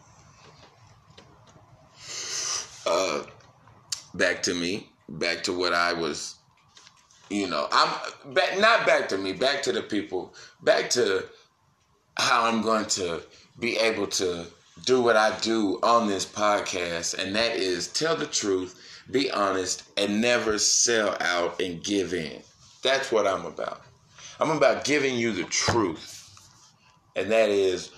Uh, 2.86 3.22
back 4.14 4.42
to 4.42 4.54
me. 4.54 4.88
Back 5.12 5.42
to 5.44 5.52
what 5.52 5.72
I 5.72 5.92
was. 5.92 6.36
You 7.30 7.48
know, 7.48 7.68
I'm 7.70 8.32
back. 8.34 8.58
Not 8.58 8.86
back 8.86 9.08
to 9.10 9.18
me. 9.18 9.32
Back 9.32 9.62
to 9.62 9.72
the 9.72 9.82
people. 9.82 10.34
Back 10.62 10.90
to 10.90 11.24
how 12.18 12.44
I'm 12.44 12.62
going 12.62 12.86
to 12.86 13.22
be 13.58 13.76
able 13.76 14.06
to 14.08 14.46
do 14.84 15.00
what 15.00 15.16
I 15.16 15.38
do 15.40 15.78
on 15.82 16.08
this 16.08 16.26
podcast, 16.26 17.18
and 17.18 17.34
that 17.36 17.56
is 17.56 17.88
tell 17.88 18.16
the 18.16 18.26
truth, 18.26 19.02
be 19.10 19.30
honest, 19.30 19.84
and 19.96 20.20
never 20.20 20.58
sell 20.58 21.16
out 21.20 21.60
and 21.60 21.82
give 21.84 22.12
in. 22.14 22.42
That's 22.82 23.12
what 23.12 23.26
I'm 23.26 23.46
about. 23.46 23.82
I'm 24.40 24.50
about 24.50 24.84
giving 24.84 25.16
you 25.16 25.32
the 25.32 25.44
truth. 25.44 26.18
And 27.14 27.30
that 27.30 27.50
is 27.50 27.92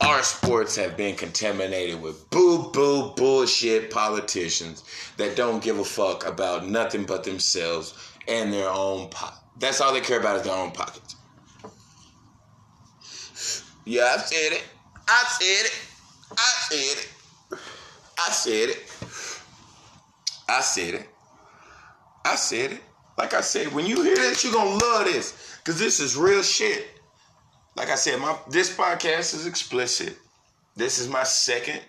our 0.00 0.22
sports 0.22 0.76
have 0.76 0.96
been 0.96 1.16
contaminated 1.16 2.00
with 2.00 2.28
boo 2.30 2.70
boo 2.72 3.12
bullshit 3.16 3.90
politicians 3.90 4.84
that 5.16 5.36
don't 5.36 5.62
give 5.62 5.78
a 5.78 5.84
fuck 5.84 6.26
about 6.26 6.68
nothing 6.68 7.04
but 7.04 7.24
themselves 7.24 7.94
and 8.28 8.52
their 8.52 8.68
own 8.68 9.08
pot. 9.10 9.42
That's 9.58 9.80
all 9.80 9.92
they 9.92 10.00
care 10.00 10.20
about 10.20 10.36
is 10.36 10.42
their 10.42 10.54
own 10.54 10.70
pockets. 10.70 11.16
Yeah, 13.84 14.14
I 14.16 14.18
said 14.18 14.52
it. 14.52 14.64
I 15.08 15.24
said 15.38 15.66
it. 15.66 15.80
I 16.30 16.66
said 16.68 16.98
it. 16.98 17.08
I 18.18 18.30
said 18.30 18.68
it. 18.68 18.78
I 20.48 20.60
said 20.60 20.94
it. 20.94 21.08
I 22.24 22.36
said 22.36 22.72
it. 22.72 22.80
Like 23.16 23.34
I 23.34 23.40
said, 23.40 23.72
when 23.72 23.86
you 23.86 24.02
hear 24.02 24.14
this, 24.14 24.44
you're 24.44 24.52
gonna 24.52 24.78
love 24.78 25.06
this. 25.06 25.58
Cause 25.64 25.78
this 25.78 26.00
is 26.00 26.16
real 26.16 26.42
shit 26.42 26.97
like 27.78 27.90
I 27.90 27.94
said, 27.94 28.18
my 28.18 28.36
this 28.50 28.76
podcast 28.76 29.34
is 29.34 29.46
explicit. 29.46 30.16
This 30.74 30.98
is 30.98 31.08
my 31.08 31.22
second 31.22 31.80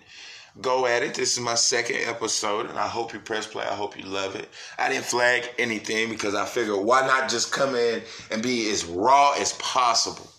go 0.60 0.86
at 0.86 1.02
it. 1.02 1.14
This 1.14 1.32
is 1.36 1.40
my 1.40 1.56
second 1.56 1.96
episode, 2.06 2.70
and 2.70 2.78
I 2.78 2.86
hope 2.86 3.12
you 3.12 3.18
press 3.18 3.46
play. 3.46 3.64
I 3.64 3.74
hope 3.74 3.98
you 3.98 4.04
love 4.04 4.36
it. 4.36 4.48
I 4.78 4.88
didn't 4.88 5.04
flag 5.04 5.48
anything 5.58 6.08
because 6.08 6.34
I 6.34 6.44
figured 6.44 6.78
why 6.78 7.04
not 7.06 7.28
just 7.28 7.52
come 7.52 7.74
in 7.74 8.02
and 8.30 8.40
be 8.40 8.70
as 8.70 8.84
raw 8.84 9.32
as 9.32 9.52
possible. 9.54 10.30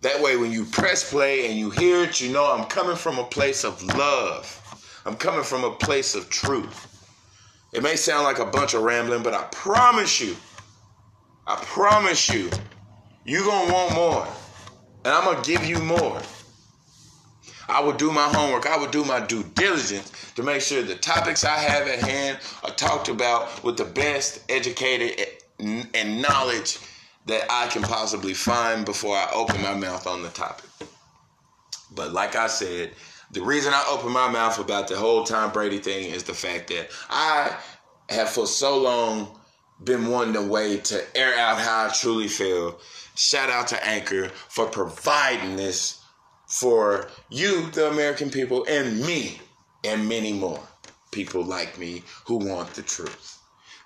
That 0.00 0.22
way, 0.22 0.36
when 0.36 0.52
you 0.52 0.64
press 0.64 1.10
play 1.10 1.46
and 1.50 1.58
you 1.58 1.70
hear 1.70 2.04
it, 2.04 2.18
you 2.20 2.32
know 2.32 2.50
I'm 2.50 2.66
coming 2.66 2.96
from 2.96 3.18
a 3.18 3.24
place 3.24 3.62
of 3.62 3.82
love. 3.82 4.54
I'm 5.04 5.16
coming 5.16 5.44
from 5.44 5.64
a 5.64 5.72
place 5.72 6.14
of 6.14 6.30
truth. 6.30 6.86
It 7.74 7.82
may 7.82 7.96
sound 7.96 8.24
like 8.24 8.38
a 8.38 8.46
bunch 8.46 8.72
of 8.72 8.82
rambling, 8.82 9.22
but 9.22 9.34
I 9.34 9.42
promise 9.50 10.18
you, 10.18 10.34
I 11.46 11.56
promise 11.56 12.30
you, 12.30 12.50
you're 13.28 13.44
going 13.44 13.68
to 13.68 13.72
want 13.74 13.94
more. 13.94 14.26
And 15.04 15.12
I'm 15.12 15.24
going 15.24 15.42
to 15.42 15.50
give 15.50 15.66
you 15.66 15.78
more. 15.80 16.18
I 17.68 17.80
will 17.80 17.92
do 17.92 18.10
my 18.10 18.26
homework. 18.26 18.66
I 18.66 18.78
will 18.78 18.88
do 18.88 19.04
my 19.04 19.20
due 19.20 19.42
diligence 19.54 20.32
to 20.34 20.42
make 20.42 20.62
sure 20.62 20.82
the 20.82 20.94
topics 20.94 21.44
I 21.44 21.58
have 21.58 21.86
at 21.86 21.98
hand 21.98 22.38
are 22.64 22.70
talked 22.70 23.10
about 23.10 23.62
with 23.62 23.76
the 23.76 23.84
best 23.84 24.50
educated 24.50 25.26
and 25.58 26.22
knowledge 26.22 26.78
that 27.26 27.44
I 27.50 27.66
can 27.66 27.82
possibly 27.82 28.32
find 28.32 28.86
before 28.86 29.14
I 29.14 29.28
open 29.34 29.60
my 29.60 29.74
mouth 29.74 30.06
on 30.06 30.22
the 30.22 30.30
topic. 30.30 30.70
But 31.94 32.12
like 32.12 32.34
I 32.34 32.46
said, 32.46 32.92
the 33.32 33.42
reason 33.42 33.74
I 33.74 33.84
open 33.90 34.10
my 34.10 34.30
mouth 34.30 34.58
about 34.58 34.88
the 34.88 34.96
whole 34.96 35.24
Tom 35.24 35.52
Brady 35.52 35.78
thing 35.78 36.10
is 36.10 36.22
the 36.22 36.32
fact 36.32 36.68
that 36.68 36.88
I 37.10 37.54
have 38.08 38.30
for 38.30 38.46
so 38.46 38.78
long 38.78 39.38
been 39.82 40.08
wanting 40.08 40.36
a 40.36 40.42
way 40.42 40.78
to 40.78 41.16
air 41.16 41.38
out 41.38 41.58
how 41.58 41.86
I 41.86 41.88
truly 41.92 42.28
feel 42.28 42.78
Shout 43.18 43.50
out 43.50 43.66
to 43.68 43.84
Anchor 43.84 44.28
for 44.48 44.66
providing 44.66 45.56
this 45.56 46.00
for 46.46 47.08
you, 47.28 47.68
the 47.72 47.90
American 47.90 48.30
people, 48.30 48.64
and 48.68 49.00
me, 49.04 49.40
and 49.82 50.08
many 50.08 50.32
more. 50.32 50.62
people 51.10 51.42
like 51.42 51.78
me 51.78 52.04
who 52.26 52.36
want 52.36 52.74
the 52.74 52.82
truth. 52.82 53.38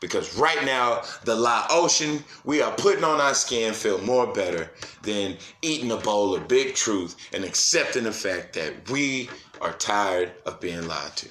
Because 0.03 0.37
right 0.37 0.63
now, 0.67 1.01
the 1.25 1.35
lie 1.35 1.67
ocean 1.71 2.23
we 2.45 2.61
are 2.61 2.73
putting 2.73 3.05
on 3.05 3.23
our 3.23 3.33
skin 3.33 3.73
feel 3.73 3.99
more 4.03 4.27
better 4.27 4.71
than 5.01 5.39
eating 5.63 5.93
a 5.93 5.97
bowl 5.97 6.35
of 6.35 6.47
big 6.47 6.75
truth 6.75 7.17
and 7.33 7.43
accepting 7.43 8.05
the 8.05 8.13
fact 8.13 8.53
that 8.53 8.91
we 8.91 9.31
are 9.63 9.73
tired 9.73 10.33
of 10.45 10.61
being 10.61 10.87
lied 10.87 11.17
to. 11.17 11.29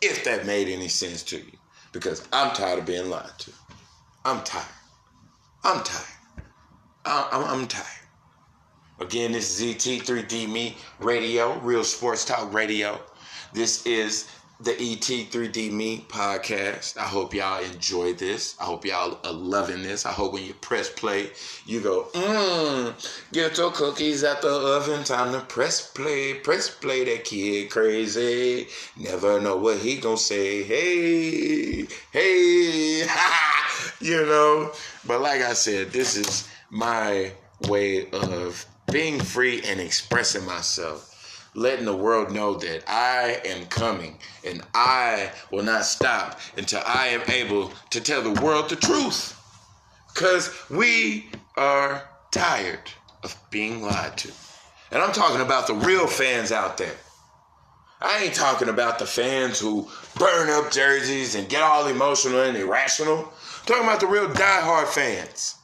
If 0.00 0.24
that 0.24 0.46
made 0.46 0.66
any 0.68 0.88
sense 0.88 1.22
to 1.24 1.36
you. 1.36 1.58
Because 1.92 2.26
I'm 2.32 2.52
tired 2.56 2.80
of 2.80 2.86
being 2.86 3.08
lied 3.08 3.38
to. 3.38 3.52
I'm 4.26 4.42
tired. 4.42 4.64
I'm 5.64 5.84
tired. 5.84 6.06
I'm, 7.04 7.44
I'm 7.44 7.66
tired. 7.66 7.86
Again, 9.00 9.32
this 9.32 9.60
is 9.60 9.74
ET3D 9.76 10.48
Me 10.50 10.78
Radio, 10.98 11.58
Real 11.58 11.84
Sports 11.84 12.24
Talk 12.24 12.52
Radio. 12.54 13.00
This 13.52 13.84
is 13.86 14.30
the 14.60 14.70
ET3D 14.70 15.72
Me 15.72 16.04
podcast. 16.08 16.96
I 16.96 17.02
hope 17.02 17.34
y'all 17.34 17.62
enjoy 17.62 18.12
this. 18.12 18.54
I 18.60 18.64
hope 18.64 18.84
y'all 18.84 19.18
are 19.24 19.32
loving 19.32 19.82
this. 19.82 20.06
I 20.06 20.12
hope 20.12 20.32
when 20.32 20.44
you 20.44 20.54
press 20.54 20.88
play, 20.88 21.30
you 21.66 21.80
go, 21.80 22.06
mmm, 22.12 22.94
get 23.32 23.58
your 23.58 23.72
cookies 23.72 24.22
at 24.22 24.42
the 24.42 24.48
oven. 24.48 25.02
Time 25.04 25.32
to 25.32 25.40
press 25.40 25.90
play, 25.90 26.34
press 26.34 26.70
play. 26.70 27.04
That 27.04 27.24
kid 27.24 27.70
crazy. 27.70 28.68
Never 28.96 29.40
know 29.40 29.56
what 29.56 29.78
he 29.78 29.96
gonna 29.96 30.16
say. 30.16 30.62
Hey, 30.62 31.86
hey, 32.12 33.06
you 34.00 34.24
know. 34.24 34.72
But 35.06 35.20
like 35.20 35.42
I 35.42 35.54
said, 35.54 35.90
this 35.90 36.16
is 36.16 36.48
my 36.70 37.32
way 37.68 38.08
of 38.10 38.66
being 38.90 39.18
free 39.18 39.62
and 39.62 39.80
expressing 39.80 40.44
myself 40.46 41.13
letting 41.54 41.84
the 41.84 41.96
world 41.96 42.32
know 42.32 42.54
that 42.54 42.82
I 42.86 43.40
am 43.44 43.66
coming 43.66 44.18
and 44.44 44.62
I 44.74 45.30
will 45.50 45.62
not 45.62 45.84
stop 45.84 46.40
until 46.56 46.82
I 46.86 47.08
am 47.08 47.22
able 47.30 47.72
to 47.90 48.00
tell 48.00 48.22
the 48.22 48.40
world 48.42 48.68
the 48.68 48.76
truth. 48.76 49.38
Because 50.12 50.52
we 50.70 51.30
are 51.56 52.08
tired 52.30 52.90
of 53.22 53.36
being 53.50 53.82
lied 53.82 54.16
to. 54.18 54.32
And 54.90 55.02
I'm 55.02 55.12
talking 55.12 55.40
about 55.40 55.66
the 55.66 55.74
real 55.74 56.06
fans 56.06 56.52
out 56.52 56.76
there. 56.76 56.94
I 58.00 58.24
ain't 58.24 58.34
talking 58.34 58.68
about 58.68 58.98
the 58.98 59.06
fans 59.06 59.58
who 59.58 59.88
burn 60.18 60.50
up 60.50 60.70
jerseys 60.70 61.34
and 61.34 61.48
get 61.48 61.62
all 61.62 61.86
emotional 61.86 62.42
and 62.42 62.56
irrational. 62.56 63.18
I'm 63.18 63.66
talking 63.66 63.84
about 63.84 64.00
the 64.00 64.06
real 64.06 64.32
die-hard 64.32 64.88
fans 64.88 65.56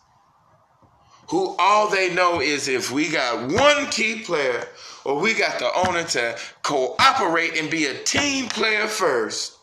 who 1.31 1.55
all 1.61 1.89
they 1.89 2.13
know 2.13 2.41
is 2.41 2.67
if 2.67 2.91
we 2.91 3.09
got 3.09 3.53
one 3.53 3.87
key 3.87 4.21
player 4.23 4.67
or 5.05 5.19
we 5.19 5.35
got 5.35 5.59
the 5.59 5.71
owner 5.87 6.05
to 6.05 6.39
cooperate 6.63 7.57
and 7.59 7.71
be 7.71 7.87
a 7.87 7.95
team 8.05 8.49
player 8.49 8.87
first, 8.87 9.57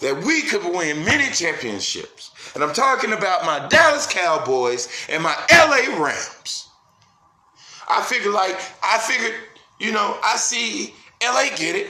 that 0.00 0.24
we 0.24 0.42
could 0.42 0.64
win 0.64 1.04
many 1.04 1.30
championships. 1.32 2.30
And 2.54 2.62
I'm 2.62 2.74
talking 2.74 3.12
about 3.12 3.44
my 3.44 3.66
Dallas 3.68 4.06
Cowboys 4.06 4.88
and 5.08 5.22
my 5.22 5.34
LA 5.52 6.02
Rams. 6.02 6.68
I 7.88 8.02
figure 8.02 8.32
like 8.32 8.58
I 8.82 8.98
figured, 8.98 9.34
you 9.78 9.92
know, 9.92 10.18
I 10.22 10.36
see 10.36 10.94
LA 11.22 11.56
get 11.56 11.76
it, 11.76 11.88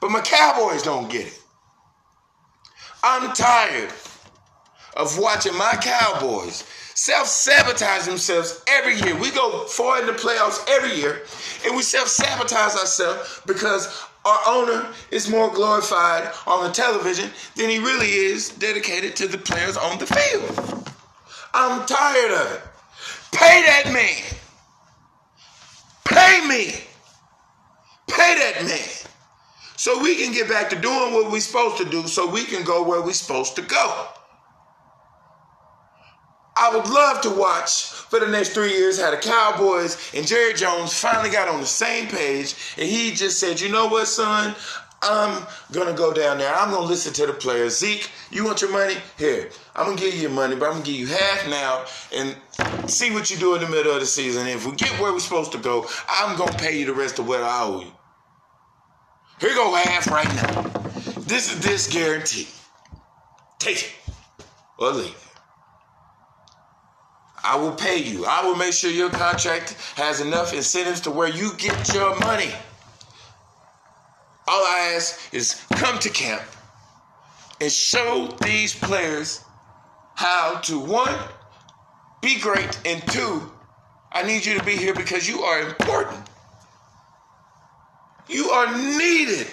but 0.00 0.10
my 0.10 0.20
Cowboys 0.20 0.82
don't 0.82 1.10
get 1.10 1.26
it. 1.26 1.40
I'm 3.02 3.32
tired 3.32 3.92
of 4.96 5.18
watching 5.18 5.56
my 5.56 5.72
Cowboys 5.80 6.64
self 6.98 7.28
sabotage 7.28 8.06
themselves 8.06 8.60
every 8.66 8.96
year. 8.96 9.16
We 9.16 9.30
go 9.30 9.66
far 9.66 10.00
in 10.00 10.06
the 10.06 10.12
playoffs 10.12 10.68
every 10.68 10.96
year, 10.96 11.22
and 11.64 11.76
we 11.76 11.82
self 11.82 12.08
sabotage 12.08 12.74
ourselves 12.74 13.40
because 13.46 14.04
our 14.24 14.40
owner 14.48 14.92
is 15.12 15.30
more 15.30 15.48
glorified 15.48 16.28
on 16.44 16.64
the 16.64 16.72
television 16.72 17.30
than 17.54 17.70
he 17.70 17.78
really 17.78 18.08
is 18.08 18.48
dedicated 18.50 19.14
to 19.14 19.28
the 19.28 19.38
players 19.38 19.76
on 19.76 19.98
the 19.98 20.06
field. 20.06 20.90
I'm 21.54 21.86
tired 21.86 22.32
of 22.32 22.52
it. 22.52 22.62
Pay 23.32 23.62
that 23.62 23.92
man. 23.92 24.38
Pay 26.04 26.48
me. 26.48 26.80
Pay 28.08 28.34
that 28.34 28.64
man. 28.64 28.88
So 29.76 30.02
we 30.02 30.16
can 30.16 30.32
get 30.32 30.48
back 30.48 30.68
to 30.70 30.76
doing 30.76 31.14
what 31.14 31.30
we're 31.30 31.38
supposed 31.38 31.78
to 31.78 31.84
do 31.84 32.08
so 32.08 32.28
we 32.28 32.44
can 32.44 32.64
go 32.64 32.82
where 32.82 33.00
we're 33.00 33.12
supposed 33.12 33.54
to 33.54 33.62
go. 33.62 34.08
I 36.60 36.74
would 36.74 36.88
love 36.88 37.20
to 37.22 37.30
watch 37.30 37.84
for 37.84 38.18
the 38.18 38.26
next 38.26 38.50
three 38.50 38.72
years 38.72 39.00
how 39.00 39.12
the 39.12 39.16
Cowboys 39.16 40.10
and 40.12 40.26
Jerry 40.26 40.54
Jones 40.54 40.92
finally 40.92 41.30
got 41.30 41.48
on 41.48 41.60
the 41.60 41.66
same 41.66 42.08
page 42.08 42.54
and 42.76 42.88
he 42.88 43.12
just 43.12 43.38
said, 43.38 43.60
you 43.60 43.68
know 43.68 43.86
what, 43.86 44.08
son? 44.08 44.56
I'm 45.00 45.46
gonna 45.70 45.94
go 45.94 46.12
down 46.12 46.38
there. 46.38 46.52
I'm 46.52 46.70
gonna 46.70 46.84
listen 46.84 47.12
to 47.12 47.26
the 47.26 47.32
players. 47.32 47.78
Zeke, 47.78 48.10
you 48.32 48.44
want 48.44 48.60
your 48.60 48.72
money? 48.72 48.96
Here, 49.16 49.50
I'm 49.76 49.86
gonna 49.86 49.96
give 49.96 50.14
you 50.14 50.22
your 50.22 50.30
money, 50.30 50.56
but 50.56 50.66
I'm 50.66 50.72
gonna 50.72 50.84
give 50.84 50.96
you 50.96 51.06
half 51.06 51.48
now 51.48 51.84
and 52.12 52.36
see 52.90 53.12
what 53.12 53.30
you 53.30 53.36
do 53.36 53.54
in 53.54 53.60
the 53.60 53.68
middle 53.68 53.92
of 53.92 54.00
the 54.00 54.06
season. 54.06 54.48
If 54.48 54.66
we 54.66 54.72
get 54.72 54.90
where 54.98 55.12
we're 55.12 55.20
supposed 55.20 55.52
to 55.52 55.58
go, 55.58 55.86
I'm 56.08 56.36
gonna 56.36 56.58
pay 56.58 56.76
you 56.76 56.86
the 56.86 56.94
rest 56.94 57.20
of 57.20 57.28
what 57.28 57.42
I 57.42 57.62
owe 57.62 57.80
you. 57.80 57.92
Here 59.40 59.54
go 59.54 59.72
half 59.72 60.08
right 60.08 60.26
now. 60.34 60.62
This 61.20 61.52
is 61.52 61.60
this 61.60 61.86
guarantee. 61.86 62.48
Take 63.60 63.84
it 63.84 63.92
or 64.78 64.90
leave 64.90 65.10
it. 65.10 65.27
I 67.48 67.56
will 67.56 67.72
pay 67.72 67.96
you. 67.96 68.26
I 68.26 68.44
will 68.44 68.56
make 68.56 68.74
sure 68.74 68.90
your 68.90 69.08
contract 69.08 69.72
has 69.96 70.20
enough 70.20 70.52
incentives 70.52 71.00
to 71.02 71.10
where 71.10 71.30
you 71.30 71.52
get 71.56 71.94
your 71.94 72.14
money. 72.20 72.52
All 74.46 74.62
I 74.66 74.92
ask 74.94 75.32
is 75.32 75.64
come 75.70 75.98
to 76.00 76.10
camp 76.10 76.42
and 77.62 77.72
show 77.72 78.36
these 78.42 78.74
players 78.74 79.42
how 80.14 80.58
to 80.64 80.78
one, 80.78 81.14
be 82.20 82.38
great, 82.38 82.78
and 82.84 83.00
two, 83.10 83.50
I 84.12 84.24
need 84.24 84.44
you 84.44 84.58
to 84.58 84.64
be 84.64 84.76
here 84.76 84.94
because 84.94 85.26
you 85.26 85.40
are 85.40 85.62
important. 85.62 86.28
You 88.28 88.50
are 88.50 88.76
needed. 88.76 89.46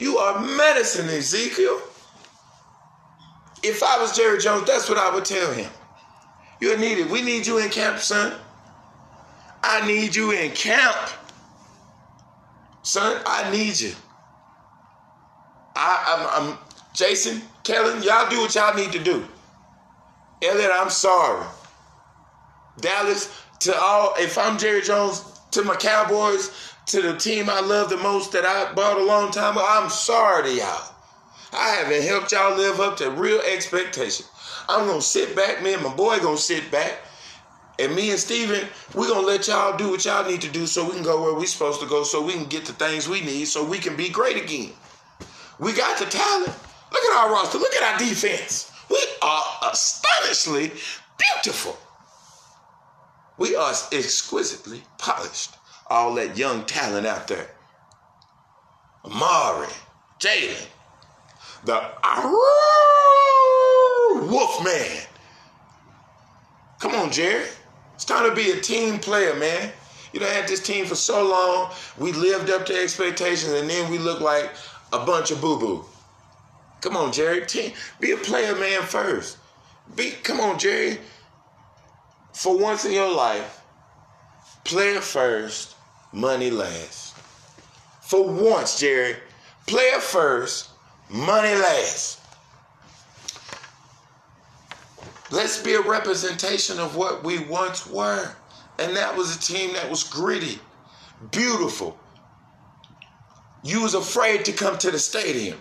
You 0.00 0.18
are 0.18 0.40
medicine, 0.40 1.08
Ezekiel. 1.08 1.80
If 3.62 3.84
I 3.84 4.00
was 4.00 4.16
Jerry 4.16 4.40
Jones, 4.40 4.66
that's 4.66 4.88
what 4.88 4.98
I 4.98 5.14
would 5.14 5.24
tell 5.24 5.52
him. 5.52 5.70
You're 6.60 6.78
needed. 6.78 7.10
We 7.10 7.22
need 7.22 7.46
you 7.46 7.58
in 7.58 7.70
camp, 7.70 7.98
son. 7.98 8.34
I 9.62 9.86
need 9.86 10.14
you 10.14 10.32
in 10.32 10.50
camp. 10.52 10.96
Son, 12.82 13.20
I 13.26 13.50
need 13.50 13.78
you. 13.78 13.92
I, 15.76 16.34
I'm, 16.34 16.48
I'm 16.48 16.58
Jason, 16.94 17.42
Kellen, 17.62 18.02
y'all 18.02 18.28
do 18.28 18.40
what 18.40 18.54
y'all 18.54 18.74
need 18.74 18.92
to 18.92 18.98
do. 18.98 19.26
Elliot, 20.42 20.70
I'm 20.72 20.90
sorry. 20.90 21.46
Dallas, 22.80 23.42
to 23.60 23.76
all, 23.76 24.14
if 24.18 24.38
I'm 24.38 24.58
Jerry 24.58 24.82
Jones, 24.82 25.24
to 25.52 25.62
my 25.62 25.76
Cowboys, 25.76 26.50
to 26.86 27.02
the 27.02 27.16
team 27.16 27.48
I 27.50 27.60
love 27.60 27.90
the 27.90 27.96
most 27.98 28.32
that 28.32 28.44
I 28.44 28.72
bought 28.72 28.98
a 28.98 29.04
long 29.04 29.30
time 29.30 29.56
ago, 29.56 29.66
I'm 29.68 29.90
sorry 29.90 30.44
to 30.44 30.54
y'all. 30.54 30.94
I 31.52 31.68
haven't 31.70 32.02
helped 32.02 32.32
y'all 32.32 32.56
live 32.56 32.80
up 32.80 32.96
to 32.98 33.10
real 33.10 33.40
expectations. 33.40 34.28
I'm 34.68 34.86
gonna 34.86 35.00
sit 35.00 35.34
back, 35.34 35.62
me 35.62 35.74
and 35.74 35.82
my 35.82 35.94
boy 35.94 36.18
gonna 36.18 36.36
sit 36.36 36.70
back. 36.70 36.98
And 37.80 37.94
me 37.94 38.10
and 38.10 38.18
Stephen, 38.18 38.68
we're 38.94 39.08
gonna 39.08 39.26
let 39.26 39.46
y'all 39.46 39.76
do 39.76 39.90
what 39.90 40.04
y'all 40.04 40.28
need 40.28 40.42
to 40.42 40.50
do 40.50 40.66
so 40.66 40.84
we 40.84 40.92
can 40.92 41.02
go 41.02 41.22
where 41.22 41.34
we're 41.34 41.46
supposed 41.46 41.80
to 41.80 41.86
go, 41.86 42.02
so 42.02 42.20
we 42.20 42.32
can 42.32 42.44
get 42.44 42.66
the 42.66 42.72
things 42.72 43.08
we 43.08 43.20
need, 43.20 43.46
so 43.46 43.64
we 43.64 43.78
can 43.78 43.96
be 43.96 44.08
great 44.08 44.36
again. 44.36 44.72
We 45.58 45.72
got 45.72 45.98
the 45.98 46.06
talent. 46.06 46.54
Look 46.92 47.02
at 47.04 47.18
our 47.18 47.32
roster. 47.32 47.58
Look 47.58 47.72
at 47.74 47.92
our 47.92 47.98
defense. 47.98 48.72
We 48.90 48.98
are 49.22 49.44
astonishingly 49.70 50.72
beautiful. 51.18 51.78
We 53.38 53.54
are 53.54 53.72
exquisitely 53.92 54.82
polished. 54.98 55.54
All 55.88 56.14
that 56.16 56.36
young 56.36 56.64
talent 56.64 57.06
out 57.06 57.28
there. 57.28 57.54
Amari, 59.04 59.68
Jaylon, 60.18 60.66
the 61.64 61.74
Wolfman. 64.58 65.02
Come 66.80 66.94
on, 66.94 67.10
Jerry. 67.10 67.46
It's 67.94 68.04
time 68.04 68.28
to 68.28 68.34
be 68.34 68.50
a 68.50 68.60
team 68.60 68.98
player, 68.98 69.34
man. 69.34 69.72
You 70.12 70.20
done 70.20 70.32
had 70.32 70.48
this 70.48 70.62
team 70.62 70.86
for 70.86 70.94
so 70.94 71.28
long. 71.28 71.72
We 71.98 72.12
lived 72.12 72.50
up 72.50 72.66
to 72.66 72.74
expectations, 72.74 73.52
and 73.52 73.68
then 73.68 73.90
we 73.90 73.98
look 73.98 74.20
like 74.20 74.50
a 74.92 75.04
bunch 75.04 75.30
of 75.30 75.40
boo-boo. 75.40 75.84
Come 76.80 76.96
on, 76.96 77.12
Jerry. 77.12 77.44
Team, 77.46 77.72
be 78.00 78.12
a 78.12 78.16
player, 78.16 78.54
man, 78.54 78.82
first. 78.82 79.38
Be 79.94 80.12
come 80.22 80.40
on, 80.40 80.58
Jerry. 80.58 80.98
For 82.32 82.56
once 82.56 82.84
in 82.84 82.92
your 82.92 83.12
life, 83.12 83.62
player 84.64 85.00
first, 85.00 85.74
money 86.12 86.50
last. 86.50 87.16
For 88.02 88.26
once, 88.26 88.78
Jerry, 88.78 89.16
player 89.66 89.98
first, 89.98 90.70
money 91.10 91.54
last. 91.54 92.17
Let's 95.30 95.62
be 95.62 95.74
a 95.74 95.80
representation 95.82 96.78
of 96.78 96.96
what 96.96 97.24
we 97.24 97.38
once 97.38 97.86
were. 97.86 98.32
And 98.78 98.96
that 98.96 99.16
was 99.16 99.36
a 99.36 99.40
team 99.40 99.72
that 99.74 99.90
was 99.90 100.04
gritty, 100.04 100.58
beautiful, 101.30 101.98
you 103.62 103.82
was 103.82 103.94
afraid 103.94 104.44
to 104.44 104.52
come 104.52 104.78
to 104.78 104.90
the 104.90 104.98
stadium. 104.98 105.60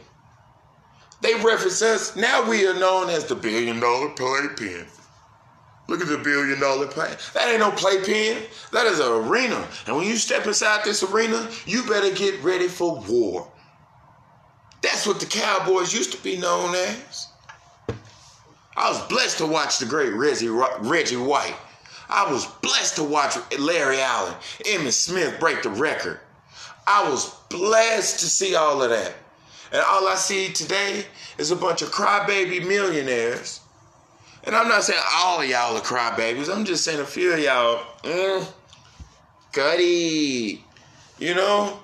They 1.21 1.33
reference 1.35 1.81
us. 1.81 2.15
Now 2.15 2.47
we 2.47 2.67
are 2.67 2.77
known 2.77 3.09
as 3.09 3.25
the 3.25 3.35
billion 3.35 3.79
dollar 3.79 4.09
playpen. 4.09 4.85
Look 5.87 6.01
at 6.01 6.07
the 6.07 6.17
billion 6.17 6.59
dollar 6.59 6.87
play. 6.87 7.15
That 7.33 7.49
ain't 7.49 7.59
no 7.59 7.71
playpen. 7.71 8.43
That 8.71 8.85
is 8.85 8.99
an 8.99 9.11
arena. 9.11 9.67
And 9.87 9.95
when 9.95 10.05
you 10.05 10.15
step 10.17 10.45
inside 10.45 10.83
this 10.83 11.01
arena, 11.01 11.49
you 11.65 11.83
better 11.83 12.11
get 12.11 12.43
ready 12.43 12.67
for 12.67 13.03
war. 13.09 13.51
That's 14.81 15.07
what 15.07 15.19
the 15.19 15.25
Cowboys 15.25 15.93
used 15.93 16.11
to 16.11 16.21
be 16.23 16.37
known 16.37 16.75
as. 16.75 17.27
I 18.77 18.89
was 18.89 19.01
blessed 19.07 19.39
to 19.39 19.47
watch 19.47 19.79
the 19.79 19.85
great 19.85 20.13
Reggie, 20.13 20.49
Reggie 20.49 21.17
White. 21.17 21.55
I 22.09 22.31
was 22.31 22.45
blessed 22.61 22.95
to 22.97 23.03
watch 23.03 23.35
Larry 23.59 23.99
Allen, 23.99 24.35
Emmitt 24.65 24.93
Smith 24.93 25.39
break 25.39 25.63
the 25.63 25.69
record. 25.69 26.19
I 26.85 27.09
was 27.09 27.29
blessed 27.49 28.19
to 28.19 28.27
see 28.27 28.55
all 28.55 28.81
of 28.81 28.91
that. 28.91 29.13
And 29.73 29.81
all 29.81 30.07
I 30.07 30.15
see 30.15 30.53
today 30.53 31.05
is 31.37 31.51
a 31.51 31.55
bunch 31.55 31.81
of 31.81 31.89
crybaby 31.89 32.65
millionaires. 32.65 33.59
And 34.45 34.55
I'm 34.55 34.69
not 34.69 34.83
saying 34.83 35.01
all 35.15 35.43
y'all 35.43 35.75
are 35.75 35.81
crybabies. 35.81 36.49
I'm 36.49 36.63
just 36.63 36.85
saying 36.85 37.01
a 37.01 37.05
few 37.05 37.33
of 37.33 37.39
y'all, 37.39 37.83
mm. 38.03 38.47
You 41.19 41.33
know, 41.33 41.79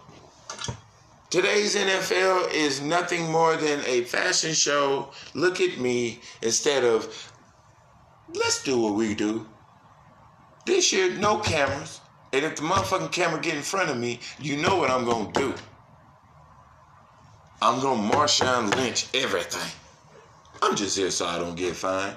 today's 1.33 1.75
NFL 1.75 2.53
is 2.53 2.79
nothing 2.79 3.31
more 3.31 3.55
than 3.55 3.79
a 3.87 4.03
fashion 4.03 4.53
show. 4.53 5.09
Look 5.33 5.59
at 5.59 5.79
me 5.79 6.19
instead 6.43 6.83
of 6.83 7.31
let's 8.35 8.61
do 8.61 8.79
what 8.79 8.93
we 8.93 9.15
do. 9.15 9.47
This 10.67 10.93
year, 10.93 11.09
no 11.17 11.39
cameras. 11.39 12.01
And 12.33 12.45
if 12.45 12.57
the 12.57 12.61
motherfucking 12.61 13.11
camera 13.11 13.41
get 13.41 13.55
in 13.55 13.63
front 13.63 13.89
of 13.89 13.97
me, 13.97 14.19
you 14.39 14.57
know 14.57 14.75
what 14.75 14.91
I'm 14.91 15.05
gonna 15.05 15.31
do. 15.31 15.55
I'm 17.63 17.81
gonna 17.81 18.13
Marshawn 18.13 18.69
Lynch 18.75 19.07
everything. 19.15 19.71
I'm 20.61 20.75
just 20.75 20.95
here 20.95 21.09
so 21.09 21.25
I 21.25 21.39
don't 21.39 21.55
get 21.55 21.75
fined. 21.75 22.15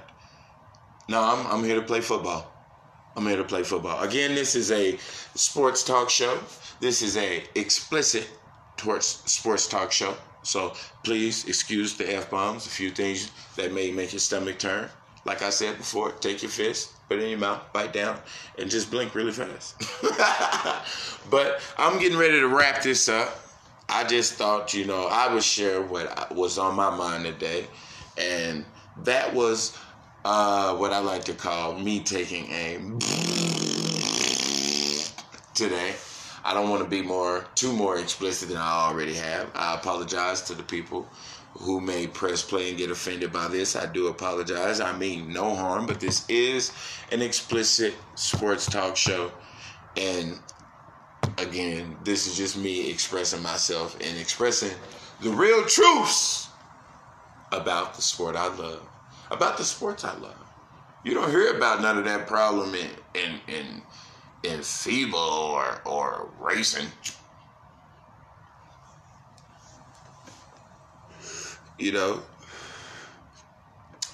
No, 1.08 1.22
I'm 1.22 1.46
I'm 1.46 1.64
here 1.64 1.76
to 1.76 1.86
play 1.86 2.02
football. 2.02 2.52
I'm 3.16 3.26
here 3.26 3.38
to 3.38 3.44
play 3.44 3.62
football. 3.62 3.98
Again, 4.02 4.34
this 4.34 4.54
is 4.54 4.70
a 4.70 4.98
sports 5.34 5.82
talk 5.84 6.10
show. 6.10 6.38
This 6.80 7.00
is 7.00 7.16
a 7.16 7.42
explicit 7.54 8.28
towards 8.76 9.06
sports 9.06 9.66
talk 9.66 9.92
show. 9.92 10.14
So 10.42 10.74
please 11.02 11.46
excuse 11.46 11.96
the 11.96 12.14
f 12.14 12.30
bombs, 12.30 12.66
a 12.66 12.70
few 12.70 12.90
things 12.90 13.30
that 13.56 13.72
may 13.72 13.90
make 13.90 14.12
your 14.12 14.20
stomach 14.20 14.58
turn. 14.58 14.88
Like 15.24 15.42
I 15.42 15.50
said 15.50 15.76
before, 15.76 16.12
take 16.12 16.42
your 16.42 16.52
fist, 16.52 16.92
put 17.08 17.18
it 17.18 17.24
in 17.24 17.30
your 17.30 17.38
mouth, 17.40 17.60
bite 17.72 17.92
down, 17.92 18.20
and 18.58 18.70
just 18.70 18.90
blink 18.90 19.14
really 19.16 19.32
fast. 19.32 19.74
but 21.30 21.60
I'm 21.76 21.98
getting 21.98 22.16
ready 22.16 22.38
to 22.38 22.46
wrap 22.46 22.82
this 22.82 23.08
up. 23.08 23.36
I 23.88 24.04
just 24.04 24.34
thought, 24.34 24.72
you 24.72 24.84
know, 24.84 25.06
I 25.06 25.32
would 25.32 25.42
share 25.42 25.82
what 25.82 26.32
was 26.34 26.58
on 26.58 26.76
my 26.76 26.94
mind 26.94 27.24
today. 27.24 27.66
And 28.16 28.64
that 28.98 29.34
was 29.34 29.76
uh, 30.24 30.76
what 30.76 30.92
I 30.92 30.98
like 30.98 31.24
to 31.24 31.34
call 31.34 31.78
me 31.78 32.00
taking 32.00 32.46
a 32.52 32.76
today. 35.54 35.94
I 36.46 36.54
don't 36.54 36.70
want 36.70 36.82
to 36.82 36.88
be 36.88 37.02
more 37.02 37.44
too 37.54 37.72
more 37.72 37.98
explicit 37.98 38.48
than 38.48 38.58
I 38.58 38.88
already 38.88 39.14
have. 39.14 39.50
I 39.54 39.74
apologize 39.74 40.42
to 40.42 40.54
the 40.54 40.62
people 40.62 41.08
who 41.58 41.80
may 41.80 42.06
press 42.06 42.42
play 42.42 42.68
and 42.68 42.78
get 42.78 42.90
offended 42.90 43.32
by 43.32 43.48
this. 43.48 43.74
I 43.74 43.86
do 43.86 44.08
apologize. 44.08 44.80
I 44.80 44.96
mean 44.96 45.32
no 45.32 45.54
harm, 45.54 45.86
but 45.86 46.00
this 46.00 46.28
is 46.28 46.72
an 47.10 47.20
explicit 47.20 47.94
sports 48.14 48.66
talk 48.66 48.96
show 48.96 49.32
and 49.96 50.38
again, 51.38 51.96
this 52.04 52.26
is 52.26 52.36
just 52.36 52.56
me 52.56 52.90
expressing 52.90 53.42
myself 53.42 53.96
and 54.00 54.18
expressing 54.18 54.72
the 55.20 55.30
real 55.30 55.64
truths 55.64 56.48
about 57.52 57.94
the 57.94 58.02
sport 58.02 58.36
I 58.36 58.54
love, 58.54 58.86
about 59.30 59.56
the 59.56 59.64
sports 59.64 60.04
I 60.04 60.14
love. 60.16 60.36
You 61.04 61.14
don't 61.14 61.30
hear 61.30 61.56
about 61.56 61.82
none 61.82 61.98
of 61.98 62.04
that 62.04 62.26
problem 62.26 62.74
in 62.74 62.88
in 63.14 63.40
in, 63.48 63.82
in 64.46 64.60
FIBA 64.60 65.14
or 65.14 65.80
or 65.84 66.30
racing. 66.38 66.86
You 71.78 71.92
know, 71.92 72.22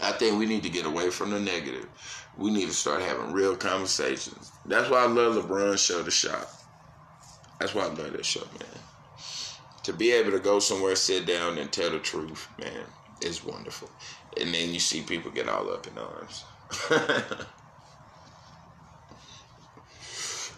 I 0.00 0.12
think 0.12 0.38
we 0.38 0.46
need 0.46 0.64
to 0.64 0.68
get 0.68 0.86
away 0.86 1.10
from 1.10 1.30
the 1.30 1.38
negative. 1.38 1.88
We 2.36 2.50
need 2.50 2.66
to 2.66 2.74
start 2.74 3.02
having 3.02 3.32
real 3.32 3.54
conversations. 3.54 4.50
That's 4.64 4.90
why 4.90 5.04
I 5.04 5.06
love 5.06 5.34
LeBron's 5.36 5.80
show, 5.80 6.02
The 6.02 6.10
Shop. 6.10 6.48
That's 7.60 7.74
why 7.74 7.82
I 7.82 7.88
love 7.88 8.12
that 8.12 8.24
show, 8.24 8.40
man. 8.58 8.80
To 9.84 9.92
be 9.92 10.10
able 10.12 10.32
to 10.32 10.40
go 10.40 10.58
somewhere, 10.58 10.96
sit 10.96 11.26
down, 11.26 11.58
and 11.58 11.70
tell 11.70 11.90
the 11.90 11.98
truth, 11.98 12.48
man, 12.58 12.84
is 13.20 13.44
wonderful. 13.44 13.90
And 14.40 14.52
then 14.52 14.72
you 14.72 14.80
see 14.80 15.02
people 15.02 15.30
get 15.30 15.48
all 15.48 15.70
up 15.70 15.86
in 15.86 15.98
arms. 15.98 16.44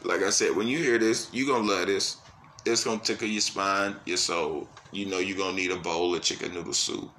like 0.05 0.22
I 0.22 0.30
said, 0.30 0.57
when 0.57 0.68
you 0.68 0.78
hear 0.78 0.98
this, 0.98 1.28
you're 1.32 1.46
going 1.46 1.66
to 1.66 1.74
love 1.74 1.86
this. 1.86 2.18
It's 2.66 2.84
going 2.84 3.00
to 3.00 3.05
tickle 3.05 3.28
your 3.28 3.40
spine, 3.40 3.96
your 4.07 4.16
soul. 4.16 4.68
You 4.90 5.07
know 5.07 5.18
you're 5.18 5.36
going 5.36 5.57
to 5.57 5.62
need 5.62 5.70
a 5.70 5.76
bowl 5.76 6.14
of 6.14 6.22
chicken 6.22 6.55
noodle 6.55 6.72
soup. 6.72 7.11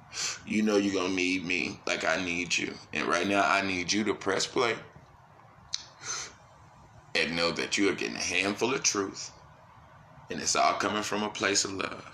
You 0.46 0.62
know 0.62 0.76
you're 0.76 0.94
going 0.94 1.10
to 1.10 1.16
need 1.16 1.44
me 1.44 1.78
like 1.86 2.04
I 2.04 2.24
need 2.24 2.56
you. 2.56 2.74
And 2.92 3.06
right 3.06 3.26
now, 3.26 3.48
I 3.48 3.62
need 3.62 3.92
you 3.92 4.02
to 4.04 4.14
press 4.14 4.46
play 4.46 4.74
and 7.14 7.36
know 7.36 7.50
that 7.52 7.78
you 7.78 7.88
are 7.88 7.94
getting 7.94 8.16
a 8.16 8.20
handful 8.20 8.74
of 8.74 8.82
truth 8.82 9.30
and 10.30 10.40
it's 10.40 10.56
all 10.56 10.74
coming 10.74 11.02
from 11.02 11.22
a 11.22 11.28
place 11.28 11.64
of 11.64 11.72
love. 11.72 12.04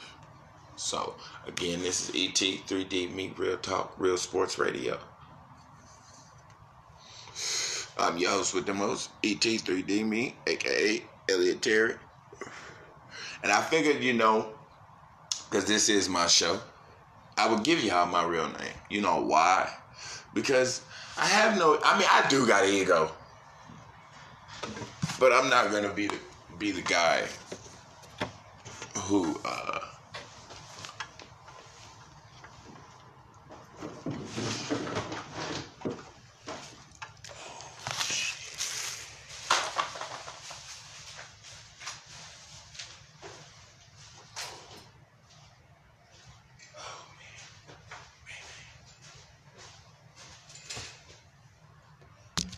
So, 0.76 1.14
again, 1.46 1.80
this 1.80 2.10
is 2.10 2.14
ET 2.14 2.34
3D 2.34 3.14
Meet 3.14 3.38
Real 3.38 3.56
Talk, 3.56 3.94
Real 3.98 4.16
Sports 4.16 4.58
Radio. 4.58 4.98
I'm 7.98 8.18
your 8.18 8.30
host 8.30 8.54
with 8.54 8.66
the 8.66 8.74
most, 8.74 9.10
ET 9.22 9.40
3D 9.40 10.06
Me, 10.06 10.36
aka 10.46 11.02
Elliot 11.28 11.62
Terry. 11.62 11.94
And 13.42 13.52
I 13.52 13.60
figured, 13.60 14.02
you 14.02 14.12
know, 14.14 14.52
because 15.50 15.66
this 15.66 15.88
is 15.88 16.08
my 16.08 16.26
show, 16.26 16.60
I 17.36 17.52
would 17.52 17.64
give 17.64 17.82
y'all 17.82 18.06
my 18.06 18.24
real 18.24 18.48
name. 18.48 18.74
You 18.88 19.00
know 19.02 19.22
why? 19.22 19.70
Because 20.32 20.84
I 21.18 21.26
have 21.26 21.58
no, 21.58 21.78
I 21.84 21.98
mean, 21.98 22.08
I 22.10 22.26
do 22.28 22.46
got 22.46 22.64
an 22.64 22.70
ego. 22.70 23.10
But 25.18 25.32
I'm 25.32 25.50
not 25.50 25.70
going 25.70 25.84
to 25.84 25.92
be 25.92 26.06
the, 26.06 26.18
be 26.58 26.70
the 26.72 26.82
guy 26.82 27.24
who 28.96 29.38
uh, 29.44 29.80